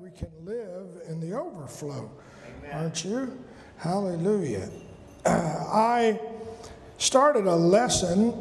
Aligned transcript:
we 0.00 0.10
can 0.10 0.28
live 0.44 1.02
in 1.08 1.20
the 1.20 1.38
overflow, 1.38 2.10
aren't 2.72 3.04
you? 3.04 3.38
Hallelujah. 3.76 4.68
Uh, 5.24 5.30
I 5.72 6.20
started 6.98 7.46
a 7.46 7.54
lesson, 7.54 8.34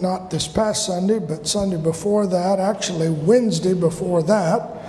not 0.00 0.30
this 0.30 0.48
past 0.48 0.86
Sunday, 0.86 1.18
but 1.18 1.46
Sunday 1.46 1.76
before 1.76 2.26
that, 2.28 2.58
actually 2.58 3.10
Wednesday 3.10 3.74
before 3.74 4.22
that. 4.22 4.82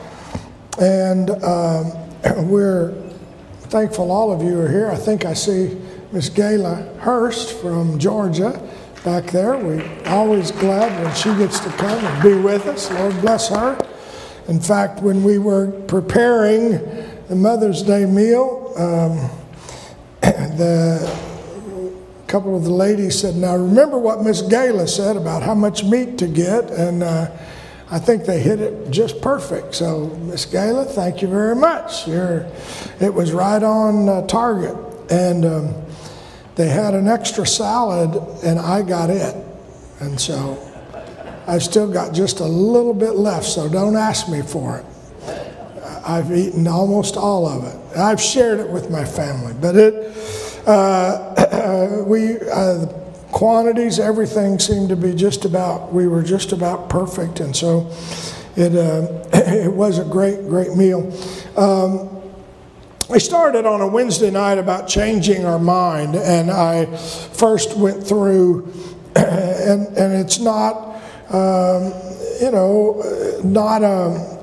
And 0.79 1.31
um, 1.43 1.91
we're 2.49 2.93
thankful 3.63 4.11
all 4.11 4.31
of 4.31 4.41
you 4.41 4.57
are 4.61 4.69
here. 4.69 4.89
I 4.89 4.95
think 4.95 5.25
I 5.25 5.33
see 5.33 5.77
Miss 6.13 6.29
Gayla 6.29 6.97
Hurst 6.99 7.59
from 7.59 7.99
Georgia 7.99 8.51
back 9.03 9.25
there. 9.31 9.57
We're 9.57 9.85
always 10.05 10.51
glad 10.51 11.03
when 11.03 11.13
she 11.13 11.33
gets 11.35 11.59
to 11.59 11.69
come 11.71 12.03
and 12.05 12.23
be 12.23 12.35
with 12.35 12.67
us. 12.67 12.89
Lord 12.91 13.19
bless 13.21 13.49
her. 13.49 13.88
In 14.49 14.59
fact, 14.59 15.03
when 15.03 15.23
we 15.23 15.37
were 15.37 15.69
preparing 15.85 16.71
the 17.27 17.35
Mother's 17.35 17.83
Day 17.83 18.05
meal, 18.05 18.73
um, 18.75 19.29
the 20.21 21.17
couple 22.25 22.55
of 22.57 22.63
the 22.63 22.71
ladies 22.71 23.19
said, 23.19 23.35
"Now 23.35 23.55
remember 23.55 23.99
what 23.99 24.23
Miss 24.23 24.41
Gayla 24.41 24.89
said 24.89 25.17
about 25.17 25.43
how 25.43 25.53
much 25.53 25.83
meat 25.83 26.17
to 26.17 26.27
get," 26.27 26.71
and 26.71 27.03
uh, 27.03 27.29
I 27.91 27.99
think 27.99 28.25
they 28.25 28.39
hit 28.39 28.59
it 28.59 28.89
just 28.89 29.21
perfect. 29.21 29.75
So, 29.75 30.07
Miss 30.23 30.47
Gayla, 30.47 30.87
thank 30.87 31.21
you 31.21 31.27
very 31.27 31.55
much. 31.55 32.07
You're, 32.07 32.47
it 32.99 33.13
was 33.13 33.31
right 33.31 33.61
on 33.61 34.09
uh, 34.09 34.25
target, 34.25 34.75
and 35.11 35.45
um, 35.45 35.75
they 36.55 36.69
had 36.69 36.95
an 36.95 37.07
extra 37.07 37.45
salad, 37.45 38.15
and 38.43 38.57
I 38.57 38.81
got 38.81 39.11
it, 39.11 39.35
and 39.99 40.19
so 40.19 40.57
I've 41.49 41.63
still 41.63 41.91
got 41.91 42.13
just 42.13 42.41
a 42.41 42.45
little 42.45 42.93
bit 42.93 43.15
left, 43.15 43.45
so 43.45 43.67
don't 43.67 43.95
ask 43.95 44.29
me 44.29 44.43
for 44.43 44.77
it. 44.77 44.85
I've 46.05 46.31
eaten 46.31 46.67
almost 46.67 47.17
all 47.17 47.47
of 47.47 47.63
it. 47.63 47.97
I've 47.97 48.21
shared 48.21 48.59
it 48.59 48.69
with 48.69 48.91
my 48.91 49.03
family, 49.03 49.55
but 49.59 49.75
it, 49.75 50.15
uh, 50.67 52.03
we, 52.07 52.39
uh, 52.41 52.85
quantities, 53.31 53.97
everything 53.97 54.59
seemed 54.59 54.89
to 54.89 54.95
be 54.95 55.15
just 55.15 55.43
about, 55.43 55.91
we 55.91 56.05
were 56.07 56.21
just 56.21 56.51
about 56.51 56.87
perfect, 56.87 57.39
and 57.39 57.55
so 57.55 57.91
it, 58.55 58.75
uh, 58.75 59.07
it 59.33 59.73
was 59.73 59.97
a 59.97 60.05
great, 60.05 60.47
great 60.47 60.75
meal. 60.75 61.11
Um, 61.57 62.21
I 63.09 63.17
started 63.17 63.65
on 63.65 63.81
a 63.81 63.87
Wednesday 63.87 64.29
night 64.29 64.59
about 64.59 64.87
changing 64.87 65.45
our 65.45 65.57
mind, 65.57 66.15
and 66.15 66.51
I 66.51 66.85
first 66.95 67.75
went 67.75 68.05
through, 68.05 68.71
and, 69.15 69.87
and 69.97 70.13
it's 70.13 70.37
not 70.37 70.88
um, 71.29 71.93
you 72.41 72.51
know, 72.51 73.41
not 73.43 73.83
um, 73.83 74.39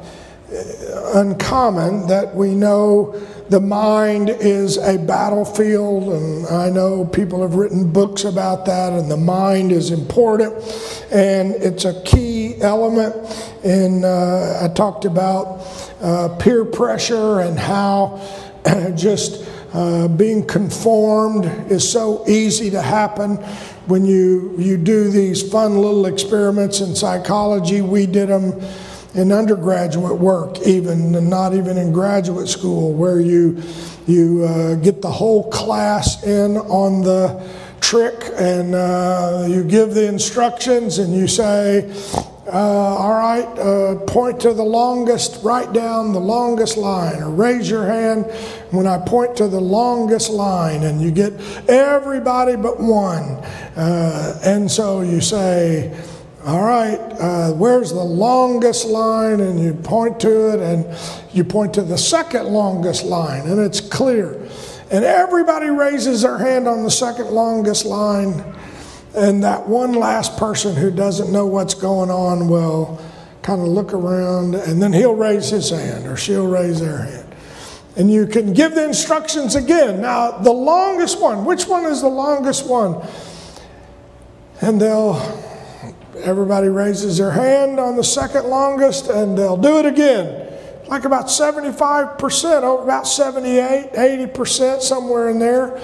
uncommon 1.15 2.07
that 2.07 2.35
we 2.35 2.55
know 2.55 3.15
the 3.49 3.61
mind 3.61 4.29
is 4.29 4.77
a 4.77 4.99
battlefield, 4.99 6.13
and 6.13 6.47
I 6.49 6.69
know 6.69 7.05
people 7.05 7.43
have 7.43 7.55
written 7.55 7.93
books 7.93 8.25
about 8.25 8.67
that, 8.67 8.93
and 8.93 9.09
the 9.09 9.17
mind 9.17 9.71
is 9.71 9.93
important, 9.93 10.53
and 11.13 11.55
it's 11.55 11.85
a 11.85 12.03
key 12.03 12.61
element. 12.61 13.15
And 13.65 14.05
uh, 14.05 14.65
I 14.65 14.69
talked 14.75 15.05
about 15.05 15.65
uh, 16.01 16.37
peer 16.41 16.65
pressure 16.65 17.41
and 17.41 17.57
how 17.57 18.21
just 18.97 19.49
uh, 19.73 20.09
being 20.09 20.45
conformed 20.45 21.45
is 21.71 21.89
so 21.89 22.27
easy 22.27 22.71
to 22.71 22.83
happen 22.83 23.39
when 23.87 24.05
you, 24.05 24.55
you 24.59 24.77
do 24.77 25.11
these 25.11 25.49
fun 25.49 25.77
little 25.77 26.07
experiments 26.07 26.81
in 26.81 26.95
psychology, 26.95 27.81
we 27.81 28.07
did 28.07 28.29
them 28.29 28.61
in 29.15 29.33
undergraduate 29.33 30.19
work, 30.19 30.59
even 30.67 31.15
and 31.15 31.31
not 31.31 31.55
even 31.55 31.79
in 31.79 31.93
graduate 31.93 32.49
school, 32.49 32.93
where 32.93 33.19
you 33.19 33.63
you 34.07 34.45
uh, 34.45 34.75
get 34.77 35.03
the 35.03 35.11
whole 35.11 35.51
class 35.51 36.23
in 36.23 36.57
on 36.59 37.03
the 37.03 37.43
trick, 37.81 38.15
and 38.37 38.75
uh, 38.75 39.47
you 39.49 39.65
give 39.65 39.95
the 39.95 40.07
instructions, 40.07 40.99
and 40.99 41.15
you 41.15 41.27
say, 41.27 41.91
"All 42.57 43.15
right, 43.15 43.47
uh, 43.59 43.97
point 44.07 44.41
to 44.41 44.53
the 44.53 44.65
longest, 44.65 45.43
write 45.43 45.73
down 45.73 46.13
the 46.13 46.21
longest 46.21 46.77
line, 46.77 47.23
or 47.23 47.31
raise 47.31 47.69
your 47.69 47.87
hand 47.87 48.25
when 48.71 48.87
I 48.87 48.99
point 48.99 49.37
to 49.37 49.49
the 49.49 49.61
longest 49.61 50.31
line, 50.31 50.83
and 50.83 51.01
you 51.01 51.11
get 51.11 51.33
everybody 51.69 52.57
but 52.57 52.81
one. 52.81 53.25
Uh, 53.77 54.39
and 54.45 54.71
so 54.71 55.03
you 55.03 55.21
say, 55.21 55.93
all 56.47 56.63
right, 56.63 56.99
uh, 57.21 57.53
where's 57.53 57.93
the 57.93 58.05
longest 58.05 58.87
line? 58.87 59.41
And 59.41 59.59
you 59.61 59.75
point 59.75 60.21
to 60.21 60.53
it, 60.55 60.61
and 60.61 60.87
you 61.33 61.43
point 61.45 61.75
to 61.75 61.83
the 61.83 61.99
second 61.99 62.47
longest 62.47 63.05
line, 63.05 63.49
and 63.49 63.61
it's 63.61 63.81
clear. 63.81 64.49
And 64.91 65.05
everybody 65.05 65.69
raises 65.69 66.23
their 66.23 66.39
hand 66.39 66.69
on 66.69 66.85
the 66.85 66.91
second 66.91 67.31
longest 67.31 67.85
line, 67.85 68.45
and 69.17 69.43
that 69.43 69.67
one 69.67 69.93
last 69.93 70.37
person 70.37 70.77
who 70.77 70.91
doesn't 70.91 71.33
know 71.33 71.47
what's 71.47 71.75
going 71.75 72.11
on 72.11 72.49
will 72.49 73.01
kind 73.43 73.61
of 73.61 73.69
look 73.69 73.93
around, 73.93 74.55
and 74.55 74.83
then 74.83 74.93
he'll 74.93 75.15
raise 75.15 75.51
his 75.51 75.71
hand, 75.71 76.07
or 76.07 76.17
she'll 76.17 76.49
raise 76.49 76.81
their 76.81 76.99
hand 76.99 77.27
and 77.97 78.11
you 78.11 78.27
can 78.27 78.53
give 78.53 78.75
the 78.75 78.85
instructions 78.85 79.55
again. 79.55 80.03
Now, 80.03 80.33
the 80.33 80.53
longest 80.53 81.21
one, 81.21 81.45
which 81.45 81.67
one 81.67 81.87
is 81.87 82.03
the 82.03 82.09
longest 82.09 82.69
one? 82.69 83.03
And 84.61 84.79
they'll, 84.81 85.15
everybody 86.19 86.69
raises 86.69 87.17
their 87.17 87.31
hand 87.31 87.81
on 87.81 87.97
the 87.97 88.05
second 88.05 88.47
longest 88.47 89.09
and 89.09 89.37
they'll 89.37 89.57
do 89.57 89.79
it 89.79 89.87
again. 89.87 90.46
Like 90.89 91.05
about 91.05 91.27
75%, 91.27 92.83
about 92.83 93.07
78, 93.09 93.93
80%, 93.93 94.81
somewhere 94.81 95.29
in 95.31 95.39
there, 95.41 95.77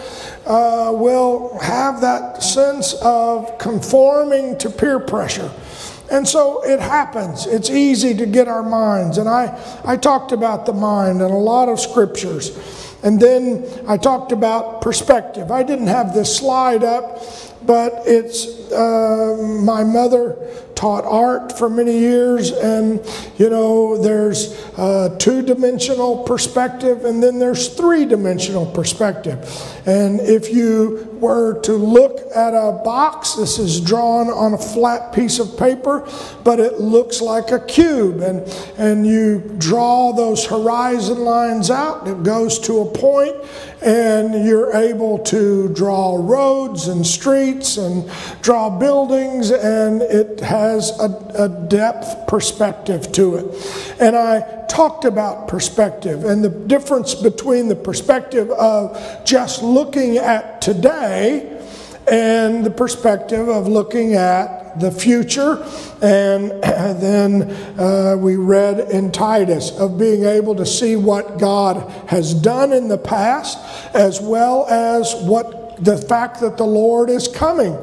uh, 0.47 0.93
will 0.95 1.59
have 1.59 2.01
that 2.03 2.43
sense 2.43 2.95
of 3.03 3.59
conforming 3.59 4.59
to 4.59 4.71
peer 4.71 5.01
pressure. 5.01 5.51
And 6.13 6.29
so 6.29 6.63
it 6.63 6.79
happens. 6.79 7.47
It's 7.47 7.71
easy 7.71 8.15
to 8.15 8.27
get 8.27 8.47
our 8.47 8.63
minds. 8.63 9.19
And 9.19 9.29
I, 9.29 9.59
I 9.85 9.97
talked 9.97 10.31
about 10.31 10.67
the 10.67 10.73
mind 10.75 11.21
in 11.21 11.31
a 11.31 11.39
lot 11.39 11.69
of 11.69 11.81
scriptures. 11.81 12.57
And 13.03 13.19
then 13.19 13.67
I 13.89 13.97
talked 13.97 14.31
about 14.31 14.83
perspective. 14.83 15.51
I 15.51 15.63
didn't 15.63 15.89
have 15.89 16.15
this 16.15 16.37
slide 16.37 16.85
up, 16.85 17.23
but 17.67 18.03
it's 18.05 18.71
uh, 18.71 19.37
my 19.65 19.83
mother 19.83 20.37
taught 20.83 21.05
art 21.05 21.57
for 21.57 21.71
many 21.71 21.97
years, 21.97 22.51
and 22.51 22.99
you 23.39 23.49
know, 23.49 23.97
there's 23.97 24.53
a 24.77 25.15
two 25.21 25.41
dimensional 25.41 26.25
perspective, 26.25 27.05
and 27.05 27.23
then 27.23 27.39
there's 27.39 27.69
three 27.69 28.05
dimensional 28.05 28.67
perspective. 28.67 29.39
And 29.87 30.21
if 30.21 30.53
you 30.53 31.09
were 31.21 31.61
to 31.61 31.75
look 31.75 32.19
at 32.35 32.53
a 32.53 32.83
box, 32.83 33.35
this 33.35 33.61
is 33.61 33.81
drawn 33.81 34.29
on 34.29 34.55
a 34.55 34.59
flat 34.59 35.13
piece 35.13 35.39
of 35.39 35.57
paper, 35.57 36.05
but 36.43 36.59
it 36.59 36.81
looks 36.81 37.21
like 37.21 37.53
a 37.53 37.61
cube, 37.61 38.21
and, 38.21 38.41
and 38.77 39.07
you 39.07 39.55
draw 39.59 40.13
those 40.13 40.45
horizon 40.45 41.19
lines 41.21 41.71
out, 41.71 42.09
it 42.09 42.25
goes 42.25 42.59
to 42.59 42.81
a 42.81 42.87
point, 42.87 43.37
and 43.83 44.47
you're 44.47 44.75
able 44.75 45.19
to 45.19 45.69
draw 45.75 46.17
roads 46.19 46.89
and 46.89 47.07
streets 47.07 47.77
and 47.77 48.11
draw 48.41 48.69
buildings, 48.69 49.53
and 49.53 50.03
it 50.03 50.41
has 50.41 50.72
a, 50.79 51.45
a, 51.45 51.49
depth 51.49 52.27
perspective 52.27 53.13
to 53.13 53.37
it. 53.37 53.97
And 54.01 54.17
I 54.17 54.65
talked 54.67 55.05
about 55.05 55.49
perspective 55.49 56.25
and 56.25 56.43
the 56.43 56.49
difference 56.49 57.15
between 57.15 57.69
the 57.69 57.77
perspective 57.77 58.51
of 58.51 59.25
just 59.25 59.63
looking 59.63 60.17
at 60.17 60.61
today 60.63 61.61
and 62.11 62.65
the 62.65 62.71
perspective 62.71 63.49
of 63.49 63.69
looking 63.69 64.15
at 64.15 64.79
the 64.81 64.91
future. 64.91 65.63
And 66.03 66.51
then 66.63 67.51
uh, 67.79 68.17
we 68.19 68.37
read 68.37 68.91
in 68.91 69.13
Titus 69.13 69.71
of 69.79 69.99
being 69.99 70.25
able 70.25 70.55
to 70.57 70.67
see 70.67 70.97
what 70.97 71.39
God 71.39 71.91
has 72.09 72.35
done 72.35 72.73
in 72.73 72.89
the 72.89 72.99
past 72.99 73.59
as 73.95 74.21
well 74.21 74.67
as 74.69 75.15
what 75.23 75.62
the 75.83 75.97
fact 75.97 76.41
that 76.41 76.57
the 76.57 76.65
Lord 76.65 77.11
is 77.11 77.27
coming 77.29 77.77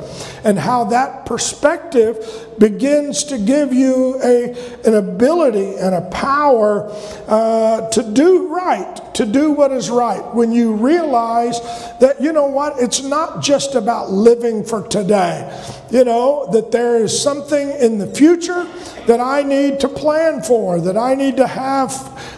and 0.44 0.58
how 0.58 0.86
that 0.86 1.26
perspective 1.26 2.48
begins 2.58 3.26
to 3.26 3.38
give 3.38 3.74
you 3.74 4.20
a, 4.24 4.56
an 4.86 4.96
ability 4.96 5.76
and 5.76 5.94
a 5.94 6.10
power 6.10 6.90
uh, 7.28 7.90
to 7.90 8.04
do 8.04 8.48
right, 8.48 9.14
to 9.16 9.26
do 9.26 9.52
what 9.52 9.72
is 9.72 9.90
right. 9.90 10.24
When 10.34 10.52
you 10.52 10.74
realize 10.74 11.60
that, 12.00 12.22
you 12.22 12.32
know 12.32 12.48
what, 12.48 12.80
it's 12.80 13.04
not 13.04 13.42
just 13.42 13.76
about 13.76 14.10
living 14.10 14.64
for 14.64 14.88
today, 14.88 15.46
you 15.92 16.06
know, 16.06 16.50
that 16.52 16.72
there 16.72 16.98
is 16.98 17.22
something 17.22 17.72
in 17.72 17.98
the 17.98 18.08
future 18.08 18.66
that 19.08 19.20
I 19.20 19.44
need 19.44 19.80
to 19.82 19.90
plan 19.90 20.42
for, 20.42 20.80
that 20.82 20.98
I 20.98 21.16
need 21.16 21.38
to 21.38 21.48
have 21.48 21.92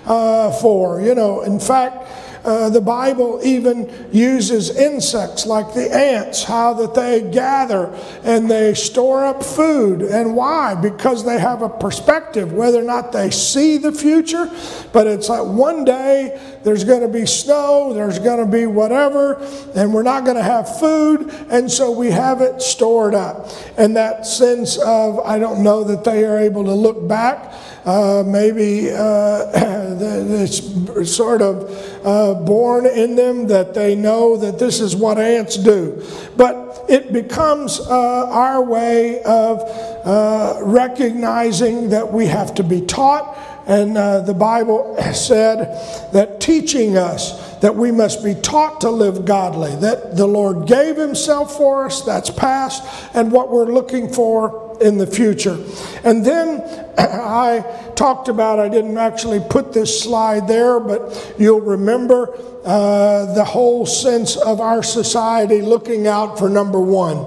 uh, 0.06 0.52
for. 0.54 1.02
You 1.02 1.16
know, 1.16 1.42
in 1.42 1.60
fact, 1.60 2.08
uh, 2.44 2.70
the 2.70 2.82
Bible 2.82 3.40
even 3.44 4.10
uses 4.12 4.76
insects 4.76 5.46
like 5.46 5.74
the 5.74 5.94
ants, 5.94 6.44
how 6.44 6.74
that 6.74 6.96
they 6.96 7.22
gather 7.32 7.94
and 8.24 8.50
they 8.50 8.74
store 8.74 9.26
up 9.26 9.44
food. 9.44 10.02
And 10.02 10.36
why? 10.36 10.76
Because 10.76 11.24
they 11.24 11.40
have 11.40 11.62
a 11.62 11.70
perspective, 11.70 12.54
whether 12.54 12.80
or 12.80 12.84
not 12.84 13.12
they 13.12 13.30
see 13.30 13.78
the 13.78 13.92
future, 13.92 14.50
but 14.92 15.08
it's 15.08 15.30
like 15.30 15.46
one 15.46 15.86
day 15.86 16.40
there's 16.64 16.84
going 16.84 17.02
to 17.02 17.08
be 17.08 17.26
snow, 17.26 17.94
there's 17.94 18.20
going 18.20 18.40
to 18.40 18.52
be 18.52 18.66
whatever, 18.66 19.36
and 19.76 19.94
we're 19.94 20.04
not 20.04 20.26
going 20.26 20.38
to 20.38 20.44
have 20.44 20.80
food, 20.80 21.34
and 21.50 21.72
so 21.72 21.92
we 21.92 22.12
have 22.12 22.42
it 22.42 22.62
stored 22.62 23.16
up. 23.16 23.50
And 23.78 23.96
that 23.96 24.26
sense 24.26 24.78
of, 24.78 25.20
I 25.20 25.40
don't 25.40 25.64
know 25.64 25.84
that 25.84 26.04
they 26.04 26.26
are 26.26 26.38
able 26.38 26.64
to 26.66 26.74
look 26.74 27.08
back. 27.08 27.54
Uh, 27.84 28.24
maybe 28.26 28.92
uh, 28.92 29.50
it's 29.56 31.12
sort 31.12 31.42
of 31.42 32.06
uh, 32.06 32.36
born 32.36 32.86
in 32.86 33.16
them 33.16 33.48
that 33.48 33.74
they 33.74 33.96
know 33.96 34.38
that 34.38 34.60
this 34.60 34.80
is 34.80 34.96
what 34.96 35.18
ants 35.18 35.58
do. 35.58 36.04
But 36.38 36.86
it 36.88 37.12
becomes 37.12 37.80
uh, 37.80 37.90
our 37.90 38.64
way 38.64 39.24
of 39.24 39.62
uh, 40.06 40.60
recognizing 40.62 41.90
that 41.90 42.12
we 42.12 42.28
have 42.28 42.54
to 42.56 42.64
be 42.64 42.82
taught 42.82 43.38
and 43.68 43.98
uh, 43.98 44.22
the 44.22 44.34
Bible 44.34 44.96
said 45.14 46.12
that 46.14 46.40
teaching 46.40 46.98
us 46.98 47.52
that 47.60 47.76
we 47.76 47.92
must 47.92 48.24
be 48.24 48.34
taught 48.34 48.82
to 48.82 48.90
live 48.90 49.24
godly, 49.24 49.76
that 49.78 50.18
the 50.18 50.26
Lord 50.26 50.68
gave 50.68 50.98
Himself 50.98 51.56
for 51.58 51.86
us, 51.86 52.02
that's 52.02 52.30
past, 52.30 52.84
and 53.16 53.32
what 53.32 53.52
we're 53.52 53.72
looking 53.72 54.12
for 54.12 54.78
in 54.82 54.98
the 54.98 55.06
future. 55.06 55.64
And 56.04 56.26
then 56.26 56.62
I 56.98 57.64
talked 57.96 58.30
about, 58.30 58.60
I 58.60 58.68
didn't 58.68 58.98
actually 58.98 59.40
put 59.48 59.74
this 59.74 60.02
slide 60.02 60.48
there, 60.48 60.80
but 60.80 61.36
you'll 61.38 61.62
remember 61.62 62.36
uh, 62.66 63.34
the 63.34 63.46
whole 63.46 63.86
sense 63.86 64.36
of 64.36 64.60
our 64.60 64.82
society 64.82 65.62
looking 65.62 66.08
out 66.08 66.40
for 66.40 66.50
number 66.50 66.80
one. 66.80 67.26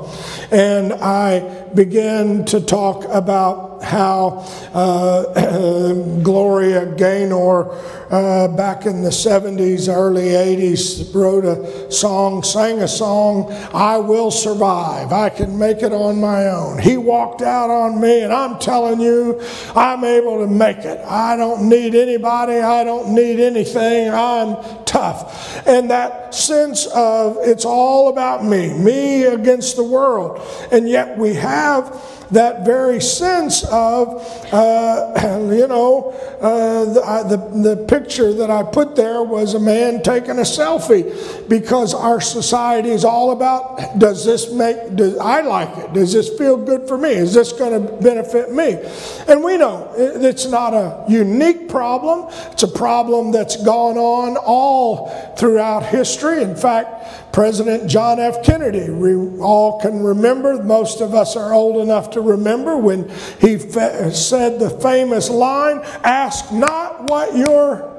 And 0.51 0.93
I 0.93 1.69
began 1.75 2.45
to 2.47 2.61
talk 2.61 3.05
about 3.05 3.74
how 3.85 4.45
uh, 4.73 5.93
Gloria 6.23 6.87
Gaynor, 6.97 7.71
uh, 8.11 8.49
back 8.49 8.87
in 8.87 9.03
the 9.03 9.11
70s, 9.11 9.93
early 9.93 10.29
80s, 10.29 11.15
wrote 11.15 11.45
a 11.45 11.91
song, 11.93 12.43
sang 12.43 12.81
a 12.81 12.89
song, 12.89 13.53
I 13.73 13.99
Will 13.99 14.31
Survive. 14.31 15.13
I 15.13 15.29
can 15.29 15.59
make 15.59 15.83
it 15.83 15.93
on 15.93 16.21
my 16.21 16.49
own. 16.49 16.79
He 16.79 16.97
walked 16.97 17.43
out 17.43 17.71
on 17.71 18.01
me, 18.01 18.23
and 18.23 18.33
I'm 18.33 18.59
telling 18.59 19.01
you, 19.01 19.41
I'm 19.75 20.05
able 20.05 20.39
to 20.39 20.47
make 20.47 20.79
it. 20.79 20.99
I 21.07 21.37
don't 21.37 21.69
need 21.69 21.95
anybody, 21.95 22.59
I 22.59 22.85
don't 22.85 23.15
need 23.15 23.41
anything. 23.41 24.11
I'm 24.11 24.57
tough. 24.85 25.67
And 25.67 25.91
that 25.91 26.35
sense 26.35 26.87
of 26.87 27.39
it's 27.41 27.65
all 27.65 28.09
about 28.09 28.45
me, 28.45 28.73
me 28.79 29.25
against 29.25 29.77
the 29.77 29.85
world. 29.85 30.41
And 30.71 30.89
yet 30.89 31.19
we 31.19 31.35
have 31.35 32.14
that 32.31 32.65
very 32.65 33.00
sense 33.00 33.65
of, 33.65 34.23
uh, 34.53 35.49
you 35.53 35.67
know, 35.67 36.11
uh, 36.41 36.85
the, 36.85 37.37
the, 37.37 37.76
the 37.76 37.85
picture 37.87 38.32
that 38.32 38.50
I 38.50 38.62
put 38.62 38.97
there 38.97 39.23
was 39.23 39.55
a 39.55 39.61
man 39.61 40.03
taking 40.03 40.38
a 40.38 40.43
selfie 40.43 41.49
because 41.49 41.94
our 41.94 42.21
society 42.21 42.91
is 42.91 43.05
all 43.05 43.32
about 43.32 43.99
does 43.99 44.25
this 44.25 44.53
make, 44.53 44.97
does, 44.97 45.17
I 45.19 45.41
like 45.43 45.76
it, 45.79 45.93
does 45.93 46.12
this 46.12 46.37
feel 46.38 46.56
good 46.56 46.88
for 46.88 46.99
me, 46.99 47.11
is 47.11 47.35
this 47.35 47.53
going 47.53 47.87
to 47.87 47.93
benefit 47.94 48.53
me? 48.53 48.81
And 49.29 49.43
we 49.43 49.56
know 49.56 49.93
it's 49.97 50.47
not 50.47 50.75
a 50.75 51.05
unique 51.09 51.69
problem, 51.69 52.29
it's 52.53 52.62
a 52.62 52.69
problem 52.69 53.32
that's 53.32 53.56
gone 53.62 53.97
on 53.97 54.37
all 54.37 55.09
throughout 55.37 55.85
history. 55.85 56.43
In 56.43 56.56
fact, 56.56 57.24
President 57.35 57.91
John 57.91 58.21
F. 58.21 58.45
Kennedy, 58.45 58.91
we 58.91 59.41
all 59.41 59.81
can 59.81 60.05
remember, 60.05 60.63
most 60.63 61.01
of 61.01 61.15
us 61.15 61.35
are 61.35 61.53
old 61.53 61.83
enough 61.83 62.11
to 62.11 62.21
remember 62.21 62.77
when 62.77 63.09
he 63.41 63.59
fa- 63.59 64.15
said 64.15 64.61
the 64.61 64.71
famous 64.71 65.29
line 65.29 65.81
ask 66.05 66.53
not 66.53 67.11
what 67.11 67.37
your 67.37 67.93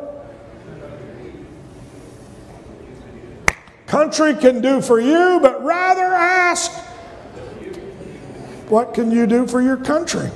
country 3.88 4.36
can 4.36 4.62
do 4.62 4.82
for 4.82 5.02
you, 5.02 5.40
but 5.42 5.62
rather 5.66 6.06
ask 6.06 6.72
what 8.70 8.94
can 8.94 9.12
you 9.12 9.28
do 9.28 9.46
for 9.46 9.62
your 9.62 9.76
country? 9.76 10.32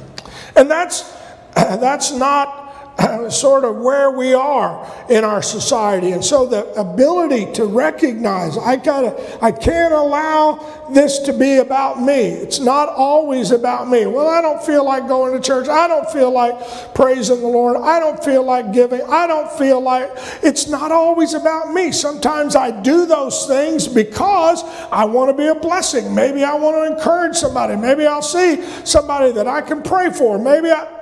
And 0.58 0.70
that's 0.70 1.10
that's 1.56 2.12
not 2.12 2.59
sort 3.30 3.64
of 3.64 3.78
where 3.78 4.12
we 4.12 4.34
are 4.34 4.86
in 5.10 5.24
our 5.24 5.42
society. 5.42 6.12
And 6.12 6.24
so 6.24 6.46
the 6.46 6.66
ability 6.80 7.52
to 7.54 7.66
recognize 7.66 8.58
I 8.58 8.76
gotta 8.76 9.44
I 9.44 9.52
can't 9.52 9.94
allow 9.94 10.88
this 10.92 11.20
to 11.20 11.34
be 11.34 11.58
about 11.58 12.02
me. 12.02 12.30
It's 12.30 12.60
not 12.60 12.90
always 12.90 13.52
about 13.52 13.90
me. 13.90 14.06
Well, 14.06 14.28
I 14.28 14.42
don't 14.42 14.64
feel 14.64 14.84
like 14.84 15.08
going 15.08 15.34
to 15.34 15.40
church. 15.40 15.68
I 15.68 15.88
don't 15.88 16.10
feel 16.12 16.32
like 16.32 16.94
praising 16.94 17.42
the 17.42 17.48
Lord. 17.48 17.78
I 17.78 18.00
don't 18.00 18.24
feel 18.24 18.44
like 18.44 18.74
giving. 18.74 19.02
I 19.04 19.28
don't 19.28 19.52
feel 19.52 19.82
like 19.82 20.10
it's 20.42 20.68
not 20.68 20.92
always 20.92 21.34
about 21.34 21.74
me. 21.74 21.92
Sometimes 21.92 22.56
I 22.56 22.82
do 22.82 23.06
those 23.06 23.46
things 23.48 23.88
because 23.88 24.64
I 24.92 25.06
want 25.06 25.30
to 25.30 25.38
be 25.38 25.48
a 25.48 25.56
blessing. 25.56 26.14
Maybe 26.14 26.44
I 26.44 26.56
want 26.56 26.76
to 26.76 26.96
encourage 26.96 27.36
somebody. 27.36 27.76
Maybe 27.76 28.06
I'll 28.06 28.22
see 28.22 28.64
somebody 28.84 29.32
that 29.34 29.48
I 29.48 29.62
can 29.62 29.82
pray 29.84 30.12
for. 30.12 30.40
Maybe 30.40 30.72
I 30.72 30.99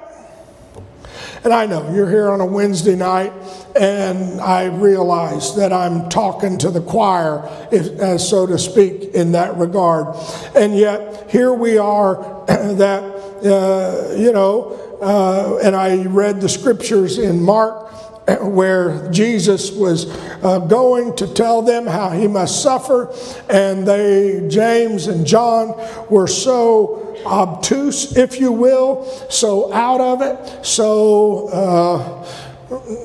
and 1.48 1.54
I 1.54 1.66
know 1.66 1.94
you're 1.94 2.10
here 2.10 2.30
on 2.30 2.42
a 2.42 2.46
Wednesday 2.46 2.98
night, 2.98 3.32
and 3.74 4.42
I 4.42 4.66
realize 4.66 5.56
that 5.56 5.72
I'm 5.72 6.10
talking 6.10 6.58
to 6.58 6.70
the 6.70 6.82
choir, 6.82 7.42
if, 7.72 8.20
so 8.20 8.46
to 8.46 8.60
speak, 8.60 9.14
in 9.14 9.32
that 9.32 9.56
regard. 9.56 10.14
And 10.58 10.78
yet, 10.78 11.32
here 11.32 11.54
we 11.54 11.78
are 11.78 12.16
that, 12.48 13.02
uh, 13.46 14.14
you 14.18 14.34
know, 14.34 14.98
uh, 15.02 15.60
and 15.64 15.74
I 15.74 16.04
read 16.08 16.42
the 16.42 16.50
scriptures 16.50 17.18
in 17.18 17.42
Mark 17.42 17.94
where 18.42 19.10
Jesus 19.10 19.72
was 19.72 20.06
uh, 20.44 20.60
going 20.60 21.16
to 21.16 21.34
tell 21.34 21.62
them 21.62 21.88
how 21.88 22.10
he 22.10 22.28
must 22.28 22.62
suffer, 22.62 23.10
and 23.50 23.88
they, 23.88 24.46
James 24.50 25.08
and 25.08 25.26
John, 25.26 25.70
were 26.10 26.28
so 26.28 27.07
obtuse, 27.28 28.16
if 28.18 28.40
you 28.40 28.52
will, 28.52 29.06
so 29.30 29.72
out 29.74 30.02
of 30.02 30.22
it, 30.22 30.66
so 30.66 31.48
uh, 31.50 32.26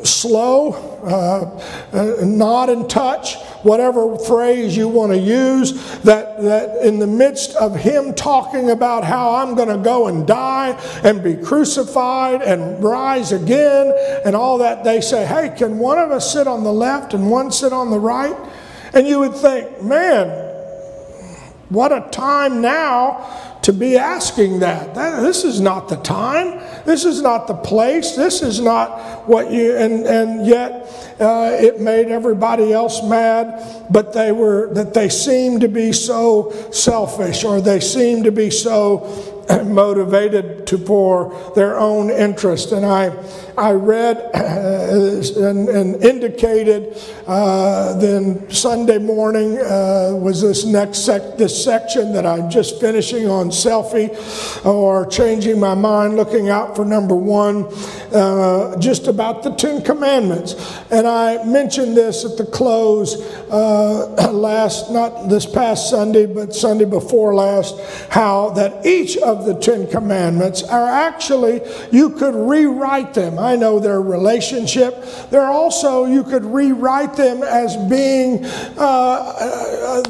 slow, 0.05 0.73
uh, 1.05 1.97
uh, 1.97 2.25
not 2.25 2.69
in 2.69 2.89
touch, 2.89 3.37
whatever 3.63 4.19
phrase 4.19 4.77
you 4.77 4.89
want 4.89 5.13
to 5.13 5.19
use, 5.19 5.73
that, 6.01 6.43
that 6.43 6.85
in 6.85 6.99
the 6.99 7.07
midst 7.07 7.55
of 7.57 7.77
him 7.77 8.13
talking 8.15 8.71
about 8.71 9.05
how 9.05 9.37
I'm 9.37 9.55
going 9.55 9.69
to 9.69 9.79
go 9.79 10.09
and 10.09 10.27
die 10.27 10.71
and 11.05 11.23
be 11.23 11.37
crucified 11.37 12.43
and 12.43 12.83
rise 12.83 13.31
again 13.31 13.93
and 14.25 14.35
all 14.35 14.59
that, 14.59 14.83
they 14.83 15.01
say, 15.01 15.25
hey, 15.25 15.55
can 15.57 15.79
one 15.79 15.99
of 15.99 16.11
us 16.11 16.33
sit 16.33 16.49
on 16.49 16.65
the 16.65 16.73
left 16.73 17.15
and 17.15 17.31
one 17.31 17.53
sit 17.53 17.73
on 17.73 17.91
the 17.91 18.01
right? 18.01 18.37
And 18.95 19.07
you 19.07 19.21
would 19.21 19.35
think, 19.35 19.83
man, 19.83 20.29
what 21.69 21.93
a 21.93 22.09
time 22.11 22.61
now 22.61 23.52
to 23.63 23.73
be 23.73 23.97
asking 23.97 24.59
that. 24.59 24.95
that. 24.97 25.21
This 25.21 25.45
is 25.45 25.61
not 25.61 25.89
the 25.89 25.97
time. 25.97 26.61
This 26.85 27.05
is 27.05 27.23
not 27.23 27.47
the 27.47 27.55
place. 27.55 28.17
This 28.17 28.43
is 28.43 28.61
not 28.61 29.29
what 29.29 29.53
you, 29.53 29.77
and, 29.77 30.05
and 30.05 30.47
yet 30.47 31.17
uh, 31.21 31.57
it 31.59 31.81
made 31.81 32.09
everybody 32.09 32.73
else 32.73 33.03
mad, 33.05 33.87
but 33.89 34.13
they 34.13 34.33
were, 34.33 34.75
that 34.75 34.95
they 34.95 35.09
seemed 35.09 35.61
to 35.61 35.69
be 35.69 35.93
so 35.93 36.51
selfish 36.73 37.45
or 37.45 37.61
they 37.61 37.79
seemed 37.79 38.25
to 38.25 38.33
be 38.33 38.51
so 38.51 39.45
motivated 39.65 40.67
to 40.67 40.79
for 40.79 41.53
their 41.55 41.79
own 41.79 42.11
interest. 42.11 42.73
And 42.73 42.85
I, 42.85 43.11
I 43.57 43.73
read 43.73 44.17
and, 44.35 45.69
and 45.69 46.03
indicated 46.03 46.97
uh, 47.27 47.99
then 47.99 48.51
Sunday 48.51 48.99
morning 48.99 49.59
uh, 49.59 50.13
was 50.15 50.41
this 50.41 50.65
next 50.65 51.01
sec- 51.01 51.37
this 51.37 51.63
section 51.63 52.13
that 52.15 52.25
I'm 52.25 52.49
just 52.49 52.81
finishing 52.81 53.29
on 53.29 53.51
selfie 53.51 54.11
or 54.65 55.07
changing 55.07 55.61
my 55.61 55.75
mind, 55.75 56.17
looking 56.17 56.49
out 56.49 56.75
for 56.75 56.85
number 56.85 57.15
one, 57.15 57.67
uh, 58.13 58.79
just 58.79 59.07
about 59.07 59.43
the 59.43 59.51
Ten 59.51 59.83
Commandments. 59.83 60.55
And 60.91 61.07
I 61.07 61.45
mentioned 61.45 61.97
this 61.97 62.25
at 62.25 62.37
the 62.37 62.47
close 62.47 63.17
last, 63.51 64.91
not 64.91 65.29
this 65.29 65.47
past 65.47 65.91
Sunday, 65.91 66.27
but 66.27 66.55
Sunday 66.55 66.87
before 66.87 67.35
last, 67.35 67.79
how 68.11 68.51
that 68.51 68.87
each 68.87 69.17
of 69.19 69.45
the 69.45 69.55
Ten 69.55 69.87
Commandments 69.87 70.63
are 70.63 70.89
actually, 70.89 71.61
you 71.91 72.11
could 72.11 72.35
rewrite 72.35 73.15
them. 73.15 73.39
I 73.43 73.57
know 73.57 73.79
their 73.79 74.01
relationship. 74.01 75.05
They're 75.31 75.51
also, 75.51 76.07
you 76.07 76.23
could 76.25 76.45
rewrite 76.45 77.17
them 77.17 77.43
as 77.43 77.77
being 77.89 78.45
uh, 78.45 79.33
uh, 79.39 80.03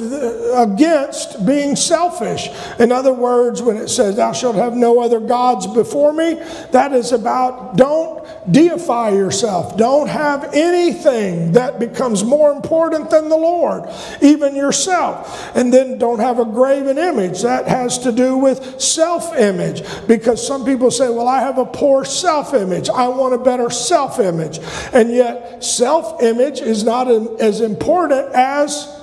against 0.63 1.45
being 1.47 1.77
selfish. 1.77 2.49
In 2.79 2.93
other 2.93 3.13
words, 3.13 3.63
when 3.63 3.77
it 3.77 3.89
says, 3.89 4.17
Thou 4.17 4.33
shalt 4.33 4.57
have 4.57 4.75
no 4.75 5.01
other 5.01 5.21
gods 5.21 5.67
before 5.67 6.13
me, 6.13 6.35
that 6.73 6.93
is 6.93 7.13
about 7.13 7.77
don't 7.77 8.27
deify 8.51 9.11
yourself. 9.11 9.77
Don't 9.77 10.09
have 10.09 10.51
anything 10.53 11.53
that 11.53 11.79
becomes 11.79 12.25
more 12.25 12.53
important 12.53 13.11
than 13.11 13.29
the 13.29 13.37
Lord, 13.37 13.89
even 14.21 14.55
yourself. 14.55 15.57
And 15.57 15.73
then 15.73 15.99
don't 15.99 16.19
have 16.19 16.39
a 16.39 16.45
graven 16.45 16.99
image. 16.99 17.43
That 17.43 17.67
has 17.69 17.99
to 18.01 18.13
do 18.13 18.37
with 18.37 18.81
self 18.81 19.37
image 19.37 19.83
because 20.07 20.45
some 20.47 20.65
people 20.65 20.91
say, 20.91 21.09
Well, 21.09 21.29
I 21.29 21.41
have 21.41 21.59
a 21.59 21.67
poor 21.67 22.05
self 22.05 22.55
image. 22.55 22.89
I 22.89 23.09
want 23.09 23.22
a 23.31 23.39
better 23.39 23.71
self 23.71 24.19
image. 24.19 24.59
And 24.93 25.11
yet, 25.13 25.63
self 25.63 26.23
image 26.23 26.61
is 26.61 26.85
not 26.85 27.09
as 27.41 27.61
important 27.61 28.35
as 28.35 28.99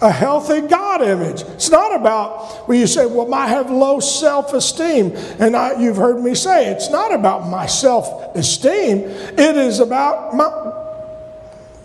a 0.00 0.10
healthy 0.10 0.60
God 0.60 1.02
image. 1.02 1.42
It's 1.42 1.70
not 1.70 1.94
about 1.94 2.68
when 2.68 2.78
you 2.78 2.86
say, 2.86 3.06
"Well, 3.06 3.32
I 3.34 3.48
have 3.48 3.70
low 3.70 4.00
self-esteem," 4.00 5.16
and 5.38 5.56
I, 5.56 5.80
you've 5.80 5.96
heard 5.96 6.20
me 6.22 6.34
say 6.34 6.66
it's 6.66 6.90
not 6.90 7.12
about 7.12 7.48
my 7.48 7.66
self-esteem. 7.66 9.00
It 9.00 9.56
is 9.56 9.80
about 9.80 10.34
my 10.34 10.48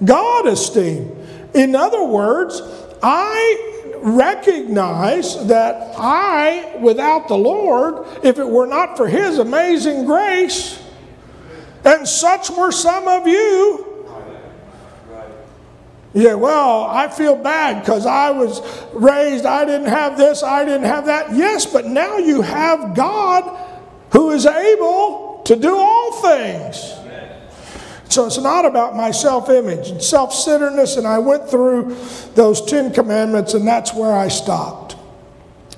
God 0.04 0.48
esteem. 0.48 1.16
In 1.54 1.76
other 1.76 2.04
words, 2.04 2.62
I 3.02 3.72
recognize 4.04 5.48
that 5.48 5.96
I, 5.98 6.78
without 6.82 7.28
the 7.28 7.38
Lord, 7.38 8.06
if 8.24 8.38
it 8.38 8.48
were 8.48 8.68
not 8.68 8.98
for 8.98 9.08
His 9.08 9.40
amazing 9.40 10.06
grace, 10.06 10.83
and 11.84 12.08
such 12.08 12.50
were 12.50 12.72
some 12.72 13.08
of 13.08 13.28
you, 13.28 13.94
yeah, 16.14 16.36
well, 16.36 16.84
I 16.84 17.08
feel 17.08 17.36
bad 17.36 17.80
because 17.80 18.06
I 18.06 18.30
was 18.30 18.62
raised, 18.94 19.46
I 19.46 19.66
didn't 19.66 19.88
have 19.88 20.16
this, 20.16 20.44
I 20.44 20.64
didn't 20.64 20.84
have 20.84 21.08
that. 21.08 21.34
Yes, 21.36 21.66
but 21.66 21.86
now 21.88 22.18
you 22.18 22.44
have 22.44 22.96
God 22.96 23.60
who 24.12 24.30
is 24.30 24.46
able 24.46 25.42
to 25.46 25.56
do 25.56 25.76
all 25.76 26.22
things. 26.22 26.94
So 28.10 28.28
it's 28.28 28.38
not 28.38 28.64
about 28.64 28.96
my 28.96 29.10
self 29.10 29.50
image 29.50 29.90
and 29.90 30.02
self 30.02 30.36
centeredness. 30.36 30.98
And 30.98 31.08
I 31.08 31.18
went 31.18 31.50
through 31.50 31.98
those 32.36 32.64
Ten 32.64 32.94
Commandments, 32.94 33.56
and 33.56 33.68
that's 33.68 33.92
where 33.92 34.14
I 34.14 34.28
stopped. 34.28 34.96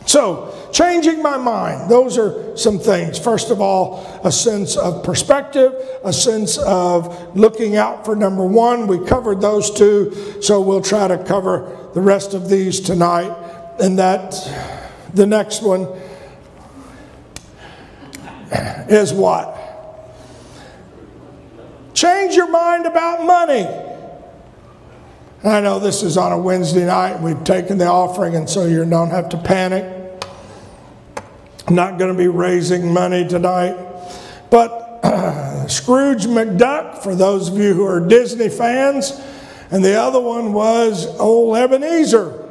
So, 0.05 0.53
changing 0.75 1.21
my 1.21 1.37
mind, 1.37 1.89
those 1.89 2.17
are 2.17 2.57
some 2.57 2.77
things. 2.77 3.17
First 3.17 3.49
of 3.49 3.61
all, 3.61 4.05
a 4.25 4.31
sense 4.31 4.75
of 4.75 5.05
perspective, 5.05 5.73
a 6.03 6.11
sense 6.11 6.57
of 6.57 7.33
looking 7.33 7.77
out 7.77 8.03
for 8.03 8.13
number 8.13 8.45
one. 8.45 8.85
We 8.85 8.99
covered 9.05 9.39
those 9.39 9.71
two, 9.71 10.41
so 10.41 10.59
we'll 10.59 10.81
try 10.81 11.07
to 11.07 11.17
cover 11.23 11.89
the 11.93 12.01
rest 12.01 12.33
of 12.33 12.49
these 12.49 12.81
tonight. 12.81 13.33
And 13.79 13.97
that, 13.99 14.31
the 15.13 15.25
next 15.25 15.61
one 15.61 15.87
is 18.89 19.13
what? 19.13 19.57
Change 21.93 22.35
your 22.35 22.51
mind 22.51 22.85
about 22.85 23.25
money. 23.25 23.65
I 25.41 25.61
know 25.61 25.79
this 25.79 26.03
is 26.03 26.17
on 26.17 26.33
a 26.33 26.37
Wednesday 26.37 26.85
night. 26.85 27.21
We've 27.21 27.45
taken 27.45 27.77
the 27.77 27.87
offering, 27.87 28.35
and 28.35 28.49
so 28.49 28.65
you 28.65 28.83
don't 28.83 29.11
have 29.11 29.29
to 29.29 29.37
panic. 29.37 29.94
Not 31.69 31.97
going 31.97 32.11
to 32.11 32.17
be 32.17 32.27
raising 32.27 32.93
money 32.93 33.27
tonight. 33.27 33.75
But 34.51 35.65
Scrooge 35.67 36.25
McDuck, 36.25 37.01
for 37.01 37.15
those 37.15 37.49
of 37.49 37.57
you 37.57 37.73
who 37.73 37.85
are 37.85 37.99
Disney 37.99 38.49
fans, 38.49 39.19
and 39.71 39.83
the 39.83 39.99
other 39.99 40.19
one 40.19 40.53
was 40.53 41.07
Old 41.19 41.57
Ebenezer. 41.57 42.43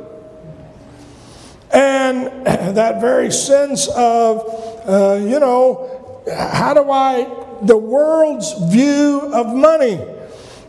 And 1.73 2.27
that 2.77 3.01
very 3.01 3.31
sense 3.31 3.87
of, 3.89 4.41
uh, 4.87 5.21
you 5.23 5.39
know, 5.39 6.23
how 6.33 6.75
do 6.75 6.91
I, 6.91 7.29
the 7.63 7.77
world's 7.77 8.53
view 8.73 9.31
of 9.33 9.55
money. 9.55 10.05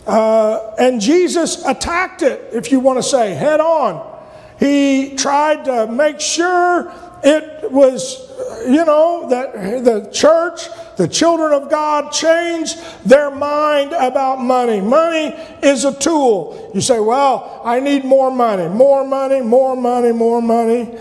Uh, 0.06 0.75
and 0.78 1.02
Jesus 1.02 1.66
attacked 1.66 2.22
it, 2.22 2.50
if 2.54 2.72
you 2.72 2.80
want 2.80 3.00
to 3.00 3.04
say, 3.04 3.34
head 3.34 3.60
on. 3.60 4.14
He 4.60 5.16
tried 5.16 5.66
to 5.66 5.88
make 5.88 6.20
sure 6.20 6.94
it 7.24 7.72
was, 7.72 8.30
you 8.68 8.86
know, 8.86 9.28
that 9.30 9.54
the 9.84 10.10
church, 10.12 10.68
the 10.98 11.08
children 11.08 11.54
of 11.54 11.70
God 11.70 12.12
changed 12.12 12.78
their 13.06 13.32
mind 13.32 13.94
about 13.94 14.42
money. 14.42 14.82
Money 14.82 15.36
is 15.64 15.86
a 15.86 15.94
tool. 15.94 16.72
You 16.74 16.82
say, 16.82 17.00
well, 17.00 17.62
I 17.64 17.80
need 17.80 18.06
more 18.06 18.32
money, 18.32 18.68
more 18.68 19.06
money, 19.06 19.42
more 19.42 19.76
money, 19.76 20.12
more 20.12 20.42
money. 20.42 20.98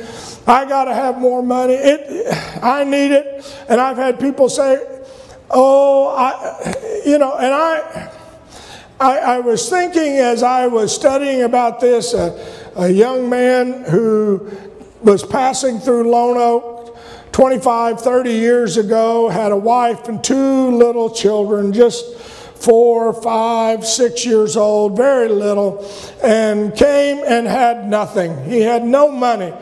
I 0.47 0.67
got 0.67 0.85
to 0.85 0.95
have 0.95 1.19
more 1.19 1.43
money. 1.43 1.75
It, 1.75 2.27
I 2.63 2.85
need 2.85 3.13
it. 3.13 3.65
And 3.69 3.81
I've 3.81 3.97
had 3.97 4.21
people 4.21 4.49
say, 4.49 4.79
oh, 5.51 6.15
I, 6.17 6.75
you 7.07 7.19
know, 7.19 7.37
and 7.37 7.55
I, 7.55 8.11
I, 9.01 9.19
I 9.19 9.41
was 9.41 9.69
thinking 9.69 10.19
as 10.19 10.43
I 10.43 10.67
was 10.67 10.95
studying 10.95 11.43
about 11.43 11.81
this, 11.81 12.15
a, 12.15 12.73
a 12.77 12.89
young 12.89 13.29
man 13.29 13.85
who 13.85 14.51
was 15.05 15.23
passing 15.23 15.79
through 15.79 16.11
Lone 16.11 16.37
Oak 16.39 16.75
25, 17.33 18.01
30 18.01 18.31
years 18.31 18.77
ago, 18.77 19.29
had 19.29 19.51
a 19.51 19.57
wife 19.57 20.09
and 20.09 20.23
two 20.23 20.71
little 20.71 21.11
children, 21.11 21.73
just 21.73 22.17
four, 22.17 23.13
five, 23.13 23.85
six 23.85 24.25
years 24.25 24.57
old, 24.57 24.97
very 24.97 25.29
little, 25.29 25.85
and 26.23 26.75
came 26.77 27.23
and 27.27 27.47
had 27.47 27.89
nothing. 27.89 28.45
He 28.45 28.61
had 28.61 28.85
no 28.85 29.11
money. 29.11 29.53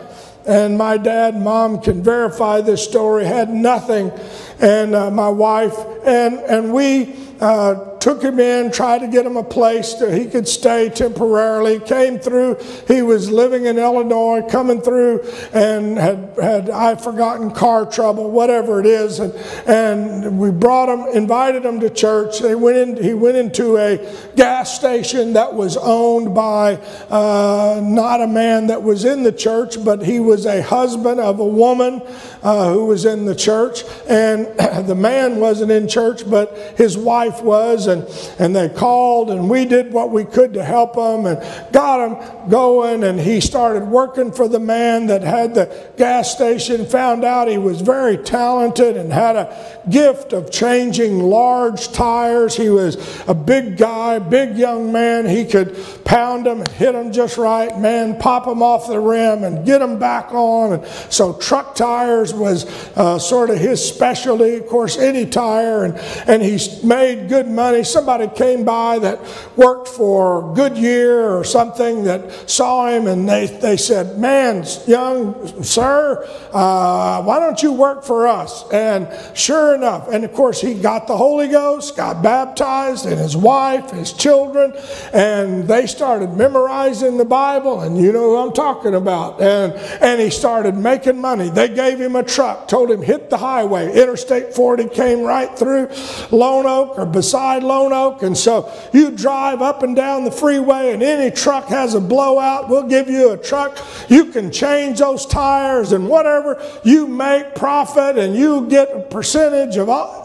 And 0.46 0.76
my 0.76 0.98
dad 0.98 1.34
and 1.34 1.44
mom 1.44 1.80
can 1.80 2.02
verify 2.02 2.60
this 2.60 2.84
story, 2.84 3.24
had 3.24 3.48
nothing. 3.48 4.12
And 4.60 4.94
uh, 4.94 5.10
my 5.10 5.30
wife, 5.30 5.74
and, 6.04 6.40
and 6.40 6.74
we 6.74 7.16
uh, 7.40 7.91
took 8.02 8.20
him 8.20 8.40
in, 8.40 8.72
tried 8.72 8.98
to 8.98 9.06
get 9.06 9.24
him 9.24 9.36
a 9.36 9.44
place 9.44 9.94
that 9.94 10.12
he 10.12 10.26
could 10.26 10.48
stay 10.48 10.88
temporarily. 10.88 11.78
Came 11.78 12.18
through, 12.18 12.56
he 12.88 13.00
was 13.00 13.30
living 13.30 13.66
in 13.66 13.78
Illinois, 13.78 14.42
coming 14.50 14.80
through, 14.80 15.22
and 15.52 15.96
had, 15.96 16.34
had 16.42 16.68
I 16.68 16.96
forgotten 16.96 17.52
car 17.52 17.86
trouble, 17.86 18.28
whatever 18.28 18.80
it 18.80 18.86
is. 18.86 19.20
And, 19.20 19.32
and 19.68 20.36
we 20.36 20.50
brought 20.50 20.88
him, 20.88 21.14
invited 21.14 21.64
him 21.64 21.78
to 21.78 21.88
church. 21.88 22.40
They 22.40 22.56
went 22.56 22.76
in, 22.76 23.00
he 23.00 23.14
went 23.14 23.36
into 23.36 23.78
a 23.78 23.98
gas 24.34 24.76
station 24.76 25.34
that 25.34 25.54
was 25.54 25.76
owned 25.76 26.34
by 26.34 26.80
uh, 27.08 27.80
not 27.84 28.20
a 28.20 28.26
man 28.26 28.66
that 28.66 28.82
was 28.82 29.04
in 29.04 29.22
the 29.22 29.30
church, 29.30 29.76
but 29.84 30.04
he 30.04 30.18
was 30.18 30.44
a 30.44 30.60
husband 30.60 31.20
of 31.20 31.38
a 31.38 31.46
woman 31.46 32.02
uh, 32.42 32.72
who 32.72 32.86
was 32.86 33.04
in 33.04 33.26
the 33.26 33.36
church. 33.36 33.84
And 34.08 34.46
the 34.88 34.96
man 34.96 35.36
wasn't 35.36 35.70
in 35.70 35.86
church, 35.86 36.28
but 36.28 36.74
his 36.76 36.98
wife 36.98 37.40
was 37.42 37.91
and, 37.92 38.30
and 38.38 38.56
they 38.56 38.68
called 38.68 39.30
and 39.30 39.48
we 39.48 39.64
did 39.64 39.92
what 39.92 40.10
we 40.10 40.24
could 40.24 40.54
to 40.54 40.64
help 40.64 40.96
him 40.96 41.26
and 41.26 41.72
got 41.72 42.00
him 42.00 42.50
going 42.50 43.04
and 43.04 43.20
he 43.20 43.40
started 43.40 43.84
working 43.84 44.32
for 44.32 44.48
the 44.48 44.58
man 44.58 45.06
that 45.06 45.22
had 45.22 45.54
the 45.54 45.90
gas 45.96 46.34
station 46.34 46.86
found 46.86 47.24
out 47.24 47.48
he 47.48 47.58
was 47.58 47.80
very 47.80 48.16
talented 48.16 48.96
and 48.96 49.12
had 49.12 49.36
a 49.36 49.80
gift 49.88 50.32
of 50.32 50.50
changing 50.50 51.20
large 51.20 51.92
tires. 51.92 52.56
He 52.56 52.68
was 52.68 52.96
a 53.28 53.34
big 53.34 53.76
guy 53.76 54.18
big 54.18 54.56
young 54.56 54.92
man. 54.92 55.28
He 55.28 55.44
could 55.44 55.76
pound 56.04 56.46
them 56.46 56.64
hit 56.66 56.92
them 56.92 57.12
just 57.12 57.38
right 57.38 57.78
man 57.78 58.18
pop 58.18 58.44
them 58.44 58.62
off 58.62 58.88
the 58.88 59.00
rim 59.00 59.44
and 59.44 59.64
get 59.64 59.78
them 59.78 59.98
back 59.98 60.32
on. 60.32 60.74
And 60.74 60.86
so 61.10 61.34
truck 61.34 61.74
tires 61.74 62.34
was 62.34 62.64
uh, 62.96 63.18
sort 63.18 63.50
of 63.50 63.58
his 63.58 63.86
specialty. 63.86 64.56
Of 64.56 64.66
course 64.66 64.96
any 64.96 65.26
tire 65.26 65.84
and, 65.84 65.94
and 66.26 66.42
he 66.42 66.58
made 66.86 67.28
good 67.28 67.48
money 67.48 67.81
somebody 67.84 68.28
came 68.28 68.64
by 68.64 68.98
that 69.00 69.20
worked 69.56 69.88
for 69.88 70.54
Goodyear 70.54 71.36
or 71.36 71.44
something 71.44 72.04
that 72.04 72.48
saw 72.48 72.88
him 72.88 73.06
and 73.06 73.28
they, 73.28 73.46
they 73.46 73.76
said, 73.76 74.18
Man, 74.18 74.64
young 74.86 75.62
sir, 75.62 76.24
uh, 76.52 77.22
why 77.22 77.38
don't 77.38 77.62
you 77.62 77.72
work 77.72 78.04
for 78.04 78.26
us? 78.26 78.64
And 78.70 79.08
sure 79.36 79.74
enough, 79.74 80.08
and 80.08 80.24
of 80.24 80.32
course, 80.32 80.60
he 80.60 80.74
got 80.74 81.06
the 81.06 81.16
Holy 81.16 81.48
Ghost, 81.48 81.96
got 81.96 82.22
baptized, 82.22 83.06
and 83.06 83.18
his 83.18 83.36
wife, 83.36 83.90
his 83.90 84.12
children, 84.12 84.72
and 85.12 85.66
they 85.66 85.86
started 85.86 86.34
memorizing 86.34 87.16
the 87.16 87.24
Bible, 87.24 87.80
and 87.80 87.98
you 87.98 88.12
know 88.12 88.30
who 88.30 88.36
I'm 88.36 88.52
talking 88.52 88.94
about. 88.94 89.40
And, 89.40 89.72
and 90.02 90.20
he 90.20 90.30
started 90.30 90.76
making 90.76 91.20
money. 91.20 91.48
They 91.48 91.68
gave 91.68 92.00
him 92.00 92.16
a 92.16 92.22
truck, 92.22 92.68
told 92.68 92.90
him, 92.90 93.02
hit 93.02 93.30
the 93.30 93.38
highway. 93.38 93.92
Interstate 93.92 94.54
40 94.54 94.88
came 94.90 95.22
right 95.22 95.56
through 95.58 95.88
Lone 96.30 96.66
Oak 96.66 96.98
or 96.98 97.06
beside 97.06 97.62
Lone 97.62 97.71
Oak. 97.72 98.22
And 98.22 98.36
so 98.36 98.72
you 98.92 99.10
drive 99.10 99.62
up 99.62 99.82
and 99.82 99.96
down 99.96 100.24
the 100.24 100.30
freeway, 100.30 100.92
and 100.92 101.02
any 101.02 101.34
truck 101.34 101.66
has 101.66 101.94
a 101.94 102.00
blowout. 102.00 102.68
We'll 102.68 102.88
give 102.88 103.08
you 103.08 103.32
a 103.32 103.36
truck. 103.36 103.78
You 104.08 104.26
can 104.26 104.50
change 104.50 104.98
those 104.98 105.26
tires 105.26 105.92
and 105.92 106.08
whatever. 106.08 106.62
You 106.84 107.06
make 107.06 107.54
profit 107.54 108.18
and 108.18 108.36
you 108.36 108.68
get 108.68 108.94
a 108.94 109.00
percentage 109.00 109.76
of 109.76 109.88
all. 109.88 110.22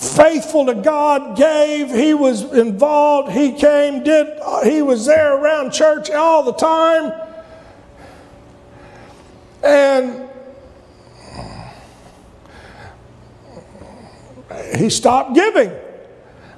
faithful 0.00 0.64
to 0.64 0.74
God, 0.74 1.36
gave, 1.36 1.90
he 1.90 2.14
was 2.14 2.42
involved, 2.54 3.32
he 3.32 3.52
came, 3.52 4.02
did, 4.02 4.26
he 4.64 4.80
was 4.80 5.04
there 5.04 5.36
around 5.36 5.72
church 5.72 6.10
all 6.10 6.42
the 6.42 6.54
time. 6.54 7.12
And 9.62 10.29
he 14.76 14.90
stopped 14.90 15.34
giving. 15.34 15.72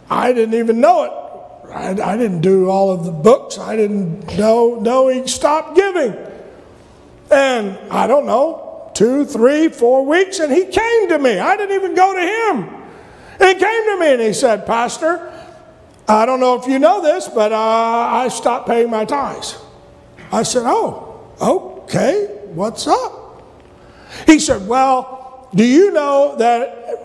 I 0.09 0.33
didn't 0.33 0.55
even 0.55 0.81
know 0.81 1.05
it. 1.05 1.71
I, 1.73 2.13
I, 2.13 2.17
didn't 2.17 2.41
do 2.41 2.69
all 2.69 2.91
of 2.91 3.05
the 3.05 3.13
books. 3.13 3.59
I 3.59 3.77
didn't 3.77 4.37
know, 4.37 4.79
know 4.81 5.09
he 5.09 5.27
stopped 5.27 5.75
giving. 5.75 6.15
And 7.31 7.79
I 7.91 8.07
don't 8.07 8.27
know, 8.27 8.91
two, 8.95 9.25
three, 9.25 9.69
four 9.69 10.05
weeks, 10.05 10.39
and 10.39 10.53
he 10.53 10.67
came 10.67 11.09
to 11.09 11.19
me. 11.19 11.39
I 11.39 11.57
didn't 11.57 11.75
even 11.75 11.95
go 11.95 12.13
to 12.13 12.21
him. 12.21 12.83
And 13.41 13.49
he 13.49 13.55
came 13.55 13.85
to 13.85 13.97
me 14.01 14.13
and 14.13 14.21
he 14.21 14.33
said, 14.35 14.67
Pastor, 14.67 15.33
I 16.07 16.27
don't 16.27 16.41
know 16.41 16.61
if 16.61 16.67
you 16.67 16.79
know 16.79 17.01
this, 17.01 17.29
but 17.29 17.53
uh, 17.53 17.57
I 17.57 18.29
stopped 18.29 18.69
paying 18.69 18.91
my 18.91 19.05
tithes. 19.05 19.59
I 20.31 20.43
said, 20.43 20.65
Oh, 20.67 21.35
okay, 21.41 22.27
what's 22.53 22.87
up? 22.87 23.43
He 24.27 24.39
said, 24.39 24.67
Well, 24.69 25.49
do 25.55 25.65
you 25.65 25.91
know 25.91 26.37
that 26.37 27.05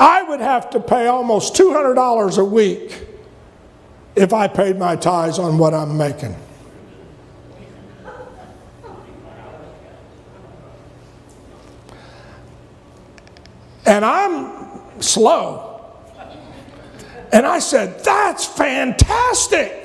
I 0.00 0.22
would 0.22 0.40
have 0.40 0.70
to 0.70 0.80
pay 0.80 1.08
almost 1.08 1.54
$200 1.54 2.38
a 2.38 2.44
week 2.44 3.06
if 4.16 4.32
I 4.32 4.48
paid 4.48 4.78
my 4.78 4.96
tithes 4.96 5.38
on 5.38 5.58
what 5.58 5.74
I'm 5.74 5.98
making. 5.98 6.34
And 13.84 14.02
I'm 14.02 15.02
slow. 15.02 15.84
And 17.30 17.46
I 17.46 17.58
said, 17.58 18.02
That's 18.02 18.46
fantastic. 18.46 19.76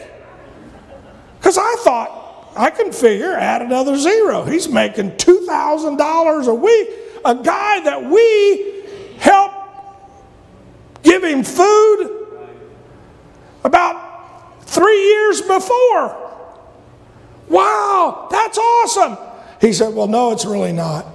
Because 1.37 1.57
I 1.57 1.75
thought, 1.79 2.53
I 2.55 2.69
can 2.69 2.93
figure, 2.93 3.33
add 3.33 3.61
another 3.61 3.97
zero. 3.97 4.45
He's 4.45 4.69
making 4.69 5.11
$2,000 5.11 6.47
a 6.47 6.53
week. 6.53 6.89
A 7.25 7.35
guy 7.35 7.81
that 7.81 8.03
we 8.05 8.85
help 9.17 9.54
give 11.05 11.23
him 11.23 11.43
food 11.43 12.27
about 13.63 14.63
three 14.63 15.07
years 15.07 15.41
before. 15.41 16.21
Wow, 17.47 18.27
that's 18.29 18.57
awesome. 18.57 19.17
He 19.61 19.71
said, 19.71 19.93
Well, 19.93 20.07
no, 20.07 20.31
it's 20.31 20.45
really 20.45 20.73
not. 20.73 21.05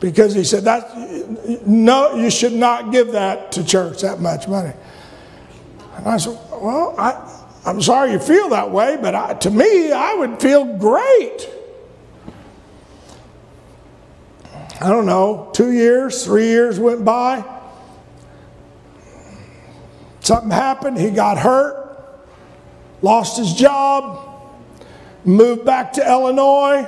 Because 0.00 0.32
he 0.32 0.44
said, 0.44 0.64
that, 0.64 1.66
No, 1.66 2.14
you 2.14 2.30
should 2.30 2.52
not 2.52 2.92
give 2.92 3.12
that 3.12 3.52
to 3.52 3.64
church, 3.64 4.00
that 4.02 4.20
much 4.20 4.48
money. 4.48 4.72
And 5.96 6.06
I 6.06 6.16
said, 6.16 6.38
Well, 6.52 6.94
I, 6.96 7.34
I'm 7.66 7.82
sorry 7.82 8.12
you 8.12 8.18
feel 8.18 8.48
that 8.50 8.70
way, 8.70 8.96
but 9.00 9.14
I, 9.14 9.34
to 9.34 9.50
me, 9.50 9.92
I 9.92 10.14
would 10.14 10.40
feel 10.40 10.64
great. 10.78 11.48
I 14.80 14.88
don't 14.88 15.06
know, 15.06 15.50
two 15.52 15.72
years, 15.72 16.24
three 16.24 16.46
years 16.46 16.78
went 16.78 17.04
by. 17.04 17.44
Something 20.28 20.50
happened, 20.50 20.98
he 20.98 21.08
got 21.10 21.38
hurt, 21.38 21.98
lost 23.00 23.38
his 23.38 23.54
job, 23.54 24.52
moved 25.24 25.64
back 25.64 25.94
to 25.94 26.06
Illinois. 26.06 26.86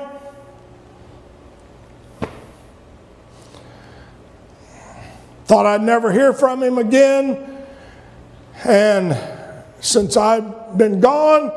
Thought 5.46 5.64
I'd 5.64 5.80
never 5.80 6.12
hear 6.12 6.34
from 6.34 6.62
him 6.62 6.76
again. 6.76 7.64
And 8.64 9.18
since 9.80 10.18
I've 10.18 10.76
been 10.76 11.00
gone, 11.00 11.50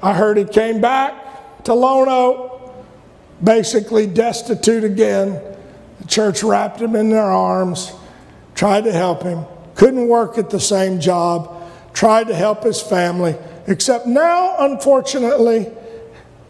I 0.00 0.14
heard 0.14 0.36
he 0.36 0.44
came 0.44 0.80
back 0.80 1.64
to 1.64 1.74
Lone 1.74 2.08
Oak, 2.08 2.72
basically 3.42 4.06
destitute 4.06 4.84
again. 4.84 5.42
The 5.98 6.06
church 6.06 6.44
wrapped 6.44 6.80
him 6.80 6.94
in 6.94 7.10
their 7.10 7.20
arms, 7.20 7.90
tried 8.54 8.84
to 8.84 8.92
help 8.92 9.24
him 9.24 9.44
couldn't 9.76 10.08
work 10.08 10.38
at 10.38 10.50
the 10.50 10.60
same 10.60 10.98
job, 10.98 11.70
tried 11.92 12.26
to 12.26 12.34
help 12.34 12.64
his 12.64 12.82
family, 12.82 13.36
except 13.66 14.06
now, 14.06 14.56
unfortunately, 14.58 15.70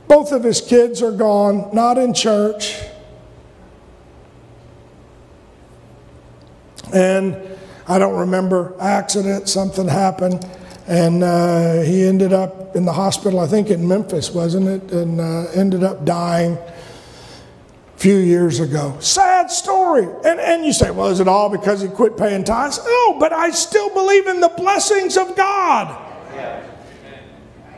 both 0.08 0.32
of 0.32 0.42
his 0.42 0.60
kids 0.60 1.02
are 1.02 1.12
gone, 1.12 1.68
not 1.72 1.98
in 1.98 2.14
church. 2.14 2.80
And 6.94 7.36
I 7.88 7.98
don't 7.98 8.16
remember, 8.16 8.74
accident, 8.80 9.48
something 9.48 9.88
happened, 9.88 10.46
and 10.86 11.24
uh, 11.24 11.82
he 11.82 12.06
ended 12.06 12.32
up 12.32 12.76
in 12.76 12.84
the 12.84 12.92
hospital, 12.92 13.40
I 13.40 13.48
think 13.48 13.70
in 13.70 13.86
Memphis, 13.86 14.30
wasn't 14.30 14.68
it? 14.68 14.92
And 14.92 15.20
uh, 15.20 15.50
ended 15.52 15.82
up 15.82 16.04
dying 16.04 16.56
few 17.96 18.16
years 18.16 18.60
ago. 18.60 18.96
Sad 19.00 19.50
story. 19.50 20.04
And, 20.24 20.38
and 20.38 20.64
you 20.64 20.72
say, 20.72 20.90
well, 20.90 21.08
is 21.08 21.20
it 21.20 21.28
all 21.28 21.48
because 21.48 21.80
he 21.80 21.88
quit 21.88 22.16
paying 22.16 22.44
tithes? 22.44 22.78
No, 22.84 23.18
but 23.18 23.32
I 23.32 23.50
still 23.50 23.90
believe 23.90 24.26
in 24.26 24.40
the 24.40 24.50
blessings 24.50 25.16
of 25.16 25.34
God. 25.36 26.02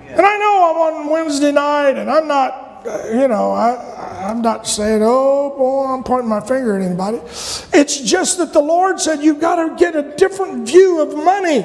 And 0.08 0.26
I 0.26 0.38
know 0.38 0.70
I'm 0.70 0.96
on 0.96 1.10
Wednesday 1.10 1.52
night 1.52 1.90
and 1.90 2.10
I'm 2.10 2.26
not, 2.26 2.86
uh, 2.86 3.08
you 3.12 3.28
know, 3.28 3.52
I, 3.52 4.26
I'm 4.28 4.40
not 4.40 4.66
saying, 4.66 5.02
oh 5.04 5.54
boy, 5.56 5.86
I'm 5.86 6.02
pointing 6.02 6.30
my 6.30 6.40
finger 6.40 6.76
at 6.76 6.82
anybody. 6.82 7.18
It's 7.18 8.00
just 8.00 8.38
that 8.38 8.52
the 8.52 8.60
Lord 8.60 8.98
said 9.00 9.22
you've 9.22 9.40
got 9.40 9.56
to 9.56 9.76
get 9.76 9.94
a 9.94 10.16
different 10.16 10.66
view 10.66 11.02
of 11.02 11.14
money. 11.14 11.58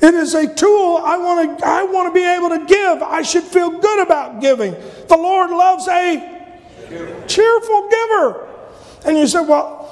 It 0.00 0.14
is 0.14 0.34
a 0.34 0.52
tool 0.52 1.00
I 1.04 1.16
want 1.16 1.58
to 1.58 1.66
I 1.66 1.84
want 1.84 2.12
to 2.12 2.14
be 2.14 2.26
able 2.26 2.48
to 2.48 2.64
give. 2.64 3.02
I 3.02 3.22
should 3.22 3.44
feel 3.44 3.70
good 3.70 4.02
about 4.02 4.40
giving. 4.40 4.72
The 5.08 5.16
Lord 5.16 5.50
loves 5.50 5.86
a 5.86 6.31
Cheerful 7.26 7.88
giver. 7.88 8.48
And 9.04 9.18
you 9.18 9.26
said, 9.26 9.42
well, 9.42 9.82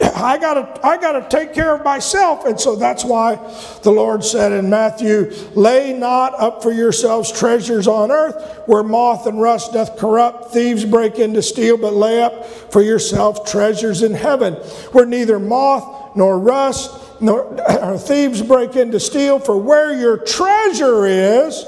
I 0.00 0.38
gotta, 0.38 0.86
I 0.86 0.96
gotta 0.96 1.26
take 1.28 1.54
care 1.54 1.74
of 1.74 1.84
myself. 1.84 2.44
And 2.44 2.58
so 2.58 2.76
that's 2.76 3.04
why 3.04 3.36
the 3.82 3.90
Lord 3.90 4.24
said 4.24 4.52
in 4.52 4.70
Matthew, 4.70 5.32
lay 5.54 5.92
not 5.92 6.34
up 6.34 6.62
for 6.62 6.72
yourselves 6.72 7.32
treasures 7.32 7.88
on 7.88 8.10
earth 8.10 8.62
where 8.66 8.82
moth 8.82 9.26
and 9.26 9.40
rust 9.40 9.72
doth 9.72 9.96
corrupt, 9.96 10.52
thieves 10.52 10.84
break 10.84 11.18
in 11.18 11.34
to 11.34 11.42
steal, 11.42 11.76
but 11.76 11.94
lay 11.94 12.22
up 12.22 12.46
for 12.46 12.82
yourself 12.82 13.50
treasures 13.50 14.02
in 14.02 14.14
heaven 14.14 14.54
where 14.92 15.06
neither 15.06 15.38
moth 15.38 16.16
nor 16.16 16.38
rust 16.38 16.90
nor 17.20 17.56
thieves 17.98 18.42
break 18.42 18.76
in 18.76 18.92
to 18.92 19.00
steal. 19.00 19.38
For 19.38 19.56
where 19.56 19.98
your 19.98 20.16
treasure 20.18 21.06
is, 21.06 21.64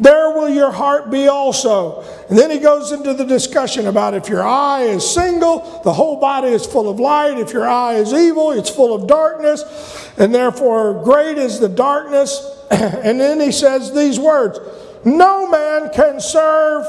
there 0.00 0.30
will 0.30 0.48
your 0.48 0.72
heart 0.72 1.10
be 1.10 1.28
also. 1.28 2.02
And 2.30 2.38
then 2.38 2.50
he 2.50 2.58
goes 2.58 2.90
into 2.90 3.12
the 3.12 3.24
discussion 3.24 3.86
about 3.86 4.14
if 4.14 4.30
your 4.30 4.42
eye 4.42 4.84
is 4.84 5.08
single, 5.08 5.82
the 5.84 5.92
whole 5.92 6.18
body 6.18 6.48
is 6.48 6.64
full 6.64 6.88
of 6.88 6.98
light. 6.98 7.38
If 7.38 7.52
your 7.52 7.68
eye 7.68 7.96
is 7.96 8.14
evil, 8.14 8.50
it's 8.52 8.70
full 8.70 8.94
of 8.94 9.06
darkness. 9.06 9.62
And 10.16 10.34
therefore, 10.34 11.04
great 11.04 11.36
is 11.36 11.60
the 11.60 11.68
darkness. 11.68 12.40
and 12.70 13.20
then 13.20 13.40
he 13.40 13.52
says 13.52 13.92
these 13.92 14.18
words 14.18 14.58
No 15.04 15.46
man 15.46 15.90
can 15.92 16.18
serve 16.18 16.86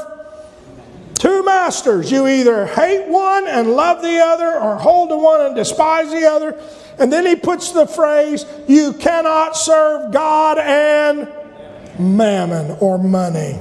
two 1.14 1.44
masters. 1.44 2.10
You 2.10 2.26
either 2.26 2.66
hate 2.66 3.08
one 3.08 3.46
and 3.46 3.72
love 3.72 4.00
the 4.00 4.20
other, 4.20 4.58
or 4.58 4.76
hold 4.76 5.10
to 5.10 5.16
one 5.16 5.42
and 5.42 5.54
despise 5.54 6.10
the 6.10 6.24
other. 6.24 6.58
And 6.98 7.12
then 7.12 7.26
he 7.26 7.36
puts 7.36 7.72
the 7.72 7.86
phrase, 7.86 8.46
You 8.68 8.94
cannot 8.94 9.54
serve 9.54 10.12
God 10.12 10.56
and 10.56 11.28
mammon 11.98 12.76
or 12.80 12.98
money. 12.98 13.58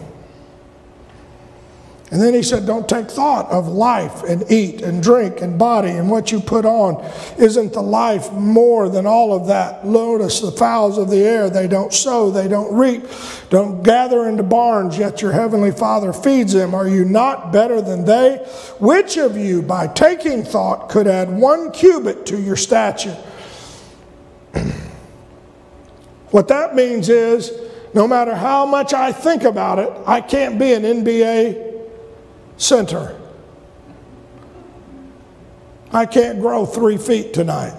And 2.12 2.22
then 2.22 2.34
he 2.34 2.44
said, 2.44 2.66
Don't 2.66 2.90
take 2.90 3.10
thought 3.10 3.50
of 3.50 3.70
life 3.70 4.24
and 4.24 4.44
eat 4.52 4.82
and 4.82 5.02
drink 5.02 5.40
and 5.40 5.58
body 5.58 5.92
and 5.92 6.12
what 6.12 6.30
you 6.30 6.42
put 6.42 6.66
on. 6.66 7.10
Isn't 7.38 7.72
the 7.72 7.82
life 7.82 8.34
more 8.34 8.90
than 8.90 9.06
all 9.06 9.34
of 9.34 9.48
that? 9.48 9.86
Notice 9.86 10.42
the 10.42 10.52
fowls 10.52 10.98
of 10.98 11.10
the 11.10 11.24
air, 11.24 11.50
they 11.50 11.70
don't 11.70 11.94
sow, 11.94 12.30
they 12.30 12.50
don't 12.50 12.76
reap, 12.76 13.06
don't 13.50 13.82
gather 13.82 14.28
into 14.28 14.44
barns, 14.44 14.98
yet 14.98 15.22
your 15.22 15.32
heavenly 15.32 15.72
Father 15.72 16.12
feeds 16.12 16.52
them. 16.52 16.76
Are 16.76 16.88
you 16.88 17.06
not 17.06 17.54
better 17.54 17.82
than 17.82 18.04
they? 18.04 18.46
Which 18.82 19.16
of 19.16 19.38
you, 19.38 19.62
by 19.62 19.88
taking 19.88 20.44
thought, 20.44 20.90
could 20.90 21.08
add 21.08 21.30
one 21.30 21.72
cubit 21.72 22.26
to 22.26 22.38
your 22.38 22.58
stature? 22.58 23.18
what 26.32 26.50
that 26.50 26.76
means 26.76 27.08
is, 27.08 27.71
no 27.94 28.08
matter 28.08 28.36
how 28.36 28.66
much 28.66 28.94
I 28.94 29.12
think 29.12 29.44
about 29.44 29.80
it, 29.80 29.92
I 30.06 30.22
can't 30.22 30.58
be 30.58 30.74
an 30.74 30.84
NBA 30.84 31.90
center. 32.58 33.18
I 35.92 36.06
can't 36.06 36.40
grow 36.40 36.66
three 36.66 36.98
feet 36.98 37.34
tonight. 37.34 37.78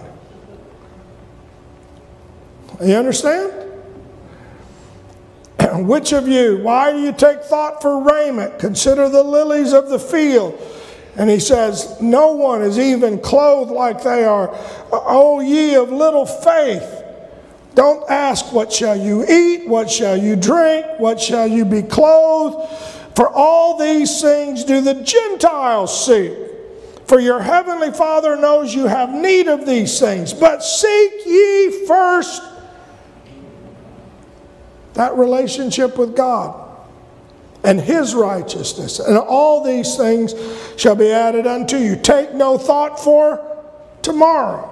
You 2.82 2.94
understand? 2.94 3.52
Which 5.86 6.12
of 6.12 6.28
you, 6.28 6.58
why 6.58 6.92
do 6.92 7.00
you 7.00 7.12
take 7.12 7.42
thought 7.42 7.80
for 7.80 8.02
raiment? 8.02 8.58
Consider 8.58 9.08
the 9.08 9.22
lilies 9.22 9.72
of 9.72 9.88
the 9.88 9.98
field. 9.98 10.60
And 11.16 11.30
he 11.30 11.38
says, 11.38 11.96
No 12.00 12.32
one 12.32 12.62
is 12.62 12.78
even 12.78 13.20
clothed 13.20 13.70
like 13.70 14.02
they 14.02 14.24
are. 14.24 14.50
O 14.90 15.40
ye 15.40 15.74
of 15.74 15.90
little 15.90 16.26
faith. 16.26 17.01
Don't 17.74 18.08
ask, 18.10 18.52
What 18.52 18.72
shall 18.72 18.96
you 18.96 19.24
eat? 19.26 19.68
What 19.68 19.90
shall 19.90 20.16
you 20.16 20.36
drink? 20.36 20.86
What 20.98 21.20
shall 21.20 21.46
you 21.46 21.64
be 21.64 21.82
clothed? 21.82 22.70
For 23.16 23.28
all 23.28 23.78
these 23.78 24.20
things 24.20 24.64
do 24.64 24.80
the 24.80 24.94
Gentiles 24.94 26.06
seek. 26.06 26.32
For 27.06 27.20
your 27.20 27.40
heavenly 27.40 27.92
Father 27.92 28.36
knows 28.36 28.74
you 28.74 28.86
have 28.86 29.10
need 29.10 29.48
of 29.48 29.66
these 29.66 29.98
things. 30.00 30.32
But 30.32 30.62
seek 30.62 31.12
ye 31.26 31.86
first 31.86 32.42
that 34.94 35.14
relationship 35.16 35.98
with 35.98 36.16
God 36.16 36.58
and 37.64 37.80
his 37.80 38.14
righteousness, 38.14 38.98
and 38.98 39.16
all 39.16 39.62
these 39.62 39.96
things 39.96 40.34
shall 40.76 40.96
be 40.96 41.12
added 41.12 41.46
unto 41.46 41.76
you. 41.76 41.96
Take 41.96 42.34
no 42.34 42.58
thought 42.58 42.98
for 42.98 43.40
tomorrow, 44.02 44.68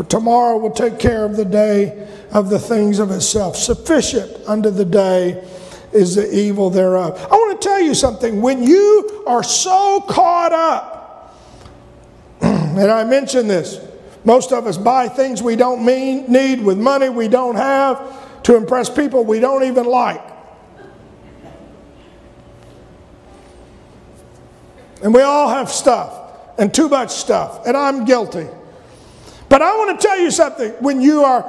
for 0.00 0.06
tomorrow 0.06 0.56
will 0.56 0.70
take 0.70 0.98
care 0.98 1.26
of 1.26 1.36
the 1.36 1.44
day 1.44 2.08
of 2.30 2.48
the 2.48 2.58
things 2.58 2.98
of 2.98 3.10
itself. 3.10 3.54
Sufficient 3.54 4.34
unto 4.48 4.70
the 4.70 4.86
day 4.86 5.46
is 5.92 6.14
the 6.14 6.34
evil 6.34 6.70
thereof. 6.70 7.20
I 7.30 7.34
want 7.34 7.60
to 7.60 7.68
tell 7.68 7.80
you 7.80 7.92
something. 7.94 8.40
When 8.40 8.62
you 8.62 9.24
are 9.26 9.42
so 9.42 10.00
caught 10.08 10.52
up, 10.52 11.38
and 12.40 12.90
I 12.90 13.04
mentioned 13.04 13.50
this, 13.50 13.78
most 14.24 14.54
of 14.54 14.66
us 14.66 14.78
buy 14.78 15.06
things 15.06 15.42
we 15.42 15.54
don't 15.54 15.84
mean, 15.84 16.32
need 16.32 16.62
with 16.62 16.78
money 16.78 17.10
we 17.10 17.28
don't 17.28 17.56
have 17.56 18.42
to 18.44 18.56
impress 18.56 18.88
people 18.88 19.22
we 19.24 19.38
don't 19.38 19.64
even 19.64 19.84
like. 19.84 20.24
And 25.02 25.12
we 25.12 25.20
all 25.20 25.50
have 25.50 25.68
stuff 25.68 26.58
and 26.58 26.72
too 26.72 26.88
much 26.88 27.10
stuff, 27.10 27.66
and 27.66 27.76
I'm 27.76 28.06
guilty. 28.06 28.46
But 29.50 29.62
I 29.62 29.76
want 29.76 30.00
to 30.00 30.06
tell 30.06 30.18
you 30.18 30.30
something. 30.30 30.70
When 30.78 31.02
you 31.02 31.24
are, 31.24 31.44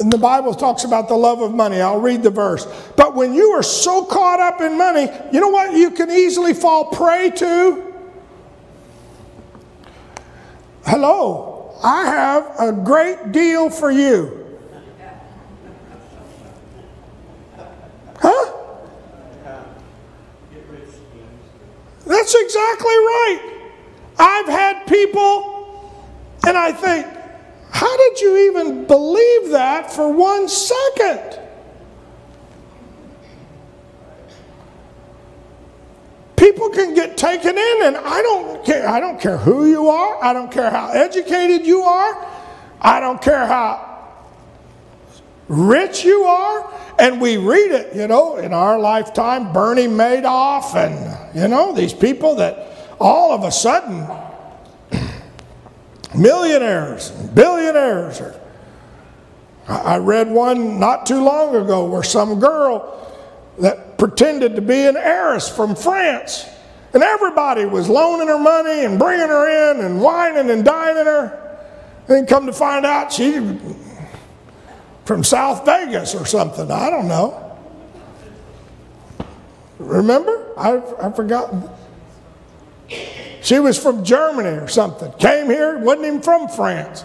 and 0.00 0.10
the 0.10 0.18
Bible 0.18 0.54
talks 0.54 0.84
about 0.84 1.06
the 1.06 1.14
love 1.14 1.42
of 1.42 1.54
money, 1.54 1.80
I'll 1.80 2.00
read 2.00 2.22
the 2.22 2.30
verse. 2.30 2.66
But 2.96 3.14
when 3.14 3.34
you 3.34 3.50
are 3.50 3.62
so 3.62 4.06
caught 4.06 4.40
up 4.40 4.62
in 4.62 4.76
money, 4.76 5.08
you 5.30 5.38
know 5.38 5.48
what 5.48 5.74
you 5.74 5.90
can 5.90 6.10
easily 6.10 6.54
fall 6.54 6.86
prey 6.86 7.30
to? 7.36 7.94
Hello, 10.86 11.78
I 11.84 12.06
have 12.06 12.54
a 12.58 12.72
great 12.72 13.32
deal 13.32 13.68
for 13.68 13.90
you. 13.90 14.58
Huh? 18.16 18.52
That's 22.06 22.34
exactly 22.34 22.94
right. 22.94 23.40
I've 24.18 24.46
had 24.46 24.86
people, 24.86 25.49
and 26.50 26.58
I 26.58 26.72
think, 26.72 27.06
how 27.70 27.96
did 27.96 28.20
you 28.20 28.36
even 28.48 28.84
believe 28.84 29.50
that 29.50 29.92
for 29.92 30.12
one 30.12 30.48
second? 30.48 31.38
People 36.34 36.70
can 36.70 36.94
get 36.94 37.16
taken 37.16 37.56
in, 37.56 37.82
and 37.84 37.96
I 37.96 38.20
don't 38.22 38.64
care. 38.64 38.88
I 38.88 38.98
don't 38.98 39.20
care 39.20 39.36
who 39.36 39.66
you 39.66 39.90
are. 39.90 40.24
I 40.24 40.32
don't 40.32 40.50
care 40.50 40.70
how 40.70 40.88
educated 40.88 41.64
you 41.64 41.82
are. 41.82 42.26
I 42.80 42.98
don't 42.98 43.22
care 43.22 43.46
how 43.46 44.08
rich 45.46 46.04
you 46.04 46.24
are. 46.24 46.74
And 46.98 47.20
we 47.20 47.36
read 47.36 47.70
it, 47.70 47.94
you 47.94 48.08
know, 48.08 48.38
in 48.38 48.52
our 48.52 48.76
lifetime, 48.76 49.52
Bernie 49.52 49.86
Madoff 49.86 50.74
and, 50.74 51.36
you 51.36 51.46
know, 51.46 51.72
these 51.72 51.94
people 51.94 52.34
that 52.36 52.96
all 52.98 53.32
of 53.32 53.44
a 53.44 53.52
sudden, 53.52 54.04
millionaires, 56.14 57.10
billionaires. 57.10 58.20
I 59.68 59.98
read 59.98 60.30
one 60.30 60.80
not 60.80 61.06
too 61.06 61.22
long 61.22 61.54
ago 61.54 61.86
where 61.86 62.02
some 62.02 62.40
girl 62.40 62.96
that 63.58 63.98
pretended 63.98 64.56
to 64.56 64.62
be 64.62 64.86
an 64.86 64.96
heiress 64.96 65.48
from 65.48 65.76
France. 65.76 66.46
And 66.92 67.02
everybody 67.02 67.66
was 67.66 67.88
loaning 67.88 68.26
her 68.26 68.38
money 68.38 68.84
and 68.84 68.98
bringing 68.98 69.28
her 69.28 69.70
in 69.70 69.84
and 69.84 70.00
wining 70.00 70.50
and 70.50 70.64
dining 70.64 71.04
her. 71.04 71.58
And 72.08 72.16
then 72.16 72.26
come 72.26 72.46
to 72.46 72.52
find 72.52 72.84
out 72.84 73.12
she 73.12 73.58
from 75.04 75.22
South 75.22 75.64
Vegas 75.64 76.14
or 76.14 76.26
something. 76.26 76.70
I 76.70 76.90
don't 76.90 77.06
know. 77.06 77.56
Remember? 79.78 80.52
I've, 80.58 80.84
I've 81.00 81.16
forgotten. 81.16 81.68
She 83.42 83.58
was 83.58 83.78
from 83.78 84.04
Germany 84.04 84.48
or 84.48 84.68
something. 84.68 85.10
Came 85.12 85.46
here, 85.46 85.78
wasn't 85.78 86.06
even 86.06 86.22
from 86.22 86.48
France. 86.48 87.04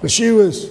But 0.00 0.10
she 0.10 0.30
was 0.30 0.70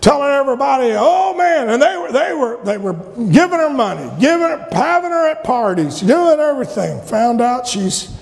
telling 0.00 0.30
everybody, 0.30 0.92
oh 0.94 1.34
man, 1.36 1.70
and 1.70 1.82
they 1.82 1.96
were 1.96 2.12
they 2.12 2.32
were 2.32 2.58
they 2.64 2.78
were 2.78 2.92
giving 2.92 3.58
her 3.58 3.70
money, 3.70 4.10
giving 4.20 4.46
her, 4.46 4.68
having 4.72 5.10
her 5.10 5.30
at 5.30 5.44
parties, 5.44 6.00
doing 6.00 6.38
everything. 6.38 7.00
Found 7.06 7.40
out 7.40 7.66
she's 7.66 8.14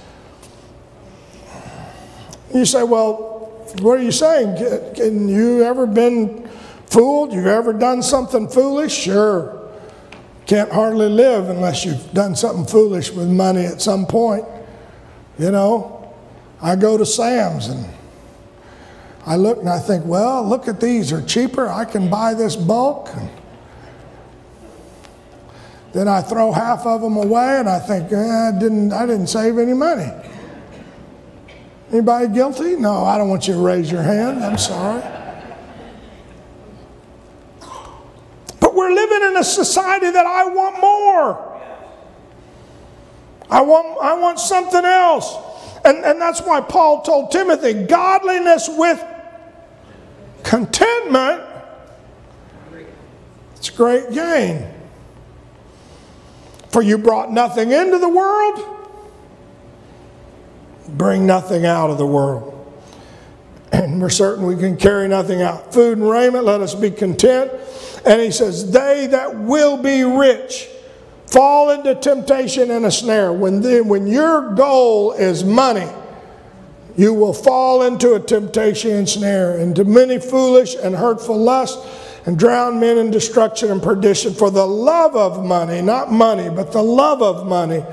you 2.54 2.64
say, 2.64 2.84
well, 2.84 3.66
what 3.80 3.98
are 3.98 4.02
you 4.02 4.12
saying? 4.12 4.94
Can 4.94 5.28
you 5.28 5.64
ever 5.64 5.86
been 5.86 6.44
Fooled? 6.94 7.32
You've 7.32 7.46
ever 7.46 7.72
done 7.72 8.04
something 8.04 8.46
foolish? 8.48 8.94
Sure. 8.94 9.68
Can't 10.46 10.70
hardly 10.70 11.08
live 11.08 11.48
unless 11.48 11.84
you've 11.84 12.12
done 12.12 12.36
something 12.36 12.66
foolish 12.66 13.10
with 13.10 13.28
money 13.28 13.64
at 13.64 13.82
some 13.82 14.06
point. 14.06 14.44
You 15.38 15.50
know, 15.50 16.14
I 16.62 16.76
go 16.76 16.96
to 16.96 17.04
Sam's 17.04 17.68
and 17.68 17.86
I 19.26 19.36
look 19.36 19.58
and 19.58 19.68
I 19.68 19.78
think, 19.78 20.04
well, 20.04 20.46
look 20.46 20.68
at 20.68 20.80
these, 20.80 21.10
they're 21.10 21.22
cheaper. 21.22 21.68
I 21.68 21.84
can 21.84 22.08
buy 22.08 22.34
this 22.34 22.56
bulk. 22.56 23.10
And 23.14 23.30
then 25.92 26.08
I 26.08 26.20
throw 26.20 26.52
half 26.52 26.86
of 26.86 27.00
them 27.00 27.16
away 27.16 27.58
and 27.58 27.68
I 27.68 27.78
think, 27.78 28.12
eh, 28.12 28.16
I, 28.16 28.52
didn't, 28.58 28.92
I 28.92 29.06
didn't 29.06 29.28
save 29.28 29.58
any 29.58 29.74
money. 29.74 30.10
Anybody 31.90 32.28
guilty? 32.28 32.76
No, 32.76 33.04
I 33.04 33.18
don't 33.18 33.28
want 33.28 33.46
you 33.46 33.54
to 33.54 33.60
raise 33.60 33.90
your 33.90 34.02
hand. 34.02 34.44
I'm 34.44 34.58
sorry. 34.58 35.02
But 38.60 38.74
we're 38.74 38.92
living 38.92 39.28
in 39.28 39.36
a 39.36 39.44
society 39.44 40.10
that 40.10 40.26
I 40.26 40.46
want 40.46 40.80
more. 40.80 41.53
I 43.50 43.61
want, 43.62 43.98
I 44.02 44.14
want 44.14 44.40
something 44.40 44.85
else. 44.85 45.37
And, 45.85 45.98
and 46.04 46.20
that's 46.20 46.40
why 46.40 46.61
Paul 46.61 47.02
told 47.02 47.30
Timothy 47.30 47.74
godliness 47.74 48.68
with 48.70 49.04
contentment, 50.42 51.42
it's 53.57 53.70
great 53.70 54.11
gain. 54.11 54.66
For 56.70 56.83
you 56.83 56.98
brought 56.98 57.30
nothing 57.30 57.70
into 57.70 57.98
the 57.98 58.09
world, 58.09 58.61
bring 60.88 61.26
nothing 61.26 61.66
out 61.66 61.90
of 61.90 61.98
the 61.98 62.07
world. 62.07 62.52
And 63.72 64.00
we're 64.00 64.09
certain 64.09 64.46
we 64.46 64.57
can 64.57 64.76
carry 64.76 65.09
nothing 65.09 65.42
out. 65.42 65.74
Food 65.74 65.98
and 65.98 66.09
raiment, 66.09 66.44
let 66.44 66.61
us 66.61 66.76
be 66.76 66.92
content. 66.92 67.50
And 68.07 68.20
he 68.20 68.30
says, 68.30 68.70
They 68.70 69.09
that 69.09 69.37
will 69.37 69.76
be 69.76 70.04
rich 70.04 70.68
fall 71.26 71.70
into 71.70 71.94
temptation 71.94 72.70
and 72.70 72.87
a 72.87 72.90
snare. 72.90 73.32
When, 73.32 73.60
the, 73.60 73.82
when 73.82 74.06
your 74.06 74.54
goal 74.54 75.12
is 75.12 75.44
money, 75.44 75.88
you 76.96 77.12
will 77.12 77.34
fall 77.34 77.82
into 77.82 78.14
a 78.14 78.20
temptation 78.20 78.92
and 78.92 79.08
snare, 79.08 79.58
into 79.58 79.84
many 79.84 80.18
foolish 80.18 80.76
and 80.76 80.94
hurtful 80.94 81.37
lusts, 81.37 81.84
and 82.26 82.38
drown 82.38 82.80
men 82.80 82.98
in 82.98 83.10
destruction 83.10 83.70
and 83.70 83.82
perdition. 83.82 84.32
For 84.32 84.50
the 84.50 84.66
love 84.66 85.14
of 85.16 85.44
money, 85.44 85.82
not 85.82 86.12
money, 86.12 86.48
but 86.48 86.72
the 86.72 86.82
love 86.82 87.20
of 87.20 87.46
money, 87.46 87.84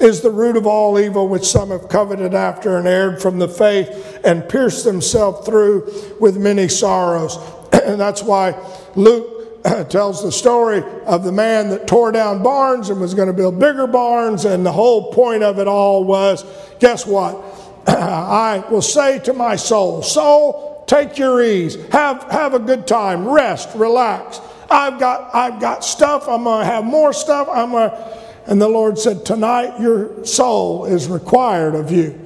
is 0.00 0.20
the 0.20 0.30
root 0.30 0.56
of 0.56 0.66
all 0.66 0.98
evil, 0.98 1.28
which 1.28 1.44
some 1.44 1.70
have 1.70 1.88
coveted 1.88 2.34
after 2.34 2.78
and 2.78 2.86
erred 2.86 3.20
from 3.20 3.38
the 3.38 3.48
faith 3.48 4.20
and 4.24 4.48
pierced 4.48 4.84
themselves 4.84 5.46
through 5.46 6.16
with 6.20 6.36
many 6.36 6.68
sorrows. 6.68 7.36
and 7.72 8.00
that's 8.00 8.22
why 8.22 8.54
Luke 8.94 9.37
tells 9.88 10.22
the 10.22 10.32
story 10.32 10.82
of 11.06 11.24
the 11.24 11.32
man 11.32 11.70
that 11.70 11.86
tore 11.86 12.12
down 12.12 12.42
barns 12.42 12.90
and 12.90 13.00
was 13.00 13.14
going 13.14 13.28
to 13.28 13.32
build 13.32 13.58
bigger 13.58 13.86
barns. 13.86 14.44
And 14.44 14.64
the 14.64 14.72
whole 14.72 15.12
point 15.12 15.42
of 15.42 15.58
it 15.58 15.68
all 15.68 16.04
was 16.04 16.44
guess 16.78 17.06
what? 17.06 17.42
I 17.86 18.64
will 18.70 18.82
say 18.82 19.18
to 19.20 19.32
my 19.32 19.56
soul, 19.56 20.02
Soul, 20.02 20.84
take 20.86 21.18
your 21.18 21.42
ease, 21.42 21.76
have, 21.90 22.22
have 22.24 22.54
a 22.54 22.58
good 22.58 22.86
time, 22.86 23.28
rest, 23.28 23.70
relax. 23.74 24.40
I've 24.70 25.00
got, 25.00 25.34
I've 25.34 25.60
got 25.60 25.84
stuff, 25.84 26.28
I'm 26.28 26.44
going 26.44 26.60
to 26.60 26.72
have 26.72 26.84
more 26.84 27.12
stuff. 27.12 27.48
I'm 27.50 27.72
to. 27.72 28.18
And 28.46 28.60
the 28.60 28.68
Lord 28.68 28.98
said, 28.98 29.26
Tonight 29.26 29.78
your 29.78 30.24
soul 30.24 30.86
is 30.86 31.08
required 31.08 31.74
of 31.74 31.90
you. 31.92 32.18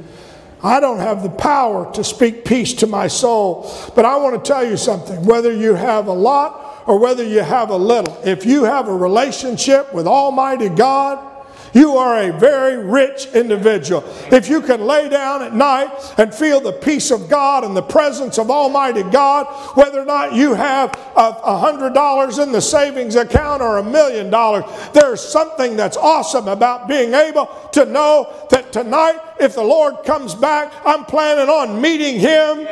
I 0.63 0.79
don't 0.79 0.99
have 0.99 1.25
the 1.25 1.31
power 1.31 1.93
to 1.95 2.05
speak 2.05 2.45
peace 2.45 2.73
to 2.75 2.87
my 2.87 3.09
soul, 3.09 3.69
but 3.97 4.05
I 4.05 4.17
want 4.19 4.43
to 4.43 4.49
tell 4.49 4.65
you 4.65 4.77
something. 4.77 5.25
Whether 5.25 5.53
you 5.53 5.75
have 5.75 6.07
a 6.07 6.13
lot 6.13 6.72
or 6.87 6.99
whether 6.99 7.25
you 7.25 7.41
have 7.41 7.71
a 7.71 7.77
little, 7.77 8.19
if 8.25 8.45
you 8.45 8.65
have 8.65 8.89
a 8.89 8.97
relationship 8.97 9.93
with 9.93 10.07
Almighty 10.07 10.69
God, 10.69 11.33
you 11.75 11.97
are 11.97 12.23
a 12.25 12.39
very 12.39 12.85
rich 12.85 13.27
individual. 13.35 14.05
If 14.31 14.49
you 14.49 14.61
can 14.61 14.83
lay 14.83 15.09
down 15.09 15.43
at 15.43 15.55
night 15.55 15.91
and 16.19 16.35
feel 16.35 16.61
the 16.61 16.73
peace 16.73 17.11
of 17.11 17.29
God 17.31 17.65
and 17.65 17.77
the 17.77 17.83
presence 17.83 18.39
of 18.39 18.51
Almighty 18.51 19.03
God, 19.05 19.47
whether 19.77 20.01
or 20.01 20.05
not 20.05 20.35
you 20.35 20.55
have 20.55 20.91
a 21.17 21.59
hundred 21.59 21.95
dollars 21.95 22.39
in 22.39 22.53
the 22.53 22.61
savings 22.61 23.17
account 23.17 23.63
or 23.63 23.79
a 23.79 23.83
million 23.83 24.29
dollars, 24.29 24.65
there's 24.93 25.21
something 25.21 25.77
that's 25.77 25.97
awesome 25.97 26.49
about 26.49 26.89
being 26.89 27.15
able 27.15 27.47
to 27.73 27.87
know 27.87 28.47
that 28.51 28.73
tonight, 28.73 29.19
if 29.41 29.55
the 29.55 29.63
Lord 29.63 30.05
comes 30.05 30.35
back, 30.35 30.73
I'm 30.85 31.05
planning 31.07 31.49
on 31.49 31.81
meeting 31.81 32.21
Him. 32.21 32.67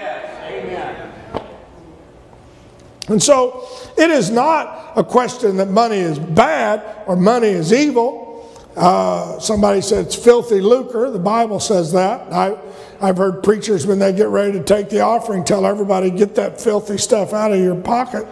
And 3.10 3.20
so 3.20 3.66
it 3.98 4.08
is 4.08 4.30
not 4.30 4.92
a 4.96 5.02
question 5.02 5.56
that 5.56 5.68
money 5.68 5.98
is 5.98 6.18
bad 6.18 7.04
or 7.06 7.16
money 7.16 7.48
is 7.48 7.72
evil. 7.72 8.48
Uh, 8.76 9.38
somebody 9.40 9.80
said 9.80 10.06
it's 10.06 10.14
filthy 10.14 10.60
lucre. 10.60 11.10
The 11.10 11.18
Bible 11.18 11.58
says 11.58 11.92
that. 11.92 12.32
I, 12.32 12.56
I've 13.00 13.16
heard 13.16 13.42
preachers, 13.42 13.84
when 13.84 13.98
they 13.98 14.12
get 14.12 14.28
ready 14.28 14.52
to 14.52 14.62
take 14.62 14.90
the 14.90 15.00
offering, 15.00 15.42
tell 15.42 15.66
everybody, 15.66 16.10
get 16.10 16.36
that 16.36 16.60
filthy 16.60 16.98
stuff 16.98 17.32
out 17.32 17.50
of 17.50 17.58
your 17.58 17.74
pocket, 17.74 18.26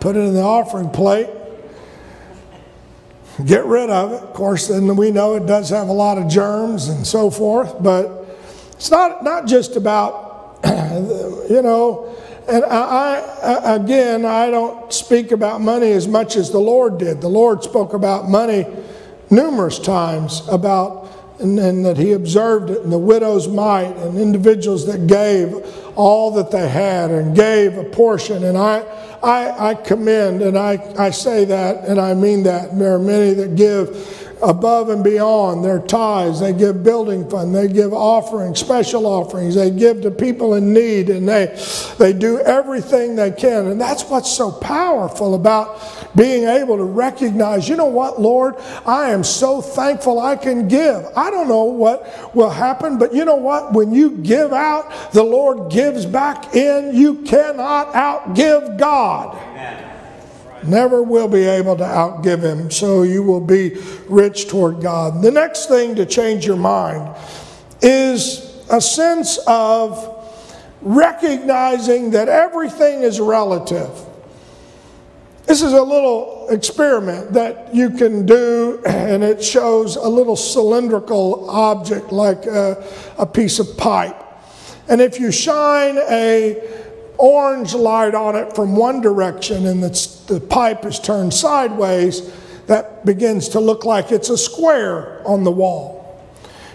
put 0.00 0.16
it 0.16 0.20
in 0.20 0.32
the 0.32 0.42
offering 0.42 0.88
plate, 0.88 1.28
get 3.44 3.66
rid 3.66 3.90
of 3.90 4.12
it. 4.12 4.22
Of 4.22 4.32
course, 4.32 4.68
then 4.68 4.96
we 4.96 5.10
know 5.10 5.34
it 5.34 5.44
does 5.44 5.68
have 5.70 5.88
a 5.88 5.92
lot 5.92 6.16
of 6.16 6.28
germs 6.28 6.88
and 6.88 7.06
so 7.06 7.30
forth, 7.30 7.82
but 7.82 8.38
it's 8.72 8.90
not, 8.90 9.22
not 9.22 9.46
just 9.46 9.76
about, 9.76 10.60
you 10.64 11.60
know, 11.62 12.16
and 12.48 12.64
I, 12.64 13.20
I, 13.42 13.74
again, 13.76 14.24
I 14.24 14.50
don't 14.50 14.92
speak 14.92 15.32
about 15.32 15.60
money 15.60 15.92
as 15.92 16.08
much 16.08 16.36
as 16.36 16.50
the 16.50 16.58
Lord 16.58 16.98
did. 16.98 17.20
The 17.20 17.28
Lord 17.28 17.62
spoke 17.62 17.92
about 17.94 18.28
money 18.28 18.66
numerous 19.30 19.78
times 19.78 20.46
about 20.48 21.08
and, 21.38 21.58
and, 21.58 21.86
that 21.86 21.96
he 21.96 22.12
observed 22.12 22.68
it 22.68 22.82
and 22.82 22.92
the 22.92 22.98
widow's 22.98 23.48
mite 23.48 23.96
and 23.96 24.18
individuals 24.18 24.86
that 24.86 25.06
gave 25.06 25.54
all 25.96 26.32
that 26.32 26.50
they 26.50 26.68
had 26.68 27.10
and 27.10 27.34
gave 27.34 27.78
a 27.78 27.84
portion 27.84 28.44
and 28.44 28.58
i 28.58 28.80
i, 29.22 29.70
I 29.70 29.74
commend 29.74 30.42
and 30.42 30.58
I, 30.58 30.94
I 30.98 31.10
say 31.10 31.46
that 31.46 31.84
and 31.86 31.98
i 31.98 32.12
mean 32.12 32.42
that 32.42 32.78
there 32.78 32.94
are 32.94 32.98
many 32.98 33.32
that 33.34 33.56
give 33.56 34.19
above 34.42 34.88
and 34.88 35.02
beyond 35.02 35.64
their 35.64 35.78
tithes. 35.78 36.40
They 36.40 36.52
give 36.52 36.82
building 36.82 37.28
fund. 37.28 37.54
They 37.54 37.68
give 37.68 37.92
offerings, 37.92 38.58
special 38.58 39.06
offerings. 39.06 39.54
They 39.54 39.70
give 39.70 40.02
to 40.02 40.10
people 40.10 40.54
in 40.54 40.72
need, 40.72 41.10
and 41.10 41.28
they 41.28 41.56
they 41.98 42.12
do 42.12 42.38
everything 42.40 43.16
they 43.16 43.30
can. 43.30 43.66
And 43.66 43.80
that's 43.80 44.04
what's 44.04 44.30
so 44.30 44.50
powerful 44.50 45.34
about 45.34 45.80
being 46.16 46.44
able 46.44 46.76
to 46.76 46.84
recognize. 46.84 47.68
You 47.68 47.76
know 47.76 47.86
what, 47.86 48.20
Lord, 48.20 48.54
I 48.86 49.10
am 49.10 49.24
so 49.24 49.60
thankful 49.60 50.20
I 50.20 50.36
can 50.36 50.68
give. 50.68 51.06
I 51.16 51.30
don't 51.30 51.48
know 51.48 51.64
what 51.64 52.34
will 52.34 52.50
happen, 52.50 52.98
but 52.98 53.14
you 53.14 53.24
know 53.24 53.36
what? 53.36 53.72
When 53.72 53.92
you 53.94 54.18
give 54.18 54.52
out, 54.52 55.12
the 55.12 55.22
Lord 55.22 55.70
gives 55.70 56.06
back 56.06 56.54
in. 56.54 56.94
You 56.94 57.22
cannot 57.22 57.92
outgive 57.92 58.78
God. 58.78 59.36
Amen 59.36 59.89
never 60.64 61.02
will 61.02 61.28
be 61.28 61.44
able 61.44 61.76
to 61.76 61.84
outgive 61.84 62.42
him, 62.42 62.70
so 62.70 63.02
you 63.02 63.22
will 63.22 63.40
be 63.40 63.76
rich 64.08 64.48
toward 64.48 64.80
God. 64.80 65.22
The 65.22 65.30
next 65.30 65.66
thing 65.66 65.94
to 65.96 66.06
change 66.06 66.46
your 66.46 66.56
mind 66.56 67.16
is 67.82 68.64
a 68.70 68.80
sense 68.80 69.38
of 69.46 70.16
recognizing 70.82 72.10
that 72.10 72.28
everything 72.28 73.02
is 73.02 73.20
relative. 73.20 73.90
This 75.46 75.62
is 75.62 75.72
a 75.72 75.82
little 75.82 76.46
experiment 76.50 77.32
that 77.32 77.74
you 77.74 77.90
can 77.90 78.24
do, 78.24 78.80
and 78.86 79.24
it 79.24 79.42
shows 79.42 79.96
a 79.96 80.08
little 80.08 80.36
cylindrical 80.36 81.50
object 81.50 82.12
like 82.12 82.46
a, 82.46 82.86
a 83.18 83.26
piece 83.26 83.58
of 83.58 83.76
pipe. 83.76 84.16
And 84.88 85.00
if 85.00 85.18
you 85.18 85.32
shine 85.32 85.98
a 86.08 86.80
orange 87.20 87.74
light 87.74 88.14
on 88.14 88.34
it 88.34 88.54
from 88.54 88.74
one 88.74 89.02
direction 89.02 89.66
and 89.66 89.82
the, 89.82 90.24
the 90.26 90.40
pipe 90.40 90.86
is 90.86 90.98
turned 90.98 91.32
sideways, 91.32 92.32
that 92.66 93.04
begins 93.04 93.48
to 93.50 93.60
look 93.60 93.84
like 93.84 94.10
it's 94.10 94.30
a 94.30 94.38
square 94.38 95.26
on 95.26 95.44
the 95.44 95.50
wall. 95.50 96.24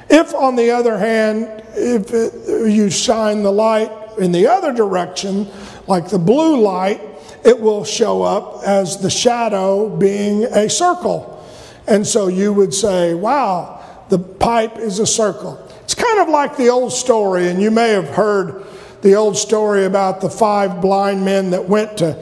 If, 0.10 0.36
on 0.36 0.56
the 0.56 0.70
other 0.72 0.98
hand, 0.98 1.64
if 1.74 2.14
it, 2.14 2.70
you 2.72 2.90
shine 2.90 3.42
the 3.44 3.52
light 3.52 3.92
in 4.20 4.32
the 4.32 4.46
other 4.48 4.72
direction, 4.72 5.48
like 5.88 6.10
the 6.10 6.20
blue 6.20 6.62
light, 6.62 7.02
it 7.44 7.60
will 7.60 7.84
show 7.84 8.22
up 8.22 8.64
as 8.64 9.02
the 9.02 9.10
shadow 9.10 9.90
being 9.90 10.44
a 10.44 10.70
circle. 10.70 11.44
And 11.88 12.06
so 12.06 12.28
you 12.28 12.54
would 12.54 12.74
say, 12.74 13.14
wow, 13.14 14.06
the 14.10 14.20
pipe 14.20 14.78
is 14.78 15.00
a 15.00 15.08
circle. 15.08 15.66
It's 15.84 15.96
kind 15.96 16.20
of 16.20 16.30
like 16.30 16.58
the 16.58 16.70
old 16.70 16.92
story, 16.92 17.48
and 17.48 17.62
you 17.62 17.72
may 17.72 17.90
have 17.90 18.10
heard 18.10 18.66
the 19.06 19.14
old 19.14 19.38
story 19.38 19.86
about 19.86 20.20
the 20.20 20.30
five 20.32 20.82
blind 20.82 21.24
men 21.24 21.52
that 21.52 21.70
went 21.70 21.96
to 22.00 22.20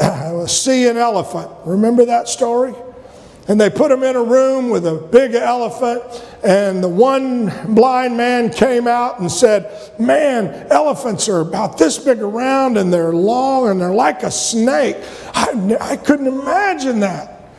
uh, 0.00 0.46
see 0.46 0.88
an 0.88 0.96
elephant. 0.96 1.50
Remember 1.66 2.06
that 2.06 2.28
story? 2.28 2.74
And 3.46 3.60
they 3.60 3.68
put 3.68 3.90
him 3.90 4.02
in 4.02 4.16
a 4.16 4.22
room 4.22 4.70
with 4.70 4.86
a 4.86 4.94
big 4.94 5.34
elephant, 5.34 6.02
and 6.42 6.82
the 6.82 6.88
one 6.88 7.74
blind 7.74 8.16
man 8.16 8.48
came 8.48 8.88
out 8.88 9.20
and 9.20 9.30
said, 9.30 9.92
Man, 10.00 10.66
elephants 10.70 11.28
are 11.28 11.40
about 11.40 11.76
this 11.76 11.98
big 11.98 12.22
around, 12.22 12.78
and 12.78 12.90
they're 12.90 13.12
long, 13.12 13.68
and 13.68 13.78
they're 13.78 13.92
like 13.92 14.22
a 14.22 14.30
snake. 14.30 14.96
I, 15.34 15.76
I 15.78 15.96
couldn't 15.98 16.26
imagine 16.26 17.00
that. 17.00 17.50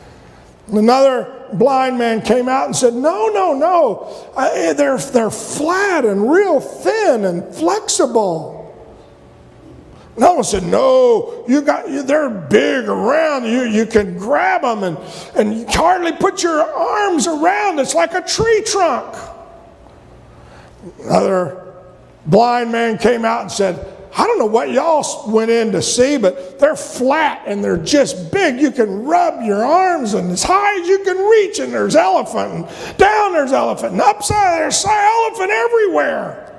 Another 0.72 1.35
blind 1.54 1.98
man 1.98 2.20
came 2.22 2.48
out 2.48 2.66
and 2.66 2.76
said, 2.76 2.94
No, 2.94 3.28
no, 3.28 3.54
no. 3.54 4.30
I, 4.36 4.50
eh, 4.50 4.72
they're, 4.72 4.98
they're 4.98 5.30
flat 5.30 6.04
and 6.04 6.30
real 6.30 6.60
thin 6.60 7.24
and 7.24 7.54
flexible. 7.54 8.56
No 10.18 10.34
one 10.34 10.44
said, 10.44 10.62
No, 10.64 11.44
you 11.46 11.60
got 11.62 11.84
they're 12.06 12.30
big 12.30 12.88
around. 12.88 13.44
You 13.44 13.64
you 13.64 13.86
can 13.86 14.16
grab 14.16 14.62
them 14.62 14.82
and, 14.82 14.98
and 15.34 15.60
you 15.60 15.66
hardly 15.68 16.12
put 16.12 16.42
your 16.42 16.62
arms 16.62 17.26
around. 17.26 17.78
It's 17.78 17.94
like 17.94 18.14
a 18.14 18.22
tree 18.22 18.62
trunk. 18.64 19.14
Another 21.02 21.74
blind 22.26 22.72
man 22.72 22.98
came 22.98 23.24
out 23.24 23.42
and 23.42 23.52
said, 23.52 23.95
I 24.18 24.26
don't 24.26 24.38
know 24.38 24.46
what 24.46 24.70
y'all 24.70 25.30
went 25.30 25.50
in 25.50 25.72
to 25.72 25.82
see, 25.82 26.16
but 26.16 26.58
they're 26.58 26.74
flat 26.74 27.42
and 27.46 27.62
they're 27.62 27.76
just 27.76 28.32
big. 28.32 28.58
You 28.58 28.70
can 28.70 29.04
rub 29.04 29.44
your 29.44 29.62
arms 29.62 30.14
and 30.14 30.30
as 30.30 30.42
high 30.42 30.80
as 30.80 30.88
you 30.88 31.00
can 31.04 31.18
reach, 31.18 31.58
and 31.58 31.70
there's 31.70 31.94
elephant, 31.94 32.52
and 32.52 32.98
down 32.98 33.34
there's 33.34 33.52
elephant, 33.52 33.92
and 33.92 34.00
upside 34.00 34.60
there's 34.60 34.82
elephant 34.86 35.50
everywhere. 35.50 36.58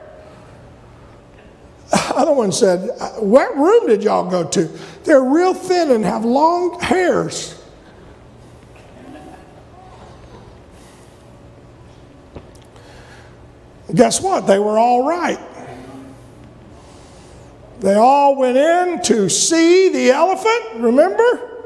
Other 2.14 2.34
one 2.34 2.52
said, 2.52 2.92
uh, 3.00 3.10
What 3.14 3.58
room 3.58 3.88
did 3.88 4.04
y'all 4.04 4.30
go 4.30 4.44
to? 4.50 4.66
They're 5.04 5.24
real 5.24 5.56
thin 5.56 5.90
and 5.90 6.06
have 6.06 6.26
long 6.26 6.80
hairs. 6.80 7.60
Guess 13.96 14.22
what? 14.22 14.46
They 14.46 14.60
were 14.60 14.78
all 14.78 15.08
right. 15.08 15.40
They 17.80 17.94
all 17.94 18.36
went 18.36 18.58
in 18.58 19.02
to 19.04 19.30
see 19.30 19.90
the 19.90 20.12
elephant, 20.12 20.82
remember? 20.82 21.58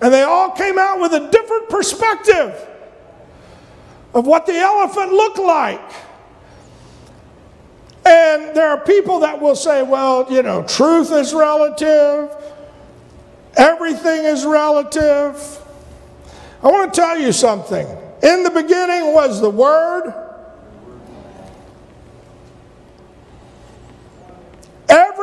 And 0.00 0.12
they 0.12 0.22
all 0.22 0.50
came 0.50 0.78
out 0.78 1.00
with 1.00 1.12
a 1.14 1.30
different 1.30 1.68
perspective 1.68 2.54
of 4.14 4.26
what 4.26 4.46
the 4.46 4.54
elephant 4.54 5.12
looked 5.12 5.38
like. 5.38 5.92
And 8.04 8.54
there 8.54 8.68
are 8.68 8.78
people 8.78 9.20
that 9.20 9.40
will 9.40 9.56
say, 9.56 9.82
well, 9.82 10.30
you 10.32 10.42
know, 10.42 10.62
truth 10.62 11.10
is 11.10 11.34
relative, 11.34 12.30
everything 13.56 14.24
is 14.24 14.46
relative. 14.46 15.62
I 16.62 16.68
want 16.68 16.94
to 16.94 17.00
tell 17.00 17.18
you 17.18 17.32
something. 17.32 17.86
In 18.22 18.42
the 18.44 18.50
beginning 18.50 19.12
was 19.12 19.40
the 19.40 19.50
Word. 19.50 20.25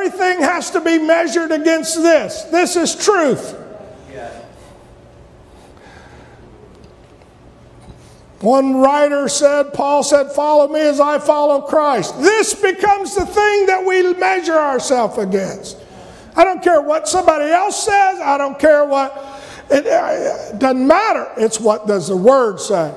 Everything 0.04 0.42
has 0.42 0.72
to 0.72 0.82
be 0.82 0.98
measured 0.98 1.52
against 1.52 1.96
this. 1.96 2.44
This 2.44 2.76
is 2.76 2.94
truth. 2.96 3.60
One 8.42 8.76
writer 8.76 9.30
said, 9.30 9.74
Paul 9.74 10.04
said, 10.04 10.34
Follow 10.34 10.68
me 10.68 10.82
as 10.82 11.00
I 11.00 11.18
follow 11.20 11.62
Christ. 11.62 12.20
This 12.20 12.54
becomes 12.54 13.16
the 13.16 13.26
thing 13.26 13.68
that 13.68 13.86
we 13.86 14.14
measure 14.16 14.58
ourselves 14.58 15.18
against. 15.18 15.78
I 16.36 16.44
don't 16.44 16.62
care 16.62 16.82
what 16.82 17.08
somebody 17.08 17.50
else 17.50 17.86
says, 17.86 18.20
I 18.20 18.38
don't 18.38 18.60
care 18.60 18.84
what, 18.84 19.12
it, 19.70 19.88
uh, 19.88 20.50
it 20.54 20.60
doesn't 20.60 20.86
matter. 20.86 21.32
It's 21.38 21.62
what 21.62 21.88
does 21.88 22.10
the 22.10 22.18
Word 22.18 22.60
say. 22.60 22.94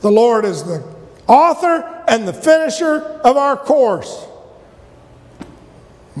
The 0.00 0.10
Lord 0.10 0.44
is 0.44 0.64
the 0.64 0.82
author 1.28 2.04
and 2.08 2.26
the 2.26 2.32
finisher 2.32 3.02
of 3.22 3.36
our 3.36 3.56
course. 3.56 4.27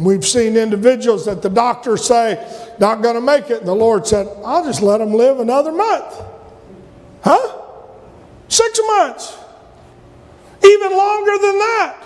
We've 0.04 0.26
seen 0.26 0.56
individuals 0.56 1.24
that 1.26 1.42
the 1.42 1.48
doctors 1.48 2.04
say 2.04 2.36
not 2.78 3.02
going 3.02 3.14
to 3.14 3.20
make 3.20 3.50
it, 3.50 3.58
and 3.60 3.68
the 3.68 3.74
Lord 3.74 4.06
said, 4.06 4.28
I'll 4.44 4.64
just 4.64 4.82
let 4.82 4.98
them 4.98 5.12
live 5.12 5.40
another 5.40 5.72
month. 5.72 6.22
Huh? 7.22 7.62
Six 8.48 8.80
months. 8.86 9.36
Even 10.64 10.96
longer 10.96 11.32
than 11.32 11.58
that. 11.58 11.96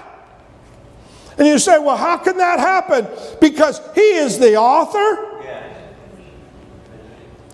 And 1.39 1.47
you 1.47 1.59
say, 1.59 1.79
well, 1.79 1.97
how 1.97 2.19
can 2.19 2.37
that 2.39 2.59
happen? 2.59 3.07
Because 3.41 3.81
He 3.95 4.01
is 4.01 4.39
the 4.39 4.57
author 4.57 5.29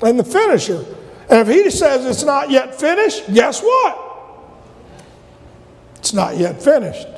and 0.02 0.18
the 0.18 0.24
finisher. 0.24 0.84
And 1.30 1.40
if 1.40 1.48
He 1.48 1.70
says 1.70 2.04
it's 2.04 2.24
not 2.24 2.50
yet 2.50 2.78
finished, 2.78 3.32
guess 3.32 3.62
what? 3.62 4.04
It's 5.96 6.12
not 6.12 6.36
yet 6.36 6.62
finished. 6.62 7.08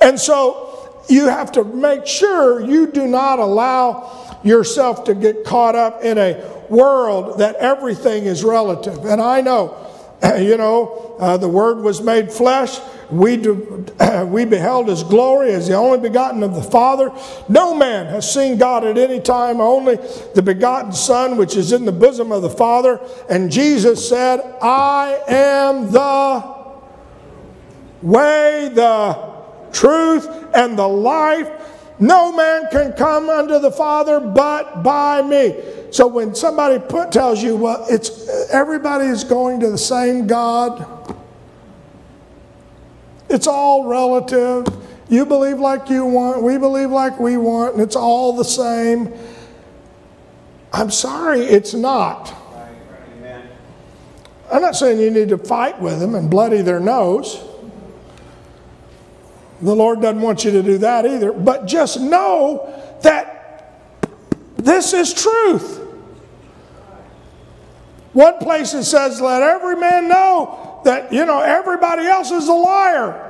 And 0.00 0.18
so 0.18 0.71
you 1.08 1.26
have 1.26 1.52
to 1.52 1.64
make 1.64 2.06
sure 2.06 2.60
you 2.60 2.86
do 2.86 3.06
not 3.06 3.38
allow 3.38 4.40
yourself 4.42 5.04
to 5.04 5.14
get 5.14 5.44
caught 5.44 5.74
up 5.74 6.02
in 6.02 6.18
a 6.18 6.42
world 6.68 7.38
that 7.38 7.56
everything 7.56 8.24
is 8.24 8.44
relative. 8.44 9.04
And 9.04 9.20
I 9.20 9.40
know, 9.40 9.76
you 10.38 10.56
know, 10.56 11.16
uh, 11.18 11.36
the 11.36 11.48
Word 11.48 11.78
was 11.78 12.00
made 12.00 12.32
flesh. 12.32 12.80
We, 13.10 13.36
do, 13.36 13.86
we 14.26 14.44
beheld 14.44 14.88
his 14.88 15.02
glory 15.02 15.52
as 15.52 15.68
the 15.68 15.74
only 15.74 15.98
begotten 15.98 16.42
of 16.42 16.54
the 16.54 16.62
Father. 16.62 17.12
No 17.48 17.74
man 17.74 18.06
has 18.06 18.32
seen 18.32 18.56
God 18.56 18.84
at 18.84 18.96
any 18.96 19.20
time, 19.20 19.60
only 19.60 19.96
the 20.34 20.42
begotten 20.42 20.92
Son, 20.92 21.36
which 21.36 21.56
is 21.56 21.72
in 21.72 21.84
the 21.84 21.92
bosom 21.92 22.32
of 22.32 22.42
the 22.42 22.50
Father. 22.50 23.00
And 23.28 23.50
Jesus 23.50 24.08
said, 24.08 24.40
I 24.62 25.20
am 25.28 25.92
the 25.92 26.62
way, 28.02 28.70
the 28.72 29.31
truth, 29.72 30.28
and 30.54 30.78
the 30.78 30.86
life. 30.86 31.50
No 31.98 32.32
man 32.32 32.68
can 32.70 32.92
come 32.94 33.28
unto 33.28 33.58
the 33.58 33.70
Father 33.70 34.18
but 34.18 34.82
by 34.82 35.22
me. 35.22 35.54
So 35.90 36.06
when 36.06 36.34
somebody 36.34 36.78
put, 36.78 37.12
tells 37.12 37.42
you, 37.42 37.56
well, 37.56 37.84
it's 37.88 38.28
everybody 38.50 39.06
is 39.06 39.24
going 39.24 39.60
to 39.60 39.70
the 39.70 39.78
same 39.78 40.26
God, 40.26 41.16
it's 43.28 43.46
all 43.46 43.84
relative. 43.84 44.66
You 45.08 45.26
believe 45.26 45.58
like 45.58 45.90
you 45.90 46.04
want, 46.04 46.42
we 46.42 46.56
believe 46.58 46.90
like 46.90 47.20
we 47.20 47.36
want, 47.36 47.74
and 47.74 47.82
it's 47.82 47.96
all 47.96 48.34
the 48.34 48.44
same. 48.44 49.12
I'm 50.72 50.90
sorry, 50.90 51.40
it's 51.40 51.74
not. 51.74 52.34
I'm 54.50 54.60
not 54.60 54.76
saying 54.76 55.00
you 55.00 55.10
need 55.10 55.28
to 55.30 55.38
fight 55.38 55.80
with 55.80 56.00
them 56.00 56.14
and 56.14 56.30
bloody 56.30 56.62
their 56.62 56.80
nose. 56.80 57.42
The 59.62 59.74
Lord 59.74 60.00
doesn't 60.00 60.20
want 60.20 60.44
you 60.44 60.50
to 60.50 60.62
do 60.62 60.78
that 60.78 61.06
either. 61.06 61.32
But 61.32 61.66
just 61.66 62.00
know 62.00 62.74
that 63.02 63.78
this 64.56 64.92
is 64.92 65.14
truth. 65.14 65.78
One 68.12 68.38
place 68.38 68.74
it 68.74 68.84
says, 68.84 69.20
Let 69.20 69.42
every 69.42 69.76
man 69.76 70.08
know 70.08 70.80
that, 70.84 71.12
you 71.12 71.24
know, 71.24 71.40
everybody 71.40 72.06
else 72.06 72.32
is 72.32 72.48
a 72.48 72.52
liar. 72.52 73.28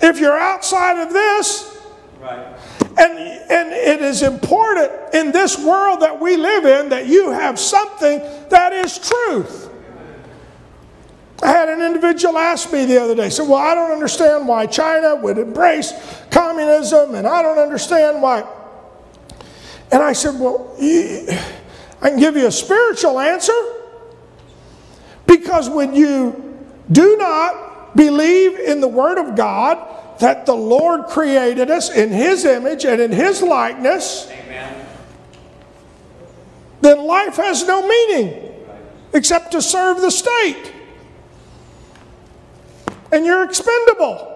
If 0.00 0.18
you're 0.18 0.38
outside 0.38 1.02
of 1.02 1.12
this, 1.12 1.76
right. 2.20 2.56
and, 2.98 3.18
and 3.18 3.72
it 3.72 4.00
is 4.00 4.22
important 4.22 4.92
in 5.12 5.32
this 5.32 5.58
world 5.58 6.00
that 6.00 6.18
we 6.18 6.36
live 6.36 6.64
in 6.64 6.88
that 6.90 7.06
you 7.06 7.30
have 7.32 7.58
something 7.58 8.20
that 8.48 8.72
is 8.72 8.98
truth. 8.98 9.68
I 11.40 11.48
had 11.48 11.68
an 11.68 11.80
individual 11.80 12.36
ask 12.36 12.72
me 12.72 12.84
the 12.84 13.00
other 13.00 13.14
day, 13.14 13.30
said, 13.30 13.48
Well, 13.48 13.60
I 13.60 13.74
don't 13.74 13.92
understand 13.92 14.48
why 14.48 14.66
China 14.66 15.14
would 15.16 15.38
embrace 15.38 15.92
communism, 16.30 17.14
and 17.14 17.26
I 17.26 17.42
don't 17.42 17.58
understand 17.58 18.20
why. 18.20 18.44
And 19.92 20.02
I 20.02 20.12
said, 20.14 20.38
Well, 20.38 20.74
I 20.80 22.10
can 22.10 22.18
give 22.18 22.36
you 22.36 22.46
a 22.46 22.52
spiritual 22.52 23.20
answer. 23.20 23.52
Because 25.26 25.68
when 25.68 25.94
you 25.94 26.58
do 26.90 27.16
not 27.18 27.94
believe 27.94 28.58
in 28.58 28.80
the 28.80 28.88
Word 28.88 29.18
of 29.18 29.36
God, 29.36 29.78
that 30.20 30.46
the 30.46 30.54
Lord 30.54 31.04
created 31.06 31.70
us 31.70 31.90
in 31.90 32.10
His 32.10 32.44
image 32.44 32.84
and 32.84 33.00
in 33.00 33.12
His 33.12 33.42
likeness, 33.42 34.28
Amen. 34.28 34.86
then 36.80 37.06
life 37.06 37.36
has 37.36 37.64
no 37.64 37.86
meaning 37.86 38.54
except 39.12 39.52
to 39.52 39.62
serve 39.62 40.00
the 40.00 40.10
state 40.10 40.72
and 43.12 43.24
you're 43.24 43.44
expendable. 43.44 44.34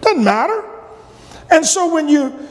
Doesn't 0.00 0.24
matter. 0.24 0.64
And 1.50 1.64
so 1.64 1.92
when 1.92 2.08
you 2.08 2.48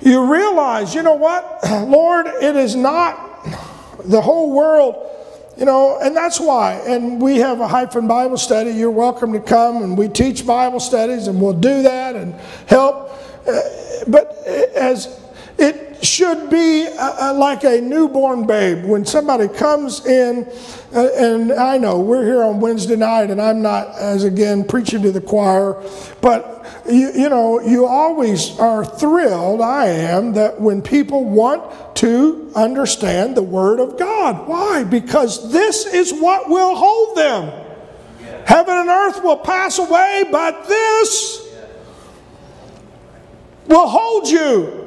you 0.00 0.30
realize, 0.30 0.94
you 0.94 1.02
know 1.02 1.14
what, 1.14 1.60
Lord, 1.88 2.26
it 2.26 2.56
is 2.56 2.76
not 2.76 3.44
the 4.04 4.20
whole 4.20 4.52
world, 4.52 5.10
you 5.56 5.64
know, 5.64 5.98
and 6.02 6.14
that's 6.14 6.38
why. 6.38 6.74
And 6.86 7.22
we 7.22 7.38
have 7.38 7.60
a 7.60 7.66
hyphen 7.66 8.06
Bible 8.06 8.36
study. 8.36 8.70
You're 8.70 8.90
welcome 8.90 9.32
to 9.32 9.40
come, 9.40 9.82
and 9.82 9.96
we 9.96 10.08
teach 10.08 10.46
Bible 10.46 10.80
studies, 10.80 11.26
and 11.26 11.40
we'll 11.40 11.54
do 11.54 11.82
that 11.82 12.16
and 12.16 12.34
help. 12.66 13.10
Uh, 13.48 13.60
but 14.06 14.36
as 14.74 15.23
it 15.58 16.04
should 16.04 16.50
be 16.50 16.86
uh, 16.86 17.30
uh, 17.30 17.34
like 17.34 17.64
a 17.64 17.80
newborn 17.80 18.46
babe. 18.46 18.84
When 18.84 19.04
somebody 19.04 19.48
comes 19.48 20.04
in, 20.04 20.50
uh, 20.94 21.08
and 21.16 21.52
I 21.52 21.78
know 21.78 22.00
we're 22.00 22.24
here 22.24 22.42
on 22.42 22.60
Wednesday 22.60 22.96
night, 22.96 23.30
and 23.30 23.40
I'm 23.40 23.62
not, 23.62 23.94
as 23.96 24.24
again, 24.24 24.64
preaching 24.64 25.02
to 25.02 25.12
the 25.12 25.20
choir, 25.20 25.82
but 26.20 26.82
you, 26.86 27.12
you 27.12 27.28
know, 27.28 27.60
you 27.60 27.86
always 27.86 28.58
are 28.58 28.84
thrilled, 28.84 29.60
I 29.60 29.86
am, 29.86 30.32
that 30.34 30.60
when 30.60 30.82
people 30.82 31.24
want 31.24 31.96
to 31.96 32.52
understand 32.54 33.36
the 33.36 33.42
Word 33.42 33.80
of 33.80 33.98
God. 33.98 34.46
Why? 34.48 34.84
Because 34.84 35.52
this 35.52 35.86
is 35.86 36.12
what 36.12 36.48
will 36.48 36.74
hold 36.74 37.16
them. 37.16 37.64
Heaven 38.46 38.76
and 38.76 38.88
earth 38.88 39.22
will 39.22 39.38
pass 39.38 39.78
away, 39.78 40.24
but 40.30 40.68
this 40.68 41.54
will 43.66 43.88
hold 43.88 44.28
you. 44.28 44.83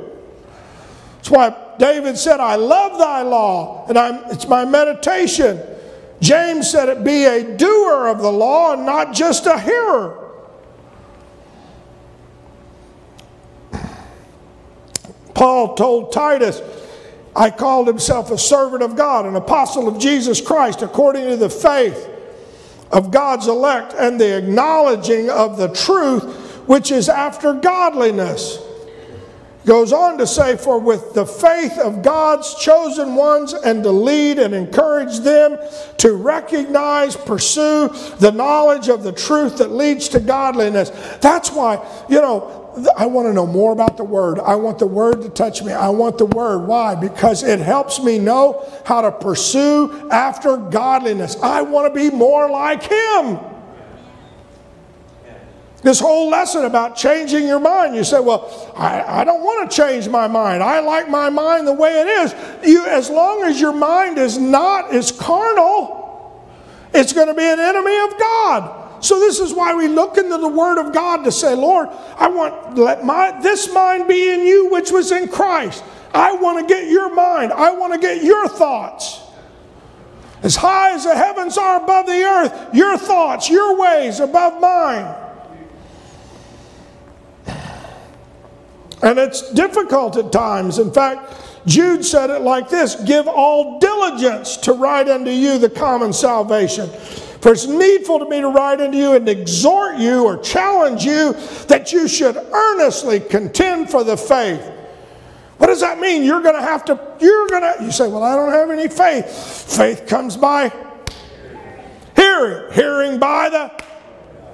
That's 1.28 1.36
why 1.36 1.76
David 1.78 2.18
said, 2.18 2.40
I 2.40 2.56
love 2.56 2.98
thy 2.98 3.22
law, 3.22 3.86
and 3.90 3.98
I'm, 3.98 4.32
it's 4.32 4.48
my 4.48 4.63
meditation. 4.63 5.62
James 6.22 6.72
said 6.72 6.88
it 6.88 7.04
be 7.04 7.26
a 7.26 7.58
doer 7.58 8.08
of 8.08 8.20
the 8.20 8.32
law 8.32 8.72
and 8.72 8.86
not 8.86 9.13
just 9.13 9.46
a 9.46 9.60
hearer. 9.60 10.24
Paul 15.34 15.76
told 15.76 16.13
Titus, 16.13 16.62
I 17.36 17.50
called 17.50 17.88
himself 17.88 18.32
a 18.32 18.38
servant 18.38 18.82
of 18.82 18.96
God, 18.96 19.26
an 19.26 19.36
apostle 19.36 19.90
of 19.90 20.00
Jesus 20.00 20.40
Christ, 20.40 20.82
according 20.82 21.28
to 21.28 21.36
the 21.36 21.50
faith 21.50 22.10
of 22.90 23.12
God's 23.12 23.50
elect 23.50 23.94
and 23.98 24.18
the 24.18 24.38
acknowledging 24.38 25.30
of 25.30 25.58
the 25.58 25.68
truth 25.74 26.24
which 26.70 26.90
is 26.90 27.10
after 27.10 27.54
godliness 27.54 28.63
goes 29.67 29.91
on 29.93 30.17
to 30.17 30.25
say, 30.25 30.58
For 30.58 30.80
with 30.80 31.13
the 31.13 31.25
faith 31.25 31.77
of 31.77 32.01
God's 32.01 32.56
chosen 32.56 33.13
ones, 33.13 33.53
and 33.53 33.84
to 33.84 33.91
lead 33.91 34.39
and 34.39 34.56
encourage 34.56 35.19
them 35.19 35.60
to 35.97 36.13
recognize, 36.13 37.15
pursue 37.15 37.89
the 38.19 38.32
knowledge 38.32 38.88
of 38.88 39.03
the 39.03 39.12
truth 39.12 39.58
that 39.60 39.71
leads 39.71 40.08
to 40.10 40.19
godliness. 40.19 40.89
That's 41.21 41.51
why, 41.51 41.86
you 42.10 42.21
know, 42.21 42.63
I 42.95 43.08
want 43.08 43.27
to 43.27 43.34
know 43.34 43.47
more 43.47 43.73
about 43.73 43.97
the 43.97 44.03
Word. 44.03 44.39
I 44.39 44.56
want 44.56 44.80
the 44.80 44.88
Word 44.88 45.21
to 45.23 45.30
touch 45.30 45.62
me. 45.63 45.73
I 45.73 45.89
want 45.89 46.17
the 46.17 46.27
Word. 46.27 46.60
Why? 46.60 46.95
Because 46.95 47.43
it 47.43 47.60
helps 47.60 48.01
me 48.01 48.19
know 48.19 48.65
how 48.86 49.01
to 49.01 49.12
pursue 49.12 50.10
after 50.10 50.58
godliness. 50.58 51.36
I 51.41 51.62
want 51.62 51.93
to 51.93 51.99
be 51.99 52.15
more 52.15 52.49
like 52.49 52.84
Him. 52.84 53.57
This 55.84 56.00
whole 56.00 56.30
lesson 56.30 56.66
about 56.66 56.96
changing 56.96 57.46
your 57.48 57.60
mind, 57.60 57.96
you 57.96 58.04
say, 58.04 58.20
Well, 58.20 58.74
I, 58.76 59.22
I 59.22 59.24
don't 59.24 59.44
want 59.44 59.70
to 59.70 59.76
change 59.76 60.10
my 60.10 60.28
mind. 60.28 60.63
I 60.63 60.80
like 60.80 61.08
my 61.08 61.30
mind 61.30 61.68
the 61.68 61.74
way 61.74 62.02
it 62.02 62.08
is. 62.08 62.36
You, 62.68 62.86
as 62.86 63.10
long 63.10 63.44
as 63.44 63.62
your 63.62 63.74
mind 63.74 64.18
is 64.18 64.40
not 64.40 64.94
is 64.94 65.12
carnal, 65.12 66.44
it's 66.94 67.13
going 67.13 67.28
to 67.28 67.36
be 67.36 67.44
an 67.44 67.60
enemy 67.60 67.96
of 68.00 68.20
God. 68.20 69.06
So 69.06 69.20
this 69.20 69.40
is 69.40 69.54
why 69.54 69.76
we 69.76 69.88
look 69.88 70.18
into 70.18 70.38
the 70.40 70.48
Word 70.48 70.80
of 70.80 70.94
God 70.94 71.24
to 71.26 71.32
say, 71.32 71.54
Lord, 71.54 71.90
I 72.18 72.28
want 72.28 72.76
let 72.76 73.06
my 73.06 73.40
this 73.42 73.72
mind 73.72 74.08
be 74.08 74.34
in 74.34 74.42
you 74.42 74.72
which 74.72 74.92
was 74.92 75.12
in 75.12 75.28
Christ. 75.28 75.84
I 76.12 76.34
want 76.34 76.68
to 76.68 76.74
get 76.74 76.90
your 76.90 77.13
mind. 77.13 77.54
I 77.54 77.72
want 77.72 77.94
to 77.94 78.00
get 78.00 78.24
your 78.24 78.48
thoughts. 78.48 79.22
As 80.42 80.56
high 80.56 80.94
as 80.94 81.04
the 81.04 81.16
heavens 81.16 81.58
are 81.58 81.84
above 81.84 82.08
the 82.08 82.24
earth, 82.24 82.74
your 82.74 82.98
thoughts, 82.98 83.50
your 83.50 83.78
ways 83.80 84.20
above 84.20 84.60
mine. 84.60 85.27
And 89.04 89.20
it's 89.20 89.52
difficult 89.54 90.18
at 90.18 90.32
times. 90.32 90.80
In 90.80 90.92
fact, 90.92 91.34
Jude 91.66 92.04
said 92.06 92.30
it 92.30 92.42
like 92.42 92.70
this 92.70 92.96
Give 92.96 93.28
all 93.28 93.80
diligence 93.80 94.58
to 94.58 94.74
write 94.74 95.08
unto 95.10 95.32
you 95.32 95.58
the 95.58 95.70
common 95.70 96.14
salvation. 96.14 96.89
For 97.41 97.52
it's 97.52 97.68
needful 97.68 98.20
to 98.20 98.30
me 98.30 98.41
to 98.41 98.50
write 98.50 98.82
unto 98.82 98.98
you 98.98 99.14
and 99.14 99.30
exhort 99.30 99.98
you 99.98 100.24
or 100.24 100.38
challenge 100.39 101.04
you 101.04 101.34
that 101.68 101.93
you 101.93 102.08
should 102.08 102.36
earnestly 102.36 103.20
contend 103.20 103.91
for 103.91 104.04
the 104.04 104.18
faith. 104.18 104.62
What 105.58 105.68
does 105.68 105.82
that 105.82 106.00
mean? 106.00 106.24
You're 106.24 106.41
going 106.41 106.56
to 106.56 106.62
have 106.62 106.86
to, 106.86 107.00
you're 107.20 107.48
going 107.48 107.62
to, 107.62 107.84
you 107.84 107.91
say, 107.91 108.08
well, 108.08 108.24
I 108.24 108.36
don't 108.36 108.52
have 108.52 108.72
any 108.72 108.88
faith. 108.88 109.26
Faith 109.26 110.08
comes 110.08 110.36
by 110.36 110.74
hearing, 112.16 112.74
hearing 112.74 113.20
by 113.20 113.50
the, 113.50 113.84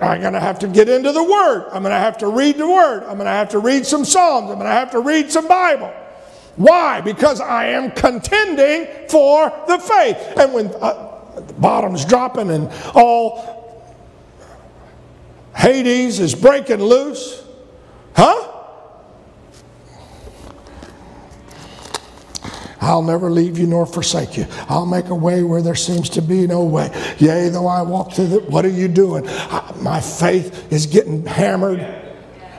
I'm 0.04 0.22
going 0.22 0.34
to 0.34 0.40
have 0.40 0.60
to 0.60 0.68
get 0.68 0.90
into 0.90 1.12
the 1.12 1.24
Word. 1.24 1.68
I'm 1.72 1.84
going 1.84 1.94
to 1.94 2.00
have 2.00 2.18
to 2.20 2.28
read 2.28 2.58
the 2.58 2.68
Word. 2.68 3.04
I'm 3.04 3.16
going 3.16 3.26
to 3.26 3.32
have 3.32 3.50
to 3.50 3.60
read 3.60 3.86
some 3.86 4.06
Psalms. 4.06 4.50
I'm 4.50 4.58
going 4.58 4.68
to 4.68 4.72
have 4.72 4.92
to 4.92 5.00
read 5.00 5.32
some 5.32 5.48
Bible. 5.48 5.94
Why? 6.56 7.02
Because 7.02 7.42
I 7.42 7.68
am 7.68 7.92
contending 7.92 9.08
for 9.10 9.52
the 9.68 9.80
faith. 9.80 10.18
And 10.38 10.54
when 10.54 10.68
uh, 10.68 11.42
the 11.48 11.54
bottom's 11.54 12.06
dropping 12.06 12.52
and 12.52 12.72
all 12.94 13.54
Hades 15.56 16.20
is 16.20 16.36
breaking 16.36 16.82
loose, 16.82 17.44
huh? 18.16 18.53
I'll 22.84 23.02
never 23.02 23.32
leave 23.32 23.58
you 23.58 23.66
nor 23.66 23.86
forsake 23.86 24.38
you. 24.38 24.46
I'll 24.68 24.86
make 24.86 25.08
a 25.08 25.16
way 25.16 25.44
where 25.44 25.62
there 25.62 25.76
seems 25.76 26.10
to 26.12 26.22
be 26.22 26.46
no 26.48 26.64
way. 26.64 26.92
Yea, 27.18 27.50
though 27.50 27.68
I 27.68 27.82
walk 27.82 28.14
through 28.14 28.28
the. 28.28 28.40
What 28.42 28.66
are 28.66 28.70
you 28.70 28.88
doing? 28.88 29.24
I, 29.28 29.74
my 29.82 30.02
faith 30.02 30.72
is 30.72 30.86
getting 30.86 31.26
hammered. 31.26 31.80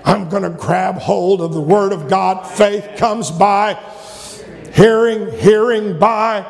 I'm 0.05 0.29
going 0.29 0.43
to 0.43 0.51
grab 0.51 0.97
hold 0.97 1.41
of 1.41 1.53
the 1.53 1.61
Word 1.61 1.93
of 1.93 2.09
God. 2.09 2.47
Faith 2.47 2.97
comes 2.97 3.31
by 3.31 3.75
hearing, 4.75 5.31
hearing 5.39 5.99
by. 5.99 6.43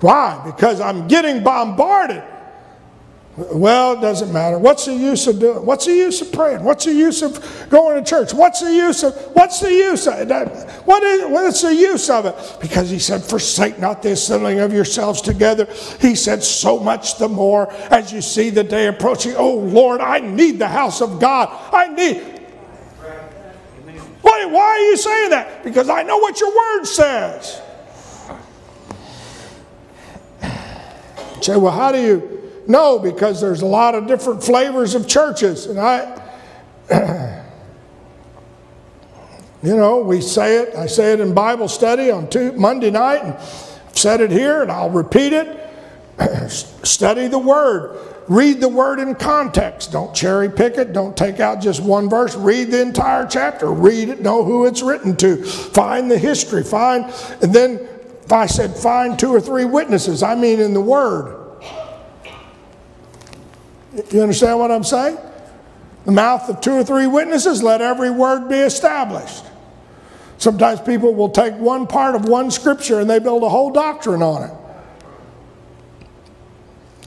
Why? 0.00 0.42
Because 0.44 0.80
I'm 0.80 1.08
getting 1.08 1.42
bombarded 1.42 2.22
well, 3.36 3.92
it 3.92 4.00
doesn't 4.00 4.32
matter. 4.32 4.58
What's 4.58 4.86
the 4.86 4.94
use 4.94 5.26
of 5.26 5.38
doing? 5.38 5.64
What's 5.64 5.86
the 5.86 5.94
use 5.94 6.20
of 6.20 6.32
praying? 6.32 6.64
What's 6.64 6.84
the 6.84 6.92
use 6.92 7.22
of 7.22 7.66
going 7.70 8.02
to 8.02 8.08
church? 8.08 8.34
What's 8.34 8.60
the 8.60 8.72
use 8.72 9.04
of 9.04 9.14
what's 9.34 9.60
the 9.60 9.70
use 9.70 10.06
of 10.08 10.28
that? 10.28 10.70
What 10.84 11.02
is 11.02 11.30
what 11.30 11.44
is 11.44 11.62
the 11.62 11.74
use 11.74 12.10
of 12.10 12.26
it? 12.26 12.58
Because 12.60 12.90
he 12.90 12.98
said, 12.98 13.22
Forsake 13.22 13.78
not 13.78 14.02
the 14.02 14.12
assembling 14.12 14.58
of 14.58 14.72
yourselves 14.72 15.22
together. 15.22 15.66
He 16.00 16.16
said, 16.16 16.42
So 16.42 16.80
much 16.80 17.18
the 17.18 17.28
more 17.28 17.72
as 17.90 18.12
you 18.12 18.20
see 18.20 18.50
the 18.50 18.64
day 18.64 18.88
approaching. 18.88 19.34
Oh 19.36 19.54
Lord, 19.54 20.00
I 20.00 20.18
need 20.18 20.58
the 20.58 20.68
house 20.68 21.00
of 21.00 21.20
God. 21.20 21.48
I 21.72 21.86
need 21.88 22.40
why, 24.22 24.44
why 24.44 24.62
are 24.62 24.78
you 24.78 24.96
saying 24.96 25.30
that? 25.30 25.64
Because 25.64 25.88
I 25.88 26.02
know 26.02 26.18
what 26.18 26.40
your 26.40 26.54
word 26.54 26.84
says. 26.84 27.62
say, 31.40 31.56
well, 31.56 31.72
how 31.72 31.90
do 31.90 32.00
you 32.00 32.39
no, 32.70 33.00
because 33.00 33.40
there's 33.40 33.62
a 33.62 33.66
lot 33.66 33.96
of 33.96 34.06
different 34.06 34.44
flavors 34.44 34.94
of 34.94 35.08
churches. 35.08 35.66
And 35.66 35.80
I, 35.80 36.22
you 39.62 39.76
know, 39.76 39.98
we 39.98 40.20
say 40.20 40.58
it. 40.58 40.76
I 40.76 40.86
say 40.86 41.12
it 41.12 41.20
in 41.20 41.34
Bible 41.34 41.66
study 41.66 42.12
on 42.12 42.30
two, 42.30 42.52
Monday 42.52 42.92
night, 42.92 43.24
and 43.24 43.34
I've 43.34 43.98
said 43.98 44.20
it 44.20 44.30
here, 44.30 44.62
and 44.62 44.70
I'll 44.70 44.90
repeat 44.90 45.32
it. 45.32 45.56
Study 46.48 47.26
the 47.28 47.38
Word. 47.38 47.98
Read 48.28 48.60
the 48.60 48.68
Word 48.68 49.00
in 49.00 49.16
context. 49.16 49.90
Don't 49.90 50.14
cherry 50.14 50.48
pick 50.48 50.76
it. 50.76 50.92
Don't 50.92 51.16
take 51.16 51.40
out 51.40 51.60
just 51.60 51.82
one 51.82 52.08
verse. 52.08 52.36
Read 52.36 52.70
the 52.70 52.80
entire 52.80 53.26
chapter. 53.26 53.72
Read 53.72 54.10
it. 54.10 54.20
Know 54.20 54.44
who 54.44 54.66
it's 54.66 54.82
written 54.82 55.16
to. 55.16 55.42
Find 55.44 56.08
the 56.10 56.18
history. 56.18 56.62
Find, 56.62 57.06
and 57.42 57.52
then 57.52 57.80
if 58.22 58.30
I 58.30 58.46
said 58.46 58.76
find 58.76 59.18
two 59.18 59.34
or 59.34 59.40
three 59.40 59.64
witnesses, 59.64 60.22
I 60.22 60.36
mean 60.36 60.60
in 60.60 60.74
the 60.74 60.80
Word. 60.80 61.39
You 64.12 64.22
understand 64.22 64.58
what 64.58 64.70
I'm 64.70 64.84
saying? 64.84 65.18
The 66.06 66.12
mouth 66.12 66.48
of 66.48 66.60
two 66.60 66.72
or 66.72 66.84
three 66.84 67.06
witnesses, 67.06 67.62
let 67.62 67.80
every 67.80 68.10
word 68.10 68.48
be 68.48 68.56
established. 68.56 69.44
Sometimes 70.38 70.80
people 70.80 71.14
will 71.14 71.28
take 71.28 71.54
one 71.54 71.86
part 71.86 72.14
of 72.14 72.26
one 72.26 72.50
scripture 72.50 73.00
and 73.00 73.10
they 73.10 73.18
build 73.18 73.42
a 73.42 73.48
whole 73.48 73.70
doctrine 73.70 74.22
on 74.22 74.44
it. 74.44 74.54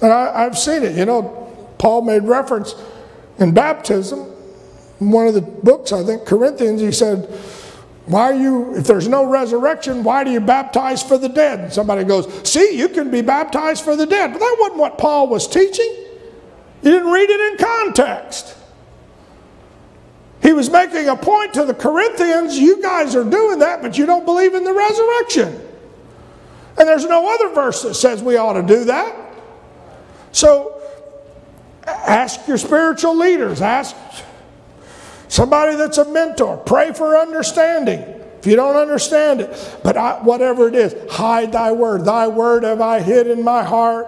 And 0.03 0.11
I, 0.11 0.43
have 0.43 0.57
seen 0.57 0.83
it. 0.83 0.95
You 0.95 1.05
know, 1.05 1.73
Paul 1.79 2.03
made 2.03 2.23
reference 2.23 2.75
in 3.39 3.53
baptism. 3.53 4.31
In 4.99 5.11
one 5.11 5.27
of 5.27 5.33
the 5.33 5.41
books, 5.41 5.91
I 5.91 6.03
think, 6.03 6.25
Corinthians, 6.25 6.81
he 6.81 6.91
said, 6.91 7.25
Why 8.05 8.31
are 8.31 8.35
you, 8.35 8.75
if 8.75 8.85
there's 8.85 9.07
no 9.07 9.25
resurrection, 9.25 10.03
why 10.03 10.23
do 10.23 10.29
you 10.29 10.41
baptize 10.41 11.01
for 11.01 11.17
the 11.17 11.29
dead? 11.29 11.59
And 11.59 11.73
somebody 11.73 12.03
goes, 12.03 12.27
See, 12.47 12.77
you 12.77 12.89
can 12.89 13.09
be 13.09 13.21
baptized 13.21 13.83
for 13.83 13.95
the 13.95 14.05
dead. 14.05 14.33
But 14.33 14.39
that 14.39 14.57
wasn't 14.59 14.79
what 14.79 14.97
Paul 14.97 15.29
was 15.29 15.47
teaching. 15.47 16.02
You 16.83 16.91
didn't 16.91 17.11
read 17.11 17.29
it 17.29 17.51
in 17.53 17.65
context. 17.65 18.57
He 20.41 20.51
was 20.51 20.69
making 20.69 21.07
a 21.07 21.15
point 21.15 21.53
to 21.53 21.63
the 21.63 21.73
Corinthians 21.73 22.59
you 22.59 22.81
guys 22.81 23.15
are 23.15 23.23
doing 23.23 23.59
that, 23.59 23.81
but 23.81 23.97
you 23.97 24.05
don't 24.05 24.25
believe 24.25 24.53
in 24.53 24.65
the 24.65 24.73
resurrection. 24.73 25.61
And 26.77 26.87
there's 26.87 27.05
no 27.05 27.33
other 27.33 27.53
verse 27.53 27.83
that 27.83 27.93
says 27.93 28.21
we 28.21 28.35
ought 28.35 28.53
to 28.53 28.63
do 28.63 28.83
that. 28.85 29.15
So 30.33 30.81
ask 31.85 32.45
your 32.47 32.57
spiritual 32.57 33.17
leaders, 33.17 33.61
ask 33.61 33.95
somebody 35.29 35.77
that's 35.77 35.97
a 35.97 36.11
mentor, 36.11 36.57
pray 36.57 36.91
for 36.91 37.15
understanding. 37.15 37.99
If 38.39 38.47
you 38.47 38.57
don't 38.57 38.75
understand 38.75 39.39
it, 39.39 39.79
but 39.81 39.95
I, 39.95 40.21
whatever 40.21 40.67
it 40.67 40.75
is, 40.75 40.93
hide 41.09 41.53
thy 41.53 41.71
word. 41.71 42.03
Thy 42.03 42.27
word 42.27 42.63
have 42.63 42.81
I 42.81 42.99
hid 42.99 43.27
in 43.27 43.41
my 43.41 43.63
heart 43.63 44.07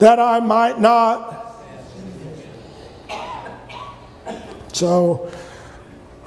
that 0.00 0.18
I 0.18 0.40
might 0.40 0.80
not 0.80 1.37
So, 4.72 5.30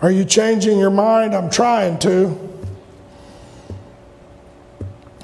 are 0.01 0.11
you 0.11 0.25
changing 0.25 0.79
your 0.79 0.89
mind? 0.89 1.35
I'm 1.35 1.49
trying 1.49 1.99
to. 1.99 2.49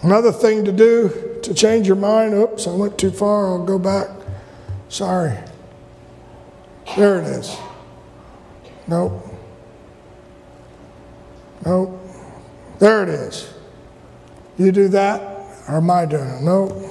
Another 0.04 0.32
thing 0.32 0.64
to 0.66 0.72
do 0.72 1.40
to 1.44 1.54
change 1.54 1.88
your 1.88 1.96
mind, 1.96 2.34
oops, 2.34 2.68
I 2.68 2.74
went 2.74 2.98
too 2.98 3.12
far, 3.12 3.48
I'll 3.48 3.64
go 3.64 3.80
back. 3.80 4.10
Sorry. 4.90 5.38
There 6.96 7.20
it 7.20 7.26
is. 7.26 7.56
Nope. 8.88 9.26
Nope. 11.66 12.00
There 12.80 13.04
it 13.04 13.10
is. 13.10 13.54
You 14.58 14.72
do 14.72 14.88
that, 14.90 15.22
or 15.68 15.78
am 15.78 15.90
I 15.90 16.06
doing 16.06 16.28
it? 16.28 16.42
Nope. 16.42 16.84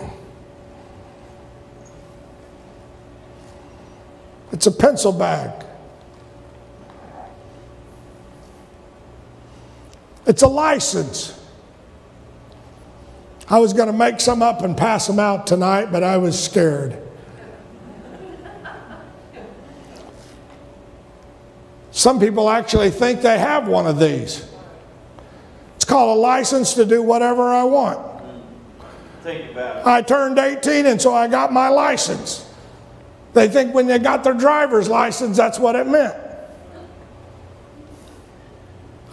It's 4.53 4.66
a 4.66 4.72
pencil 4.72 5.12
bag. 5.12 5.66
It's 10.27 10.43
a 10.43 10.49
license. 10.49 11.41
I 13.49 13.61
was 13.61 13.72
going 13.72 13.87
to 13.87 13.97
make 13.97 14.20
some 14.20 14.43
up 14.43 14.62
and 14.62 14.77
pass 14.77 15.07
them 15.07 15.20
out 15.20 15.47
tonight, 15.47 15.93
but 15.93 16.03
I 16.03 16.16
was 16.16 16.43
scared. 16.43 17.01
Some 21.93 22.20
people 22.20 22.51
actually 22.51 22.91
think 22.91 23.22
they 23.22 23.39
have 23.39 23.68
one 23.68 23.87
of 23.87 23.99
these. 23.99 24.47
It's 25.77 25.85
called 25.85 26.18
a 26.18 26.20
license 26.20 26.74
to 26.74 26.85
do 26.85 27.03
whatever 27.03 27.45
I 27.45 27.64
want. 27.64 28.22
Think 29.22 29.53
about 29.53 29.79
it. 29.79 29.87
I 29.87 30.03
turned 30.03 30.39
18 30.39 30.87
and 30.87 31.01
so 31.01 31.14
I 31.14 31.27
got 31.27 31.53
my 31.53 31.68
license. 31.68 32.53
They 33.33 33.49
think 33.49 33.74
when 33.74 33.87
they 33.87 33.99
got 33.99 34.24
their 34.24 34.35
driver's 34.35 34.89
license, 34.89 35.37
that's 35.37 35.59
what 35.59 35.74
it 35.74 35.87
meant. 35.87 36.16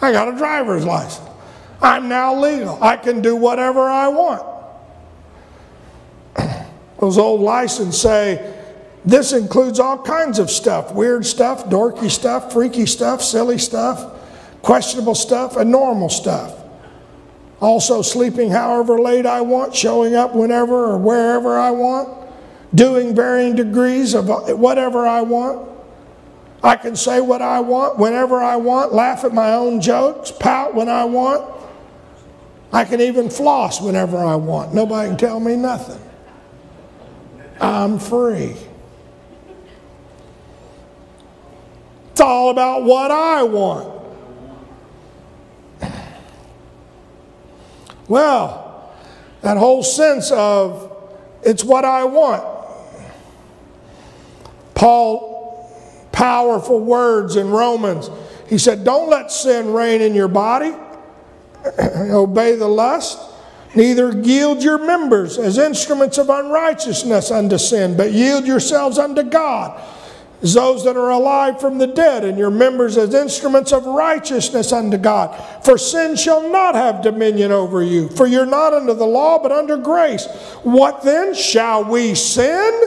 I 0.04 0.12
got 0.12 0.28
a 0.28 0.36
driver's 0.36 0.84
license. 0.84 1.26
I'm 1.80 2.08
now 2.10 2.38
legal. 2.38 2.78
I 2.82 2.96
can 2.96 3.22
do 3.22 3.34
whatever 3.34 3.88
I 3.88 4.08
want. 4.08 4.42
Those 7.00 7.16
old 7.16 7.40
licenses 7.40 8.00
say 8.00 8.54
this 9.06 9.32
includes 9.32 9.80
all 9.80 10.02
kinds 10.02 10.38
of 10.38 10.50
stuff 10.50 10.92
weird 10.92 11.24
stuff, 11.24 11.66
dorky 11.66 12.10
stuff, 12.10 12.52
freaky 12.52 12.84
stuff, 12.84 13.22
silly 13.22 13.56
stuff, 13.56 14.20
questionable 14.60 15.14
stuff, 15.14 15.56
and 15.56 15.70
normal 15.70 16.10
stuff. 16.10 16.60
Also, 17.60 18.02
sleeping 18.02 18.50
however 18.50 19.00
late 19.00 19.24
I 19.24 19.40
want, 19.40 19.74
showing 19.74 20.14
up 20.14 20.34
whenever 20.34 20.84
or 20.84 20.98
wherever 20.98 21.58
I 21.58 21.70
want, 21.70 22.28
doing 22.74 23.14
varying 23.14 23.56
degrees 23.56 24.12
of 24.12 24.28
whatever 24.58 25.06
I 25.06 25.22
want 25.22 25.73
I 26.64 26.76
can 26.76 26.96
say 26.96 27.20
what 27.20 27.42
I 27.42 27.60
want 27.60 27.98
whenever 27.98 28.40
I 28.42 28.56
want, 28.56 28.94
laugh 28.94 29.22
at 29.24 29.34
my 29.34 29.52
own 29.52 29.82
jokes, 29.82 30.32
pout 30.32 30.74
when 30.74 30.88
I 30.88 31.04
want. 31.04 31.52
I 32.72 32.86
can 32.86 33.02
even 33.02 33.28
floss 33.28 33.82
whenever 33.82 34.16
I 34.16 34.34
want. 34.36 34.72
Nobody 34.72 35.10
can 35.10 35.18
tell 35.18 35.40
me 35.40 35.56
nothing. 35.56 36.00
I'm 37.60 37.98
free. 37.98 38.56
It's 42.12 42.20
all 42.20 42.48
about 42.48 42.84
what 42.84 43.10
I 43.10 43.42
want. 43.42 43.92
Well, 48.08 48.94
that 49.42 49.58
whole 49.58 49.82
sense 49.82 50.30
of 50.30 50.96
it's 51.42 51.62
what 51.62 51.84
I 51.84 52.04
want. 52.04 52.42
Paul, 54.74 55.33
powerful 56.14 56.80
words 56.80 57.36
in 57.36 57.50
Romans. 57.50 58.08
He 58.48 58.56
said, 58.56 58.84
Don't 58.84 59.10
let 59.10 59.30
sin 59.30 59.72
reign 59.72 60.00
in 60.00 60.14
your 60.14 60.28
body. 60.28 60.72
Obey 61.78 62.56
the 62.56 62.68
lust. 62.68 63.18
Neither 63.74 64.16
yield 64.20 64.62
your 64.62 64.78
members 64.78 65.36
as 65.36 65.58
instruments 65.58 66.16
of 66.16 66.30
unrighteousness 66.30 67.32
unto 67.32 67.58
sin, 67.58 67.96
but 67.96 68.12
yield 68.12 68.46
yourselves 68.46 68.98
unto 68.98 69.24
God 69.24 69.82
as 70.44 70.52
those 70.52 70.84
that 70.84 70.94
are 70.96 71.10
alive 71.10 71.58
from 71.58 71.78
the 71.78 71.86
dead, 71.86 72.22
and 72.22 72.36
your 72.36 72.50
members 72.50 72.98
as 72.98 73.14
instruments 73.14 73.72
of 73.72 73.86
righteousness 73.86 74.72
unto 74.72 74.98
God. 74.98 75.34
For 75.64 75.78
sin 75.78 76.16
shall 76.16 76.52
not 76.52 76.74
have 76.74 77.02
dominion 77.02 77.50
over 77.50 77.82
you, 77.82 78.10
for 78.10 78.26
you're 78.26 78.44
not 78.44 78.74
under 78.74 78.92
the 78.92 79.06
law, 79.06 79.42
but 79.42 79.52
under 79.52 79.78
grace. 79.78 80.26
What 80.62 81.02
then? 81.02 81.34
Shall 81.34 81.84
we 81.84 82.14
sin 82.14 82.82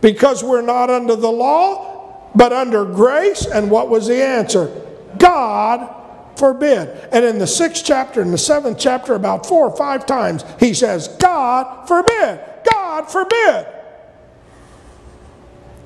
because 0.00 0.42
we're 0.42 0.62
not 0.62 0.88
under 0.88 1.14
the 1.14 1.30
law, 1.30 1.97
but 2.34 2.52
under 2.52 2.84
grace? 2.84 3.46
And 3.46 3.70
what 3.70 3.88
was 3.88 4.06
the 4.06 4.22
answer? 4.22 4.70
God 5.18 5.94
forbid. 6.38 6.88
And 7.12 7.24
in 7.24 7.38
the 7.38 7.46
sixth 7.46 7.84
chapter 7.84 8.20
and 8.20 8.32
the 8.32 8.38
seventh 8.38 8.78
chapter, 8.78 9.14
about 9.14 9.46
four 9.46 9.68
or 9.68 9.76
five 9.76 10.06
times, 10.06 10.44
he 10.60 10.74
says, 10.74 11.08
God 11.18 11.86
forbid. 11.88 12.40
God 12.70 13.10
forbid. 13.10 13.66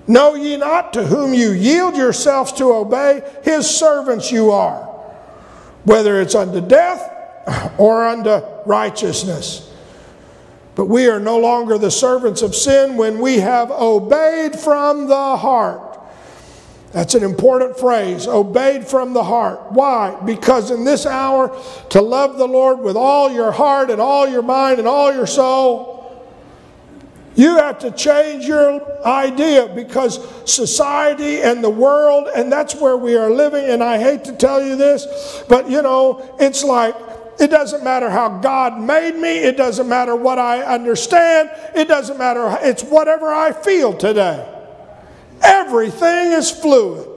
Know 0.06 0.34
ye 0.34 0.56
not 0.56 0.92
to 0.94 1.04
whom 1.04 1.32
you 1.32 1.52
yield 1.52 1.96
yourselves 1.96 2.52
to 2.54 2.72
obey, 2.72 3.22
his 3.44 3.68
servants 3.68 4.32
you 4.32 4.50
are, 4.50 4.84
whether 5.84 6.20
it's 6.20 6.34
unto 6.34 6.60
death 6.60 7.08
or 7.78 8.04
unto 8.06 8.42
righteousness. 8.66 9.72
But 10.74 10.86
we 10.86 11.08
are 11.08 11.20
no 11.20 11.38
longer 11.38 11.78
the 11.78 11.90
servants 11.90 12.42
of 12.42 12.54
sin 12.54 12.96
when 12.96 13.20
we 13.20 13.38
have 13.38 13.70
obeyed 13.70 14.58
from 14.58 15.06
the 15.06 15.36
heart. 15.36 15.91
That's 16.92 17.14
an 17.14 17.22
important 17.22 17.78
phrase, 17.78 18.26
obeyed 18.26 18.86
from 18.86 19.14
the 19.14 19.24
heart. 19.24 19.72
Why? 19.72 20.18
Because 20.26 20.70
in 20.70 20.84
this 20.84 21.06
hour, 21.06 21.58
to 21.88 22.02
love 22.02 22.36
the 22.36 22.46
Lord 22.46 22.80
with 22.80 22.96
all 22.96 23.32
your 23.32 23.50
heart 23.50 23.90
and 23.90 23.98
all 23.98 24.28
your 24.28 24.42
mind 24.42 24.78
and 24.78 24.86
all 24.86 25.12
your 25.12 25.26
soul, 25.26 25.92
you 27.34 27.56
have 27.56 27.78
to 27.78 27.90
change 27.90 28.44
your 28.44 29.06
idea 29.06 29.72
because 29.74 30.20
society 30.44 31.40
and 31.40 31.64
the 31.64 31.70
world, 31.70 32.28
and 32.36 32.52
that's 32.52 32.74
where 32.74 32.98
we 32.98 33.16
are 33.16 33.30
living. 33.30 33.64
And 33.64 33.82
I 33.82 33.98
hate 33.98 34.24
to 34.24 34.36
tell 34.36 34.62
you 34.62 34.76
this, 34.76 35.42
but 35.48 35.70
you 35.70 35.80
know, 35.80 36.36
it's 36.38 36.62
like 36.62 36.94
it 37.40 37.48
doesn't 37.48 37.82
matter 37.82 38.10
how 38.10 38.40
God 38.40 38.78
made 38.78 39.16
me, 39.16 39.38
it 39.38 39.56
doesn't 39.56 39.88
matter 39.88 40.14
what 40.14 40.38
I 40.38 40.62
understand, 40.62 41.50
it 41.74 41.88
doesn't 41.88 42.18
matter, 42.18 42.58
it's 42.60 42.84
whatever 42.84 43.32
I 43.32 43.52
feel 43.52 43.96
today. 43.96 44.51
Everything 45.42 46.32
is 46.32 46.50
fluid. 46.50 47.08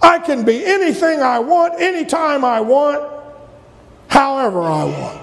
I 0.00 0.18
can 0.18 0.44
be 0.44 0.64
anything 0.64 1.20
I 1.22 1.38
want, 1.40 1.80
anytime 1.80 2.44
I 2.44 2.60
want, 2.60 3.02
however 4.08 4.62
I 4.62 4.84
want. 4.84 5.20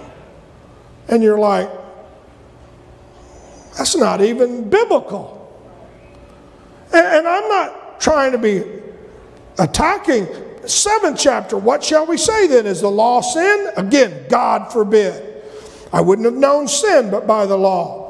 And 1.08 1.24
you're 1.24 1.40
like, 1.40 1.70
that's 3.78 3.96
not 3.96 4.22
even 4.22 4.70
biblical. 4.70 5.34
And, 6.94 7.28
I'm 7.28 7.48
not 7.50 8.00
trying 8.00 8.32
to 8.32 8.38
be 8.38 8.64
attacking. 9.60 10.28
Seventh 10.66 11.20
chapter, 11.20 11.58
what 11.58 11.84
shall 11.84 12.06
we 12.06 12.18
say 12.18 12.48
then? 12.48 12.66
Is 12.66 12.82
the 12.82 12.90
law 12.90 13.22
sin? 13.22 13.72
Again, 13.78 14.26
God 14.30 14.72
forbid. 14.72 15.44
I 15.94 16.02
wouldn't 16.02 16.26
have 16.26 16.36
known 16.36 16.68
sin 16.68 17.12
but 17.12 17.28
by 17.28 17.46
the 17.46 17.58
law. 17.58 18.05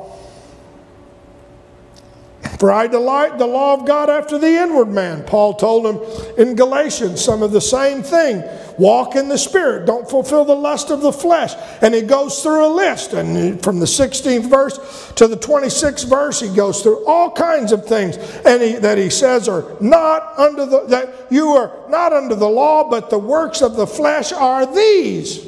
For 2.59 2.71
I 2.71 2.87
delight 2.87 3.37
the 3.37 3.47
law 3.47 3.73
of 3.73 3.85
God 3.85 4.09
after 4.09 4.37
the 4.37 4.47
inward 4.47 4.87
man. 4.87 5.23
Paul 5.23 5.55
told 5.55 5.85
him 5.85 5.99
in 6.37 6.55
Galatians 6.55 7.23
some 7.23 7.43
of 7.43 7.51
the 7.51 7.59
same 7.59 8.01
thing. 8.01 8.43
Walk 8.77 9.15
in 9.15 9.27
the 9.27 9.37
Spirit. 9.37 9.85
Don't 9.85 10.09
fulfill 10.09 10.45
the 10.45 10.55
lust 10.55 10.89
of 10.89 11.01
the 11.01 11.11
flesh. 11.11 11.53
And 11.81 11.93
he 11.93 12.01
goes 12.01 12.41
through 12.41 12.65
a 12.65 12.71
list. 12.73 13.13
And 13.13 13.61
from 13.61 13.79
the 13.79 13.85
16th 13.85 14.49
verse 14.49 15.11
to 15.15 15.27
the 15.27 15.35
26th 15.35 16.07
verse, 16.07 16.39
he 16.39 16.53
goes 16.55 16.81
through 16.81 17.05
all 17.05 17.29
kinds 17.31 17.71
of 17.71 17.85
things 17.85 18.17
and 18.45 18.61
he, 18.61 18.73
that 18.75 18.97
he 18.97 19.09
says 19.09 19.49
are 19.49 19.75
not 19.81 20.37
under 20.37 20.65
the, 20.65 20.85
that 20.87 21.27
you 21.29 21.49
are 21.49 21.89
not 21.89 22.13
under 22.13 22.35
the 22.35 22.49
law, 22.49 22.89
but 22.89 23.09
the 23.09 23.19
works 23.19 23.61
of 23.61 23.75
the 23.75 23.87
flesh 23.87 24.31
are 24.31 24.65
these. 24.73 25.45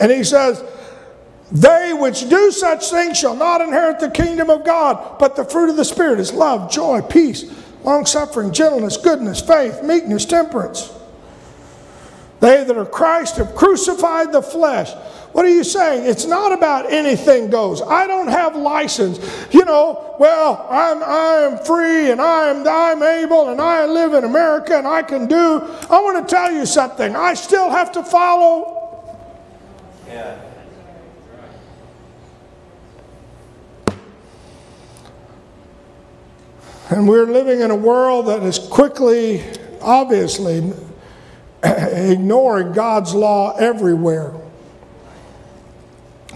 And 0.00 0.10
he 0.10 0.24
says, 0.24 0.62
they 1.54 1.92
which 1.94 2.28
do 2.28 2.50
such 2.50 2.90
things 2.90 3.16
shall 3.16 3.36
not 3.36 3.60
inherit 3.60 4.00
the 4.00 4.10
kingdom 4.10 4.50
of 4.50 4.64
God, 4.64 5.20
but 5.20 5.36
the 5.36 5.44
fruit 5.44 5.70
of 5.70 5.76
the 5.76 5.84
Spirit 5.84 6.18
is 6.18 6.32
love, 6.32 6.70
joy, 6.70 7.00
peace, 7.00 7.44
long 7.84 8.06
suffering, 8.06 8.52
gentleness, 8.52 8.96
goodness, 8.96 9.40
faith, 9.40 9.80
meekness, 9.84 10.24
temperance. 10.24 10.92
They 12.40 12.64
that 12.64 12.76
are 12.76 12.84
Christ 12.84 13.36
have 13.36 13.54
crucified 13.54 14.32
the 14.32 14.42
flesh. 14.42 14.92
What 15.32 15.44
are 15.44 15.48
you 15.48 15.62
saying? 15.62 16.10
It's 16.10 16.26
not 16.26 16.52
about 16.52 16.92
anything 16.92 17.50
goes. 17.50 17.80
I 17.80 18.08
don't 18.08 18.28
have 18.28 18.56
license. 18.56 19.18
You 19.52 19.64
know, 19.64 20.16
well, 20.18 20.66
I'm 20.68 21.02
I'm 21.02 21.64
free 21.64 22.10
and 22.10 22.20
I'm 22.20 22.66
I'm 22.66 23.02
able 23.02 23.50
and 23.50 23.60
I 23.60 23.86
live 23.86 24.12
in 24.12 24.24
America 24.24 24.76
and 24.76 24.86
I 24.86 25.02
can 25.02 25.26
do. 25.26 25.60
I 25.88 26.00
want 26.00 26.28
to 26.28 26.34
tell 26.34 26.52
you 26.52 26.66
something. 26.66 27.14
I 27.14 27.34
still 27.34 27.70
have 27.70 27.92
to 27.92 28.02
follow. 28.02 29.14
Yeah. 30.08 30.43
And 36.94 37.08
we're 37.08 37.26
living 37.26 37.60
in 37.60 37.72
a 37.72 37.76
world 37.76 38.26
that 38.26 38.44
is 38.44 38.56
quickly, 38.56 39.42
obviously, 39.80 40.72
ignoring 41.64 42.70
God's 42.70 43.12
law 43.12 43.56
everywhere. 43.56 44.32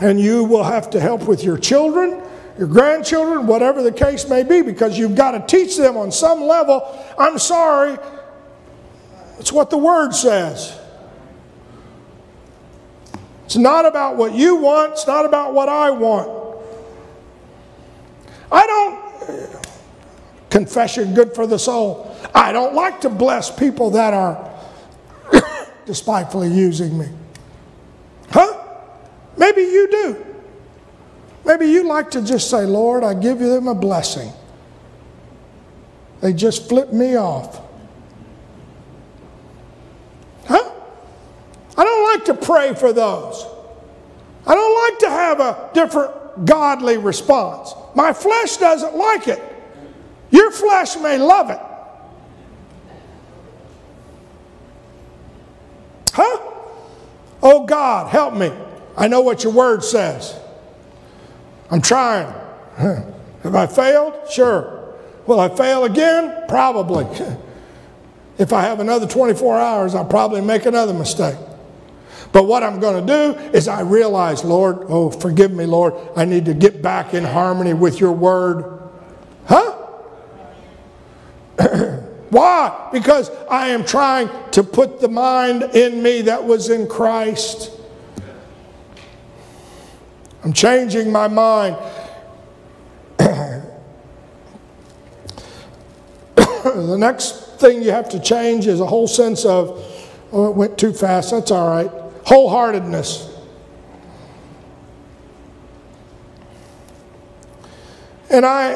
And 0.00 0.18
you 0.18 0.42
will 0.42 0.64
have 0.64 0.90
to 0.90 1.00
help 1.00 1.28
with 1.28 1.44
your 1.44 1.58
children, 1.58 2.20
your 2.58 2.66
grandchildren, 2.66 3.46
whatever 3.46 3.84
the 3.84 3.92
case 3.92 4.28
may 4.28 4.42
be, 4.42 4.60
because 4.62 4.98
you've 4.98 5.14
got 5.14 5.30
to 5.30 5.46
teach 5.46 5.76
them 5.76 5.96
on 5.96 6.10
some 6.10 6.42
level. 6.42 6.82
I'm 7.16 7.38
sorry, 7.38 7.96
it's 9.38 9.52
what 9.52 9.70
the 9.70 9.78
Word 9.78 10.12
says. 10.12 10.76
It's 13.44 13.54
not 13.54 13.86
about 13.86 14.16
what 14.16 14.34
you 14.34 14.56
want, 14.56 14.94
it's 14.94 15.06
not 15.06 15.24
about 15.24 15.54
what 15.54 15.68
I 15.68 15.90
want. 15.92 16.58
I 18.50 18.66
don't 18.66 19.67
Confession 20.50 21.14
good 21.14 21.34
for 21.34 21.46
the 21.46 21.58
soul. 21.58 22.16
I 22.34 22.52
don't 22.52 22.74
like 22.74 23.02
to 23.02 23.10
bless 23.10 23.50
people 23.50 23.90
that 23.90 24.14
are 24.14 24.50
despitefully 25.86 26.48
using 26.48 26.98
me. 26.98 27.08
Huh? 28.30 28.64
Maybe 29.36 29.62
you 29.62 29.88
do. 29.90 30.26
Maybe 31.44 31.66
you 31.66 31.84
like 31.84 32.10
to 32.12 32.22
just 32.22 32.50
say, 32.50 32.64
Lord, 32.64 33.04
I 33.04 33.14
give 33.14 33.40
you 33.40 33.48
them 33.48 33.68
a 33.68 33.74
blessing. 33.74 34.32
They 36.20 36.32
just 36.32 36.68
flip 36.68 36.92
me 36.92 37.16
off. 37.16 37.60
Huh? 40.46 40.72
I 41.76 41.84
don't 41.84 42.02
like 42.04 42.24
to 42.26 42.46
pray 42.46 42.74
for 42.74 42.92
those. 42.92 43.46
I 44.46 44.54
don't 44.54 44.90
like 44.90 44.98
to 45.00 45.10
have 45.10 45.40
a 45.40 45.70
different 45.74 46.46
godly 46.46 46.96
response. 46.96 47.74
My 47.94 48.12
flesh 48.12 48.56
doesn't 48.56 48.96
like 48.96 49.28
it. 49.28 49.42
Your 50.30 50.50
flesh 50.50 50.96
may 50.98 51.18
love 51.18 51.50
it. 51.50 51.60
Huh? 56.12 56.38
Oh 57.42 57.66
God, 57.66 58.08
help 58.10 58.34
me. 58.34 58.52
I 58.96 59.08
know 59.08 59.20
what 59.20 59.44
your 59.44 59.52
word 59.52 59.84
says. 59.84 60.38
I'm 61.70 61.80
trying. 61.80 62.32
Have 62.76 63.54
I 63.54 63.66
failed? 63.66 64.14
Sure. 64.30 64.94
Will 65.26 65.38
I 65.38 65.48
fail 65.48 65.84
again? 65.84 66.44
Probably. 66.48 67.06
If 68.38 68.52
I 68.52 68.62
have 68.62 68.78
another 68.78 69.08
24 69.08 69.58
hours, 69.58 69.94
I'll 69.96 70.04
probably 70.04 70.40
make 70.40 70.64
another 70.64 70.94
mistake. 70.94 71.34
But 72.30 72.44
what 72.44 72.62
I'm 72.62 72.78
going 72.78 73.04
to 73.04 73.12
do 73.12 73.40
is 73.50 73.66
I 73.66 73.80
realize, 73.80 74.44
Lord, 74.44 74.86
oh, 74.88 75.10
forgive 75.10 75.50
me, 75.50 75.66
Lord, 75.66 75.94
I 76.14 76.24
need 76.24 76.44
to 76.44 76.54
get 76.54 76.80
back 76.80 77.14
in 77.14 77.24
harmony 77.24 77.74
with 77.74 77.98
your 77.98 78.12
word. 78.12 78.77
Why? 82.30 82.88
Because 82.92 83.30
I 83.50 83.68
am 83.68 83.84
trying 83.84 84.28
to 84.52 84.62
put 84.62 85.00
the 85.00 85.08
mind 85.08 85.62
in 85.62 86.02
me 86.02 86.22
that 86.22 86.44
was 86.44 86.68
in 86.68 86.86
Christ. 86.86 87.72
I'm 90.44 90.52
changing 90.52 91.10
my 91.10 91.28
mind. 91.28 91.76
the 93.18 93.64
next 96.98 97.58
thing 97.58 97.82
you 97.82 97.90
have 97.90 98.08
to 98.10 98.20
change 98.20 98.66
is 98.66 98.80
a 98.80 98.86
whole 98.86 99.08
sense 99.08 99.44
of, 99.44 99.84
oh, 100.32 100.50
it 100.50 100.56
went 100.56 100.78
too 100.78 100.92
fast, 100.92 101.30
that's 101.30 101.50
all 101.50 101.68
right. 101.68 101.90
Wholeheartedness. 102.24 103.28
And 108.30 108.44
I, 108.44 108.74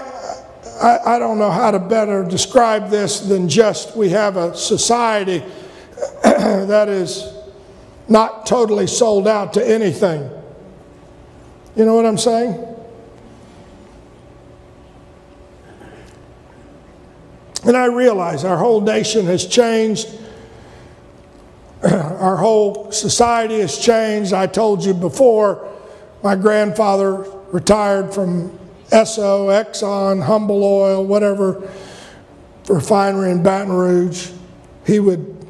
I, 0.83 1.14
I 1.14 1.18
don't 1.20 1.39
know 1.39 1.51
how 1.51 1.70
to 1.70 1.78
better 1.78 2.24
describe 2.24 2.91
this 2.91 3.20
than 3.20 3.49
just 3.49 3.97
we 3.97 4.09
have 4.09 4.37
a 4.37 4.55
society 4.57 5.39
that 6.24 6.89
is 6.89 7.33
not 8.09 8.47
totally 8.47 8.89
sold 8.89 9.28
out 9.28 9.53
to 9.55 9.66
anything. 9.66 10.28
You 11.76 11.85
know 11.85 11.95
what 11.95 12.05
I'm 12.05 12.18
saying? 12.18 12.68
And 17.64 17.76
I 17.76 17.87
realize 17.87 18.45
our 18.45 18.57
whole 18.59 18.80
nation 18.80 19.26
has 19.26 19.47
changed. 19.47 20.09
Our 21.85 22.37
whole 22.37 22.91
society 22.91 23.61
has 23.61 23.78
changed. 23.78 24.33
I 24.33 24.49
told 24.49 24.85
you 24.85 24.95
before, 24.95 25.68
my 26.24 26.35
grandfather 26.35 27.24
retired 27.53 28.12
from 28.12 28.59
Esso, 28.93 29.49
Exxon, 29.49 30.22
Humble 30.22 30.62
Oil, 30.62 31.05
whatever 31.05 31.68
refinery 32.68 33.30
in 33.30 33.43
Baton 33.43 33.72
Rouge. 33.72 34.30
He 34.86 35.01
would 35.01 35.47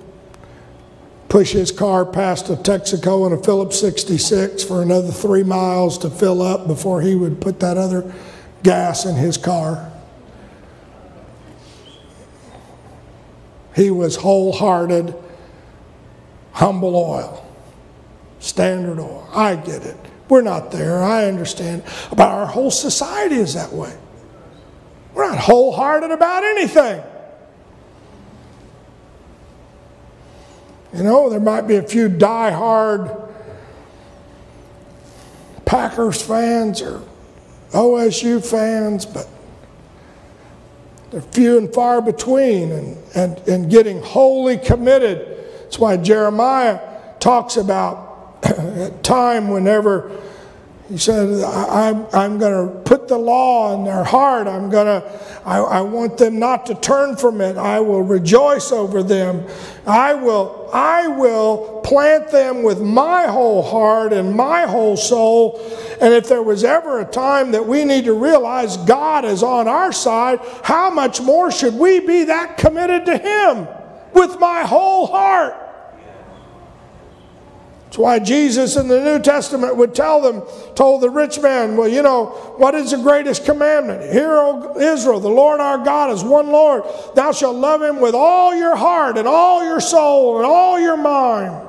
push 1.29 1.51
his 1.53 1.73
car 1.73 2.05
past 2.05 2.49
a 2.51 2.57
Texaco 2.57 3.27
and 3.27 3.39
a 3.39 3.43
Phillips 3.43 3.81
66 3.81 4.63
for 4.63 4.81
another 4.81 5.11
three 5.11 5.43
miles 5.43 5.99
to 5.99 6.11
fill 6.11 6.41
up 6.41 6.67
before 6.67 7.01
he 7.01 7.15
would 7.15 7.41
put 7.41 7.59
that 7.61 7.77
other 7.77 8.15
gas 8.63 9.07
in 9.07 9.17
his 9.17 9.37
car. 9.37 9.91
He 13.75 13.91
was 13.91 14.17
wholehearted, 14.17 15.15
humble 16.53 16.95
oil, 16.95 17.45
standard 18.39 19.01
oil. 19.01 19.27
I 19.33 19.57
get 19.57 19.83
it. 19.83 20.12
We're 20.33 20.41
not 20.41 20.71
there. 20.71 21.03
I 21.03 21.27
understand. 21.27 21.83
But 22.09 22.29
our 22.29 22.47
whole 22.47 22.71
society 22.71 23.35
is 23.35 23.53
that 23.53 23.71
way. 23.71 23.95
We're 25.13 25.29
not 25.29 25.37
wholehearted 25.37 26.11
about 26.11 26.43
anything. 26.43 27.05
You 30.95 31.03
know, 31.03 31.29
there 31.29 31.39
might 31.39 31.69
be 31.69 31.77
a 31.77 31.83
few 31.83 32.09
die-hard 32.09 33.11
Packers 35.67 36.23
fans 36.23 36.81
or 36.81 37.03
OSU 37.73 38.43
fans, 38.43 39.05
but 39.05 39.29
they're 41.11 41.21
few 41.21 41.59
and 41.59 41.75
far 41.75 42.01
between 42.01 42.73
and, 42.73 42.97
and, 43.15 43.39
and 43.47 43.71
getting 43.71 44.01
wholly 44.01 44.57
committed. 44.57 45.45
That's 45.65 45.79
why 45.79 45.99
Jeremiah 45.99 46.81
talks 47.21 47.59
about 47.59 48.02
time 49.03 49.49
whenever 49.49 50.11
he 50.93 50.99
said, 50.99 51.43
I'm, 51.43 52.07
I'm 52.13 52.39
going 52.39 52.69
to 52.69 52.81
put 52.81 53.09
the 53.09 53.17
law 53.17 53.75
in 53.75 53.85
their 53.85 54.05
heart. 54.05 54.47
I'm 54.47 54.69
going 54.69 55.01
to, 55.01 55.21
I, 55.43 55.59
I 55.59 55.81
want 55.81 56.19
them 56.19 56.39
not 56.39 56.67
to 56.67 56.75
turn 56.75 57.17
from 57.17 57.41
it. 57.41 57.57
I 57.57 57.81
will 57.81 58.03
rejoice 58.03 58.73
over 58.73 59.03
them. 59.03 59.47
I 59.87 60.13
will, 60.13 60.69
I 60.71 61.07
will 61.07 61.81
plant 61.83 62.31
them 62.31 62.63
with 62.63 62.83
my 62.83 63.27
whole 63.27 63.63
heart 63.63 64.13
and 64.13 64.37
my 64.37 64.67
whole 64.67 64.99
soul. 64.99 65.61
And 66.03 66.13
if 66.13 66.29
there 66.29 66.43
was 66.43 66.63
ever 66.63 67.01
a 67.01 67.07
time 67.07 67.53
that 67.53 67.67
we 67.67 67.87
need 67.87 68.05
to 68.05 68.13
realize 68.13 68.77
God 68.77 69.25
is 69.25 69.43
on 69.43 69.69
our 69.69 69.93
side, 69.93 70.41
how 70.63 70.91
much 70.91 71.23
more 71.23 71.51
should 71.51 71.75
we 71.75 72.01
be 72.01 72.25
that 72.25 72.59
committed 72.59 73.07
to 73.07 73.17
Him 73.17 73.67
with 74.13 74.39
my 74.39 74.63
whole 74.63 75.07
heart? 75.07 75.62
That's 77.93 77.99
why 77.99 78.21
Jesus 78.21 78.77
in 78.77 78.89
the 78.89 79.05
New 79.05 79.19
Testament 79.19 79.77
would 79.77 79.95
tell 79.95 80.23
them, 80.23 80.41
told 80.75 81.03
the 81.03 81.11
rich 81.11 81.39
man, 81.43 81.77
Well, 81.77 81.89
you 81.89 82.01
know, 82.01 82.25
what 82.57 82.75
is 82.75 82.93
the 82.93 82.97
greatest 82.97 83.45
commandment? 83.45 84.11
Hear, 84.11 84.33
O 84.33 84.81
Israel, 84.81 85.21
the 85.21 85.29
Lord 85.29 85.61
our 85.61 85.77
God 85.77 86.11
is 86.11 86.25
one 86.25 86.49
Lord. 86.49 86.85
Thou 87.15 87.33
shalt 87.33 87.57
love 87.57 87.83
him 87.83 88.01
with 88.01 88.15
all 88.15 88.55
your 88.55 88.77
heart 88.77 89.19
and 89.19 89.29
all 89.29 89.63
your 89.63 89.79
soul 89.79 90.39
and 90.39 90.47
all 90.47 90.81
your 90.81 90.97
mind. 90.97 91.69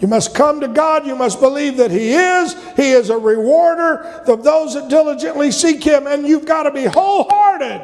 You 0.00 0.08
must 0.08 0.34
come 0.34 0.60
to 0.60 0.68
God. 0.68 1.06
You 1.06 1.14
must 1.14 1.38
believe 1.38 1.76
that 1.76 1.90
He 1.90 2.14
is. 2.14 2.56
He 2.74 2.92
is 2.92 3.10
a 3.10 3.18
rewarder 3.18 3.98
of 4.26 4.42
those 4.42 4.72
that 4.72 4.88
diligently 4.88 5.50
seek 5.50 5.84
Him, 5.84 6.06
and 6.06 6.26
you've 6.26 6.46
got 6.46 6.62
to 6.62 6.70
be 6.70 6.86
wholehearted. 6.86 7.82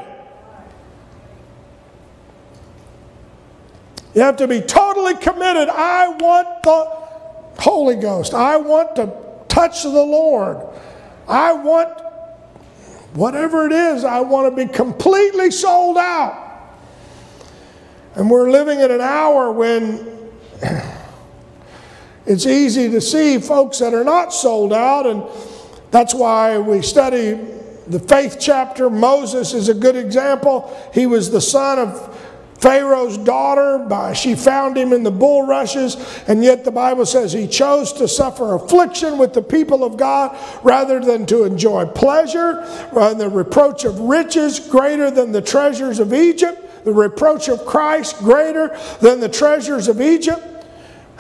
You 4.18 4.24
have 4.24 4.38
to 4.38 4.48
be 4.48 4.60
totally 4.60 5.14
committed. 5.14 5.68
I 5.68 6.08
want 6.08 6.64
the 6.64 7.62
Holy 7.62 7.94
Ghost. 7.94 8.34
I 8.34 8.56
want 8.56 8.96
to 8.96 9.12
touch 9.46 9.84
the 9.84 9.90
Lord. 9.90 10.58
I 11.28 11.52
want 11.52 11.88
whatever 13.12 13.66
it 13.66 13.72
is, 13.72 14.02
I 14.02 14.18
want 14.18 14.50
to 14.52 14.66
be 14.66 14.72
completely 14.72 15.52
sold 15.52 15.98
out. 15.98 16.34
And 18.16 18.28
we're 18.28 18.50
living 18.50 18.80
in 18.80 18.90
an 18.90 19.00
hour 19.00 19.52
when 19.52 20.32
it's 22.26 22.44
easy 22.44 22.90
to 22.90 23.00
see 23.00 23.38
folks 23.38 23.78
that 23.78 23.94
are 23.94 24.02
not 24.02 24.32
sold 24.32 24.72
out, 24.72 25.06
and 25.06 25.22
that's 25.92 26.12
why 26.12 26.58
we 26.58 26.82
study 26.82 27.38
the 27.86 28.00
faith 28.00 28.38
chapter. 28.40 28.90
Moses 28.90 29.54
is 29.54 29.68
a 29.68 29.74
good 29.74 29.94
example. 29.94 30.76
He 30.92 31.06
was 31.06 31.30
the 31.30 31.40
son 31.40 31.78
of 31.78 32.28
Pharaoh's 32.59 33.16
daughter, 33.18 33.78
by, 33.78 34.12
she 34.12 34.34
found 34.34 34.76
him 34.76 34.92
in 34.92 35.04
the 35.04 35.11
bulrushes, 35.11 35.96
and 36.26 36.42
yet 36.42 36.64
the 36.64 36.72
Bible 36.72 37.06
says 37.06 37.32
he 37.32 37.46
chose 37.46 37.92
to 37.94 38.09
suffer 38.09 38.54
affliction 38.54 39.16
with 39.16 39.32
the 39.32 39.42
people 39.42 39.84
of 39.84 39.96
God 39.96 40.36
rather 40.64 40.98
than 40.98 41.24
to 41.26 41.44
enjoy 41.44 41.86
pleasure, 41.86 42.64
and 42.92 43.20
the 43.20 43.28
reproach 43.28 43.84
of 43.84 44.00
riches 44.00 44.59
greater 44.59 45.11
than 45.11 45.30
the 45.30 45.42
treasures 45.42 46.00
of 46.00 46.12
Egypt, 46.12 46.84
the 46.84 46.92
reproach 46.92 47.48
of 47.48 47.64
Christ 47.64 48.18
greater 48.18 48.76
than 49.00 49.20
the 49.20 49.28
treasures 49.28 49.86
of 49.86 50.00
Egypt. 50.00 50.42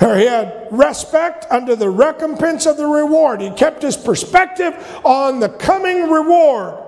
He 0.00 0.06
had 0.06 0.68
respect 0.70 1.46
under 1.50 1.74
the 1.74 1.90
recompense 1.90 2.66
of 2.66 2.76
the 2.76 2.86
reward. 2.86 3.40
He 3.40 3.50
kept 3.50 3.82
his 3.82 3.96
perspective 3.96 4.74
on 5.04 5.40
the 5.40 5.48
coming 5.48 6.08
reward. 6.08 6.87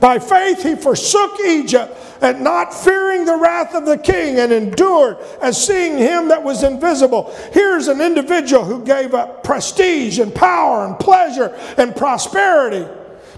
By 0.00 0.18
faith, 0.18 0.62
he 0.62 0.76
forsook 0.76 1.38
Egypt 1.40 1.94
and 2.22 2.42
not 2.42 2.72
fearing 2.72 3.26
the 3.26 3.36
wrath 3.36 3.74
of 3.74 3.84
the 3.84 3.98
king 3.98 4.38
and 4.38 4.50
endured 4.50 5.18
as 5.42 5.62
seeing 5.62 5.98
him 5.98 6.28
that 6.28 6.42
was 6.42 6.62
invisible. 6.62 7.34
Here's 7.52 7.86
an 7.86 8.00
individual 8.00 8.64
who 8.64 8.82
gave 8.82 9.12
up 9.12 9.44
prestige 9.44 10.18
and 10.18 10.34
power 10.34 10.86
and 10.86 10.98
pleasure 10.98 11.54
and 11.76 11.94
prosperity 11.94 12.86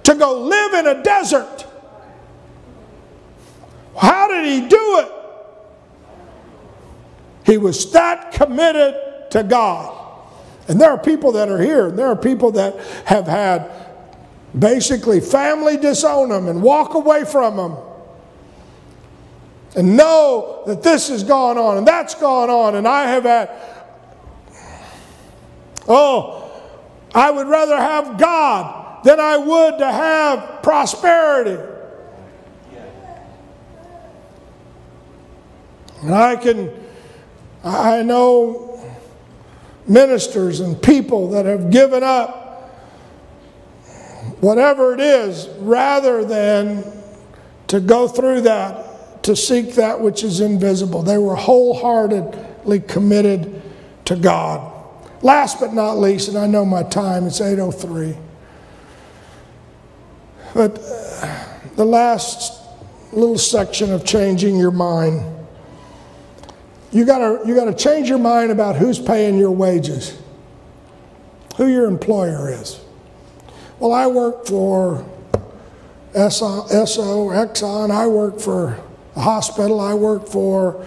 to 0.05 0.15
go 0.15 0.41
live 0.41 0.75
in 0.75 0.87
a 0.87 1.03
desert. 1.03 1.67
How 3.99 4.29
did 4.29 4.45
he 4.45 4.69
do 4.69 4.99
it? 5.01 5.13
He 7.45 7.59
was 7.59 7.91
that 7.93 8.33
committed 8.33 8.95
to 9.31 9.43
God. 9.43 9.99
And 10.69 10.81
there 10.81 10.91
are 10.91 10.99
people 10.99 11.33
that 11.33 11.49
are 11.49 11.59
here, 11.61 11.89
and 11.89 11.99
there 11.99 12.07
are 12.07 12.17
people 12.17 12.53
that 12.53 12.79
have 13.05 13.27
had 13.27 13.69
basically 14.59 15.21
family 15.21 15.77
disown 15.77 16.29
them 16.29 16.49
and 16.49 16.63
walk 16.63 16.95
away 16.95 17.25
from 17.25 17.57
them 17.57 17.77
and 19.75 19.97
know 19.97 20.63
that 20.67 20.83
this 20.83 21.09
has 21.09 21.25
gone 21.25 21.57
on 21.57 21.79
and 21.79 21.87
that's 21.87 22.15
gone 22.15 22.51
on 22.51 22.75
and 22.75 22.87
I 22.87 23.09
have 23.09 23.25
had 23.25 23.51
oh 25.89 26.51
I 27.15 27.31
would 27.31 27.47
rather 27.47 27.77
have 27.77 28.19
God 28.19 29.05
than 29.05 29.21
I 29.21 29.37
would 29.37 29.79
to 29.79 29.91
have 29.91 30.63
prosperity. 30.63 31.61
And 36.03 36.15
I 36.15 36.37
can 36.37 36.71
I 37.65 38.03
know 38.03 38.85
ministers 39.87 40.61
and 40.61 40.81
people 40.81 41.31
that 41.31 41.45
have 41.45 41.71
given 41.71 42.03
up 42.03 42.42
whatever 44.43 44.93
it 44.93 44.99
is, 44.99 45.49
rather 45.61 46.25
than 46.25 46.85
to 47.69 47.79
go 47.79 48.09
through 48.09 48.41
that 48.41 49.23
to 49.23 49.37
seek 49.37 49.77
that 49.77 50.01
which 50.01 50.25
is 50.25 50.41
invisible. 50.41 51.03
They 51.03 51.17
were 51.17 51.37
wholeheartedly 51.37 52.81
committed 52.81 53.63
to 54.05 54.17
God. 54.17 54.69
Last 55.23 55.61
but 55.61 55.73
not 55.73 55.93
least, 55.93 56.27
and 56.27 56.37
I 56.37 56.49
know 56.49 56.65
my 56.65 56.83
time, 56.83 57.25
it's 57.29 57.41
803. 57.41 58.17
But 60.55 60.81
uh, 60.81 61.49
the 61.77 61.85
last 61.85 62.61
little 63.13 63.39
section 63.39 63.93
of 63.93 64.05
changing 64.05 64.59
your 64.59 64.73
mind. 64.73 65.23
You 66.91 67.05
gotta, 67.05 67.47
you 67.47 67.55
gotta 67.55 67.75
change 67.75 68.09
your 68.09 68.19
mind 68.19 68.51
about 68.51 68.75
who's 68.75 68.99
paying 68.99 69.39
your 69.39 69.53
wages, 69.53 70.21
who 71.57 71.69
your 71.69 71.87
employer 71.87 72.51
is. 72.51 72.82
Well, 73.83 73.95
I 73.95 74.07
work 74.07 74.47
for 74.47 75.05
Esso, 76.13 76.69
Exxon, 76.71 77.91
I 77.91 78.07
work 78.07 78.39
for 78.39 78.79
the 79.15 79.21
hospital, 79.21 79.81
I 79.81 79.93
work 79.93 80.29
for 80.29 80.87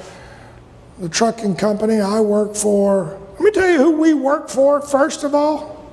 the 1.00 1.10
trucking 1.10 1.58
company, 1.58 2.00
I 2.00 2.22
work 2.22 2.56
for. 2.56 3.20
Let 3.34 3.42
me 3.42 3.52
tell 3.52 3.70
you 3.70 3.80
who 3.80 4.00
we 4.00 4.14
work 4.14 4.48
for, 4.48 4.82
first 4.82 5.26
of 5.26 5.36
all. 5.36 5.86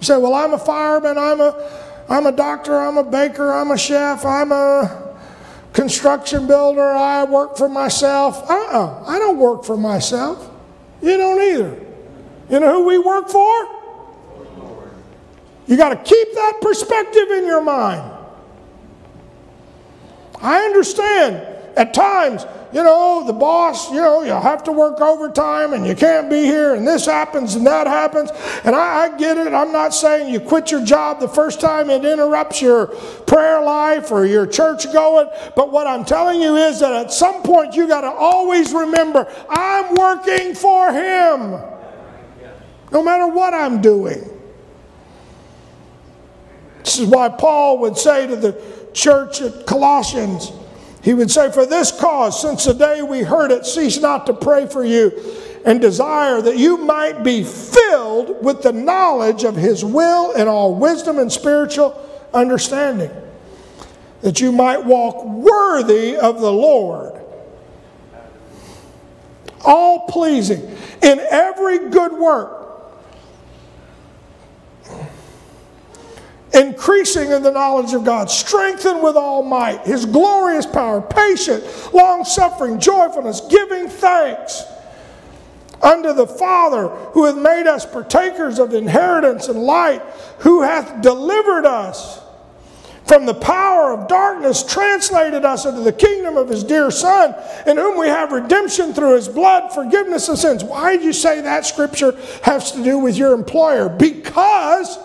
You 0.00 0.06
say, 0.06 0.16
well, 0.16 0.34
I'm 0.34 0.52
a 0.52 0.58
fireman, 0.58 1.16
I'm 1.16 1.40
a 1.40 2.04
I'm 2.08 2.26
a 2.26 2.32
doctor, 2.32 2.80
I'm 2.80 2.96
a 2.96 3.04
baker, 3.04 3.52
I'm 3.52 3.70
a 3.70 3.78
chef, 3.78 4.26
I'm 4.26 4.50
a 4.50 5.16
construction 5.72 6.48
builder, 6.48 6.90
I 6.90 7.22
work 7.22 7.56
for 7.56 7.68
myself. 7.68 8.50
Uh 8.50 8.52
uh-uh, 8.52 8.84
uh 8.84 9.04
I 9.06 9.20
don't 9.20 9.38
work 9.38 9.62
for 9.62 9.76
myself. 9.76 10.50
You 11.00 11.16
don't 11.16 11.40
either. 11.40 11.86
You 12.50 12.58
know 12.58 12.82
who 12.82 12.86
we 12.88 12.98
work 12.98 13.28
for? 13.28 13.75
You 15.66 15.76
got 15.76 15.90
to 15.90 15.96
keep 15.96 16.34
that 16.34 16.58
perspective 16.60 17.30
in 17.30 17.46
your 17.46 17.62
mind. 17.62 18.12
I 20.40 20.64
understand 20.64 21.36
at 21.76 21.92
times 21.92 22.44
you 22.76 22.82
know, 22.82 23.24
the 23.26 23.32
boss, 23.32 23.90
you 23.90 23.96
know, 23.96 24.22
you'll 24.22 24.40
have 24.40 24.64
to 24.64 24.72
work 24.72 25.00
overtime 25.00 25.72
and 25.72 25.86
you 25.86 25.94
can't 25.94 26.28
be 26.28 26.42
here 26.42 26.74
and 26.74 26.86
this 26.86 27.06
happens 27.06 27.54
and 27.54 27.66
that 27.66 27.86
happens. 27.86 28.30
And 28.64 28.74
I, 28.74 29.04
I, 29.04 29.16
get 29.16 29.38
it. 29.38 29.54
I'm 29.54 29.72
not 29.72 29.94
saying 29.94 30.32
you 30.32 30.40
quit 30.40 30.70
your 30.70 30.84
job 30.84 31.18
the 31.18 31.28
first 31.28 31.58
time 31.58 31.88
it 31.88 32.04
interrupts 32.04 32.60
your 32.60 32.88
prayer 33.26 33.62
life 33.62 34.10
or 34.10 34.26
your 34.26 34.46
church 34.46 34.92
going. 34.92 35.28
But 35.54 35.72
what 35.72 35.86
I'm 35.86 36.04
telling 36.04 36.42
you 36.42 36.56
is 36.56 36.80
that 36.80 36.92
at 36.92 37.12
some 37.12 37.42
point 37.42 37.74
you 37.74 37.88
got 37.88 38.02
to 38.02 38.10
always 38.10 38.74
remember 38.74 39.26
I'm 39.48 39.94
working 39.94 40.54
for 40.54 40.92
Him. 40.92 41.52
No 42.92 43.02
matter 43.02 43.26
what 43.28 43.54
I'm 43.54 43.80
doing. 43.80 44.35
This 46.86 47.00
is 47.00 47.08
why 47.08 47.28
Paul 47.28 47.78
would 47.78 47.98
say 47.98 48.28
to 48.28 48.36
the 48.36 48.56
church 48.92 49.42
at 49.42 49.66
Colossians, 49.66 50.52
he 51.02 51.14
would 51.14 51.32
say, 51.32 51.50
For 51.50 51.66
this 51.66 51.90
cause, 51.90 52.40
since 52.40 52.64
the 52.64 52.74
day 52.74 53.02
we 53.02 53.22
heard 53.22 53.50
it, 53.50 53.66
cease 53.66 53.98
not 53.98 54.24
to 54.26 54.32
pray 54.32 54.68
for 54.68 54.84
you 54.84 55.10
and 55.64 55.80
desire 55.80 56.40
that 56.40 56.58
you 56.58 56.76
might 56.76 57.24
be 57.24 57.42
filled 57.42 58.44
with 58.44 58.62
the 58.62 58.72
knowledge 58.72 59.42
of 59.42 59.56
His 59.56 59.84
will 59.84 60.32
and 60.34 60.48
all 60.48 60.76
wisdom 60.76 61.18
and 61.18 61.30
spiritual 61.30 62.00
understanding, 62.32 63.10
that 64.20 64.40
you 64.40 64.52
might 64.52 64.84
walk 64.84 65.24
worthy 65.24 66.16
of 66.16 66.40
the 66.40 66.52
Lord, 66.52 67.20
all 69.64 70.06
pleasing 70.06 70.62
in 71.02 71.18
every 71.18 71.90
good 71.90 72.12
work 72.12 72.65
increasing 76.56 77.30
in 77.30 77.42
the 77.42 77.50
knowledge 77.50 77.92
of 77.92 78.04
God, 78.04 78.30
strengthened 78.30 79.02
with 79.02 79.16
all 79.16 79.42
might, 79.42 79.80
his 79.82 80.06
glorious 80.06 80.66
power, 80.66 81.02
patient, 81.02 81.64
long 81.92 82.24
suffering, 82.24 82.80
joyfulness, 82.80 83.42
giving 83.42 83.88
thanks 83.88 84.64
unto 85.82 86.12
the 86.14 86.26
Father 86.26 86.88
who 86.88 87.26
hath 87.26 87.36
made 87.36 87.66
us 87.66 87.84
partakers 87.84 88.58
of 88.58 88.72
inheritance 88.72 89.48
and 89.48 89.58
light, 89.58 90.00
who 90.38 90.62
hath 90.62 91.02
delivered 91.02 91.66
us 91.66 92.20
from 93.04 93.24
the 93.24 93.34
power 93.34 93.92
of 93.92 94.08
darkness, 94.08 94.64
translated 94.64 95.44
us 95.44 95.64
into 95.64 95.80
the 95.80 95.92
kingdom 95.92 96.36
of 96.36 96.48
his 96.48 96.64
dear 96.64 96.90
Son, 96.90 97.34
in 97.66 97.76
whom 97.76 97.96
we 97.96 98.08
have 98.08 98.32
redemption 98.32 98.92
through 98.92 99.14
his 99.14 99.28
blood, 99.28 99.72
forgiveness 99.72 100.28
of 100.28 100.38
sins. 100.38 100.64
Why 100.64 100.96
did 100.96 101.04
you 101.04 101.12
say 101.12 101.40
that 101.40 101.64
scripture 101.64 102.18
has 102.42 102.72
to 102.72 102.82
do 102.82 102.98
with 102.98 103.16
your 103.16 103.32
employer? 103.32 103.88
Because 103.88 104.98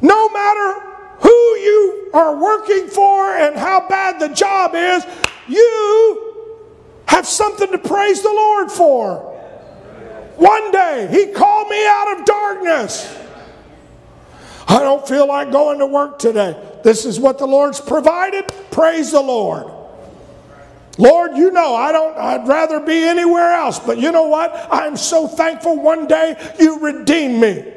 no 0.00 0.28
matter 0.28 0.80
who 1.20 1.30
you 1.30 2.10
are 2.14 2.36
working 2.36 2.88
for 2.88 3.36
and 3.36 3.56
how 3.56 3.88
bad 3.88 4.20
the 4.20 4.28
job 4.34 4.74
is, 4.74 5.04
you 5.48 6.34
have 7.06 7.26
something 7.26 7.70
to 7.72 7.78
praise 7.78 8.22
the 8.22 8.28
Lord 8.28 8.70
for. 8.70 9.16
One 10.36 10.70
day, 10.70 11.08
He 11.10 11.32
called 11.32 11.68
me 11.68 11.84
out 11.86 12.18
of 12.18 12.24
darkness. 12.24 13.16
I 14.68 14.80
don't 14.80 15.06
feel 15.08 15.26
like 15.26 15.50
going 15.50 15.78
to 15.78 15.86
work 15.86 16.18
today. 16.18 16.54
This 16.84 17.04
is 17.04 17.18
what 17.18 17.38
the 17.38 17.46
Lord's 17.46 17.80
provided. 17.80 18.46
Praise 18.70 19.10
the 19.10 19.20
Lord. 19.20 19.72
Lord, 20.98 21.36
you 21.36 21.50
know, 21.52 21.74
I 21.74 21.92
don't, 21.92 22.16
I'd 22.18 22.46
rather 22.46 22.80
be 22.80 23.04
anywhere 23.04 23.52
else, 23.52 23.78
but 23.78 23.98
you 23.98 24.12
know 24.12 24.28
what? 24.28 24.68
I'm 24.70 24.96
so 24.96 25.26
thankful 25.26 25.80
one 25.80 26.06
day 26.06 26.36
you 26.58 26.80
redeemed 26.80 27.40
me. 27.40 27.72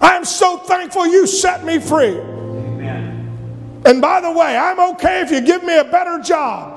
I'm 0.00 0.24
so 0.24 0.58
thankful 0.58 1.06
you 1.06 1.26
set 1.26 1.64
me 1.64 1.78
free. 1.78 2.18
Amen. 2.18 3.82
And 3.84 4.00
by 4.00 4.20
the 4.20 4.30
way, 4.30 4.56
I'm 4.56 4.80
okay 4.94 5.20
if 5.20 5.30
you 5.30 5.40
give 5.40 5.62
me 5.62 5.76
a 5.78 5.84
better 5.84 6.18
job. 6.20 6.76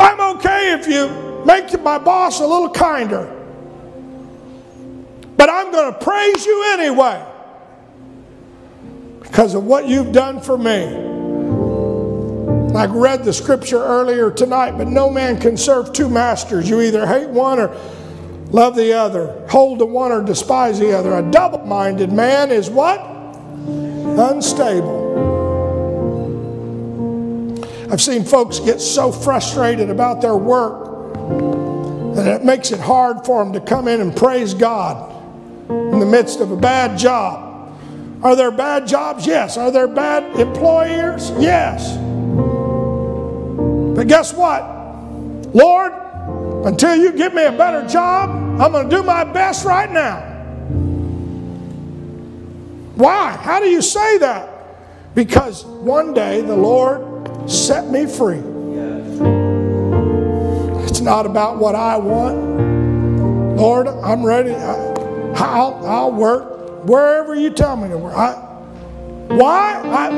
I'm 0.00 0.36
okay 0.36 0.72
if 0.72 0.86
you 0.86 1.44
make 1.44 1.80
my 1.82 1.98
boss 1.98 2.40
a 2.40 2.46
little 2.46 2.70
kinder. 2.70 3.30
But 5.36 5.50
I'm 5.50 5.70
going 5.72 5.92
to 5.92 5.98
praise 5.98 6.46
you 6.46 6.64
anyway 6.72 7.24
because 9.20 9.54
of 9.54 9.64
what 9.64 9.88
you've 9.88 10.12
done 10.12 10.40
for 10.40 10.56
me. 10.56 11.12
I 12.74 12.86
read 12.86 13.24
the 13.24 13.32
scripture 13.32 13.82
earlier 13.82 14.30
tonight, 14.30 14.72
but 14.72 14.88
no 14.88 15.08
man 15.08 15.38
can 15.38 15.56
serve 15.56 15.92
two 15.92 16.08
masters. 16.08 16.68
You 16.68 16.80
either 16.80 17.06
hate 17.06 17.28
one 17.28 17.60
or 17.60 17.76
love 18.54 18.76
the 18.76 18.92
other, 18.92 19.44
hold 19.48 19.80
the 19.80 19.84
one 19.84 20.12
or 20.12 20.22
despise 20.22 20.78
the 20.78 20.96
other. 20.96 21.16
A 21.16 21.30
double 21.32 21.66
minded 21.66 22.12
man 22.12 22.52
is 22.52 22.70
what? 22.70 23.00
Unstable. 23.00 25.02
I've 27.90 28.00
seen 28.00 28.24
folks 28.24 28.60
get 28.60 28.80
so 28.80 29.10
frustrated 29.10 29.90
about 29.90 30.20
their 30.20 30.36
work 30.36 31.14
that 32.14 32.28
it 32.28 32.44
makes 32.44 32.70
it 32.70 32.78
hard 32.78 33.26
for 33.26 33.42
them 33.42 33.52
to 33.54 33.60
come 33.60 33.88
in 33.88 34.00
and 34.00 34.16
praise 34.16 34.54
God 34.54 35.10
in 35.68 35.98
the 35.98 36.06
midst 36.06 36.38
of 36.38 36.52
a 36.52 36.56
bad 36.56 36.96
job. 36.96 37.76
Are 38.22 38.36
there 38.36 38.52
bad 38.52 38.86
jobs? 38.86 39.26
Yes. 39.26 39.56
Are 39.56 39.72
there 39.72 39.88
bad 39.88 40.38
employers? 40.38 41.32
Yes. 41.40 41.96
But 43.96 44.06
guess 44.06 44.32
what? 44.32 44.62
Lord, 45.52 45.92
until 46.66 46.94
you 46.94 47.10
give 47.12 47.34
me 47.34 47.44
a 47.44 47.52
better 47.52 47.84
job, 47.88 48.43
I'm 48.60 48.72
going 48.72 48.88
to 48.88 48.96
do 48.96 49.02
my 49.02 49.24
best 49.24 49.64
right 49.64 49.90
now. 49.90 50.20
Why? 52.94 53.32
How 53.32 53.60
do 53.60 53.66
you 53.66 53.82
say 53.82 54.18
that? 54.18 55.14
Because 55.14 55.64
one 55.64 56.14
day 56.14 56.40
the 56.40 56.56
Lord 56.56 57.50
set 57.50 57.88
me 57.88 58.06
free. 58.06 58.42
It's 60.84 61.00
not 61.00 61.26
about 61.26 61.58
what 61.58 61.74
I 61.74 61.96
want. 61.96 63.56
Lord, 63.56 63.88
I'm 63.88 64.24
ready. 64.24 64.54
I'll, 64.54 65.84
I'll 65.84 66.12
work 66.12 66.84
wherever 66.84 67.34
you 67.34 67.50
tell 67.50 67.76
me 67.76 67.88
to 67.88 67.98
work. 67.98 68.14
I, 68.14 68.34
why? 69.28 69.80
I, 69.84 70.16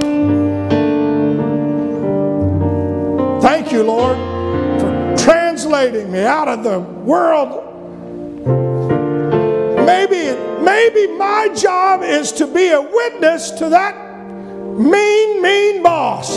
thank 3.40 3.72
you, 3.72 3.82
Lord 3.82 4.36
for 4.80 5.16
translating 5.16 6.10
me 6.10 6.20
out 6.20 6.48
of 6.48 6.62
the 6.62 6.78
world. 6.78 7.65
Maybe, 9.86 10.36
maybe 10.62 11.06
my 11.16 11.48
job 11.54 12.02
is 12.02 12.32
to 12.32 12.46
be 12.46 12.68
a 12.68 12.82
witness 12.82 13.52
to 13.52 13.68
that 13.68 13.94
mean, 14.76 15.40
mean 15.40 15.82
boss. 15.82 16.30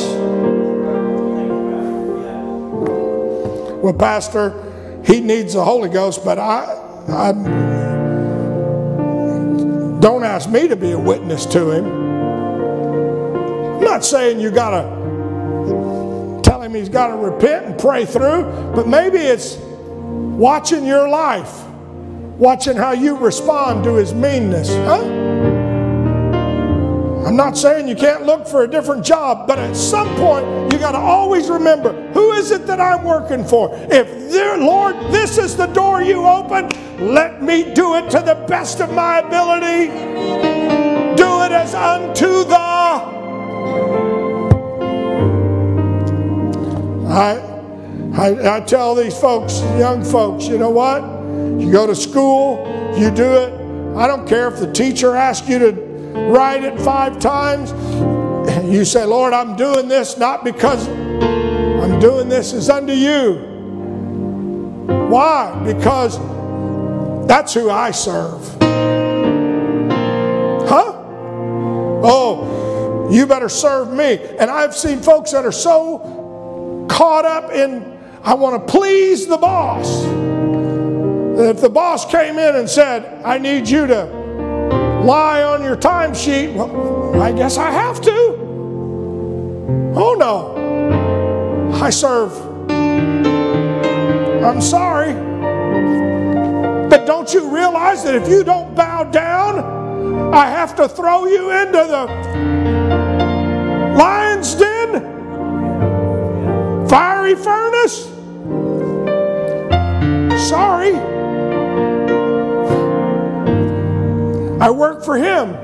Well, 3.81 3.93
Pastor, 3.93 5.01
he 5.05 5.19
needs 5.19 5.53
the 5.53 5.63
Holy 5.63 5.89
Ghost, 5.89 6.23
but 6.23 6.37
I, 6.37 6.63
I 7.07 7.31
don't 9.99 10.23
ask 10.23 10.49
me 10.49 10.67
to 10.67 10.75
be 10.75 10.91
a 10.91 10.99
witness 10.99 11.45
to 11.47 11.71
him. 11.71 11.85
I'm 13.77 13.83
not 13.83 14.05
saying 14.05 14.39
you 14.39 14.51
got 14.51 14.71
to 14.71 16.41
tell 16.43 16.61
him 16.61 16.73
he's 16.73 16.89
got 16.89 17.07
to 17.07 17.15
repent 17.15 17.65
and 17.65 17.79
pray 17.79 18.05
through, 18.05 18.43
but 18.75 18.87
maybe 18.87 19.17
it's 19.17 19.57
watching 19.57 20.85
your 20.85 21.09
life, 21.09 21.63
watching 22.39 22.77
how 22.77 22.93
you 22.93 23.17
respond 23.17 23.83
to 23.83 23.95
his 23.95 24.13
meanness. 24.13 24.69
Huh? 24.69 25.03
I'm 27.27 27.35
not 27.35 27.57
saying 27.57 27.87
you 27.87 27.95
can't 27.95 28.25
look 28.25 28.47
for 28.47 28.63
a 28.63 28.67
different 28.67 29.05
job, 29.05 29.45
but 29.45 29.59
at 29.59 29.75
some 29.75 30.07
point 30.15 30.71
you 30.71 30.79
got 30.79 30.93
to 30.93 30.97
always 30.97 31.49
remember 31.49 31.91
who 32.13 32.31
is 32.31 32.51
it 32.51 32.65
that 32.65 32.79
I'm 32.79 33.03
working 33.03 33.43
for? 33.43 33.69
If 33.91 34.31
there, 34.31 34.57
Lord, 34.57 34.95
this 35.11 35.37
is 35.37 35.57
the 35.57 35.67
door 35.67 36.01
you 36.01 36.25
open, 36.25 36.69
let 37.13 37.43
me 37.43 37.73
do 37.73 37.95
it 37.95 38.09
to 38.11 38.19
the 38.21 38.35
best 38.47 38.79
of 38.79 38.93
my 38.93 39.19
ability. 39.19 39.87
Do 41.17 41.41
it 41.43 41.51
as 41.51 41.75
unto 41.75 42.45
the 42.45 42.57
I, 47.11 47.58
I, 48.19 48.57
I 48.57 48.59
tell 48.59 48.95
these 48.95 49.17
folks, 49.17 49.61
young 49.79 50.03
folks, 50.03 50.45
you 50.45 50.57
know 50.57 50.71
what? 50.71 51.01
You 51.57 51.71
go 51.71 51.87
to 51.87 51.95
school, 51.95 52.67
you 52.97 53.11
do 53.11 53.23
it. 53.23 53.53
I 53.95 54.07
don't 54.07 54.27
care 54.27 54.49
if 54.49 54.59
the 54.59 54.69
teacher 54.73 55.15
asks 55.15 55.47
you 55.47 55.57
to 55.59 55.71
write 56.29 56.63
it 56.63 56.79
five 56.81 57.19
times. 57.19 57.71
You 58.69 58.83
say, 58.83 59.05
Lord, 59.05 59.31
I'm 59.33 59.55
doing 59.55 59.87
this 59.87 60.17
not 60.17 60.43
because 60.43 60.87
I'm 60.87 61.99
doing 61.99 62.29
this 62.29 62.51
is 62.53 62.69
unto 62.69 62.93
you. 62.93 63.33
Why? 65.09 65.59
Because 65.65 66.17
that's 67.27 67.53
who 67.53 67.69
I 67.69 67.91
serve. 67.91 68.43
Huh? 70.67 70.93
Oh, 72.03 73.09
you 73.11 73.25
better 73.25 73.49
serve 73.49 73.93
me. 73.93 74.19
And 74.39 74.51
I've 74.51 74.75
seen 74.75 74.99
folks 75.01 75.31
that 75.31 75.45
are 75.45 75.51
so 75.51 76.85
caught 76.89 77.25
up 77.25 77.51
in, 77.51 77.98
I 78.23 78.33
want 78.33 78.67
to 78.67 78.71
please 78.71 79.27
the 79.27 79.37
boss. 79.37 80.03
If 81.39 81.61
the 81.61 81.69
boss 81.69 82.05
came 82.05 82.37
in 82.37 82.55
and 82.57 82.69
said, 82.69 83.23
I 83.23 83.37
need 83.37 83.69
you 83.69 83.87
to 83.87 84.05
lie 85.03 85.41
on 85.43 85.63
your 85.63 85.77
timesheet, 85.77 86.53
well, 86.53 87.21
I 87.21 87.31
guess 87.31 87.57
I 87.57 87.71
have 87.71 88.01
to. 88.01 88.11
Oh 89.95 90.15
no, 90.19 91.71
I 91.81 91.89
serve. 91.89 92.37
I'm 94.43 94.61
sorry. 94.61 95.13
But 96.89 97.05
don't 97.05 97.33
you 97.33 97.49
realize 97.53 98.03
that 98.03 98.15
if 98.15 98.27
you 98.27 98.43
don't 98.43 98.75
bow 98.75 99.05
down, 99.05 100.33
I 100.33 100.47
have 100.47 100.75
to 100.75 100.89
throw 100.89 101.25
you 101.25 101.51
into 101.51 101.77
the 101.77 102.05
lion's 103.97 104.55
den? 104.55 104.78
Fiery 106.89 107.35
furnace? 107.35 108.05
Sorry. 110.49 110.95
I 114.59 114.71
work 114.71 115.05
for 115.05 115.15
him. 115.15 115.55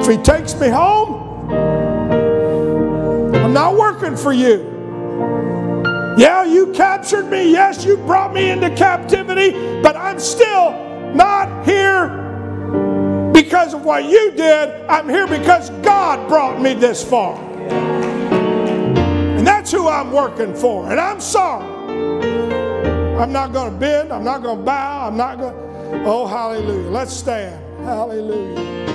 If 0.00 0.08
he 0.08 0.16
takes 0.16 0.58
me 0.58 0.68
home, 0.68 1.50
I'm 3.34 3.52
not 3.52 3.76
working 3.76 4.16
for 4.16 4.32
you. 4.32 4.72
Yeah, 6.16 6.44
you 6.44 6.72
captured 6.72 7.26
me. 7.26 7.52
Yes, 7.52 7.84
you 7.84 7.98
brought 7.98 8.32
me 8.32 8.50
into 8.50 8.70
captivity, 8.74 9.50
but 9.82 9.96
I'm 9.96 10.18
still 10.18 10.72
not 11.14 11.66
here 11.66 12.08
because 13.34 13.74
of 13.74 13.84
what 13.84 14.04
you 14.04 14.30
did. 14.30 14.86
I'm 14.88 15.10
here 15.10 15.26
because 15.26 15.68
God 15.82 16.26
brought 16.26 16.58
me 16.58 16.72
this 16.72 17.04
far. 17.04 17.53
And 19.44 19.48
that's 19.50 19.70
who 19.70 19.88
I'm 19.90 20.10
working 20.10 20.54
for. 20.54 20.90
And 20.90 20.98
I'm 20.98 21.20
sorry. 21.20 21.68
I'm 23.18 23.30
not 23.30 23.52
going 23.52 23.74
to 23.74 23.78
bend. 23.78 24.10
I'm 24.10 24.24
not 24.24 24.42
going 24.42 24.56
to 24.56 24.64
bow. 24.64 25.06
I'm 25.06 25.18
not 25.18 25.36
going 25.38 25.52
to. 25.52 26.02
Oh, 26.06 26.26
hallelujah. 26.26 26.88
Let's 26.88 27.12
stand. 27.12 27.62
Hallelujah. 27.84 28.93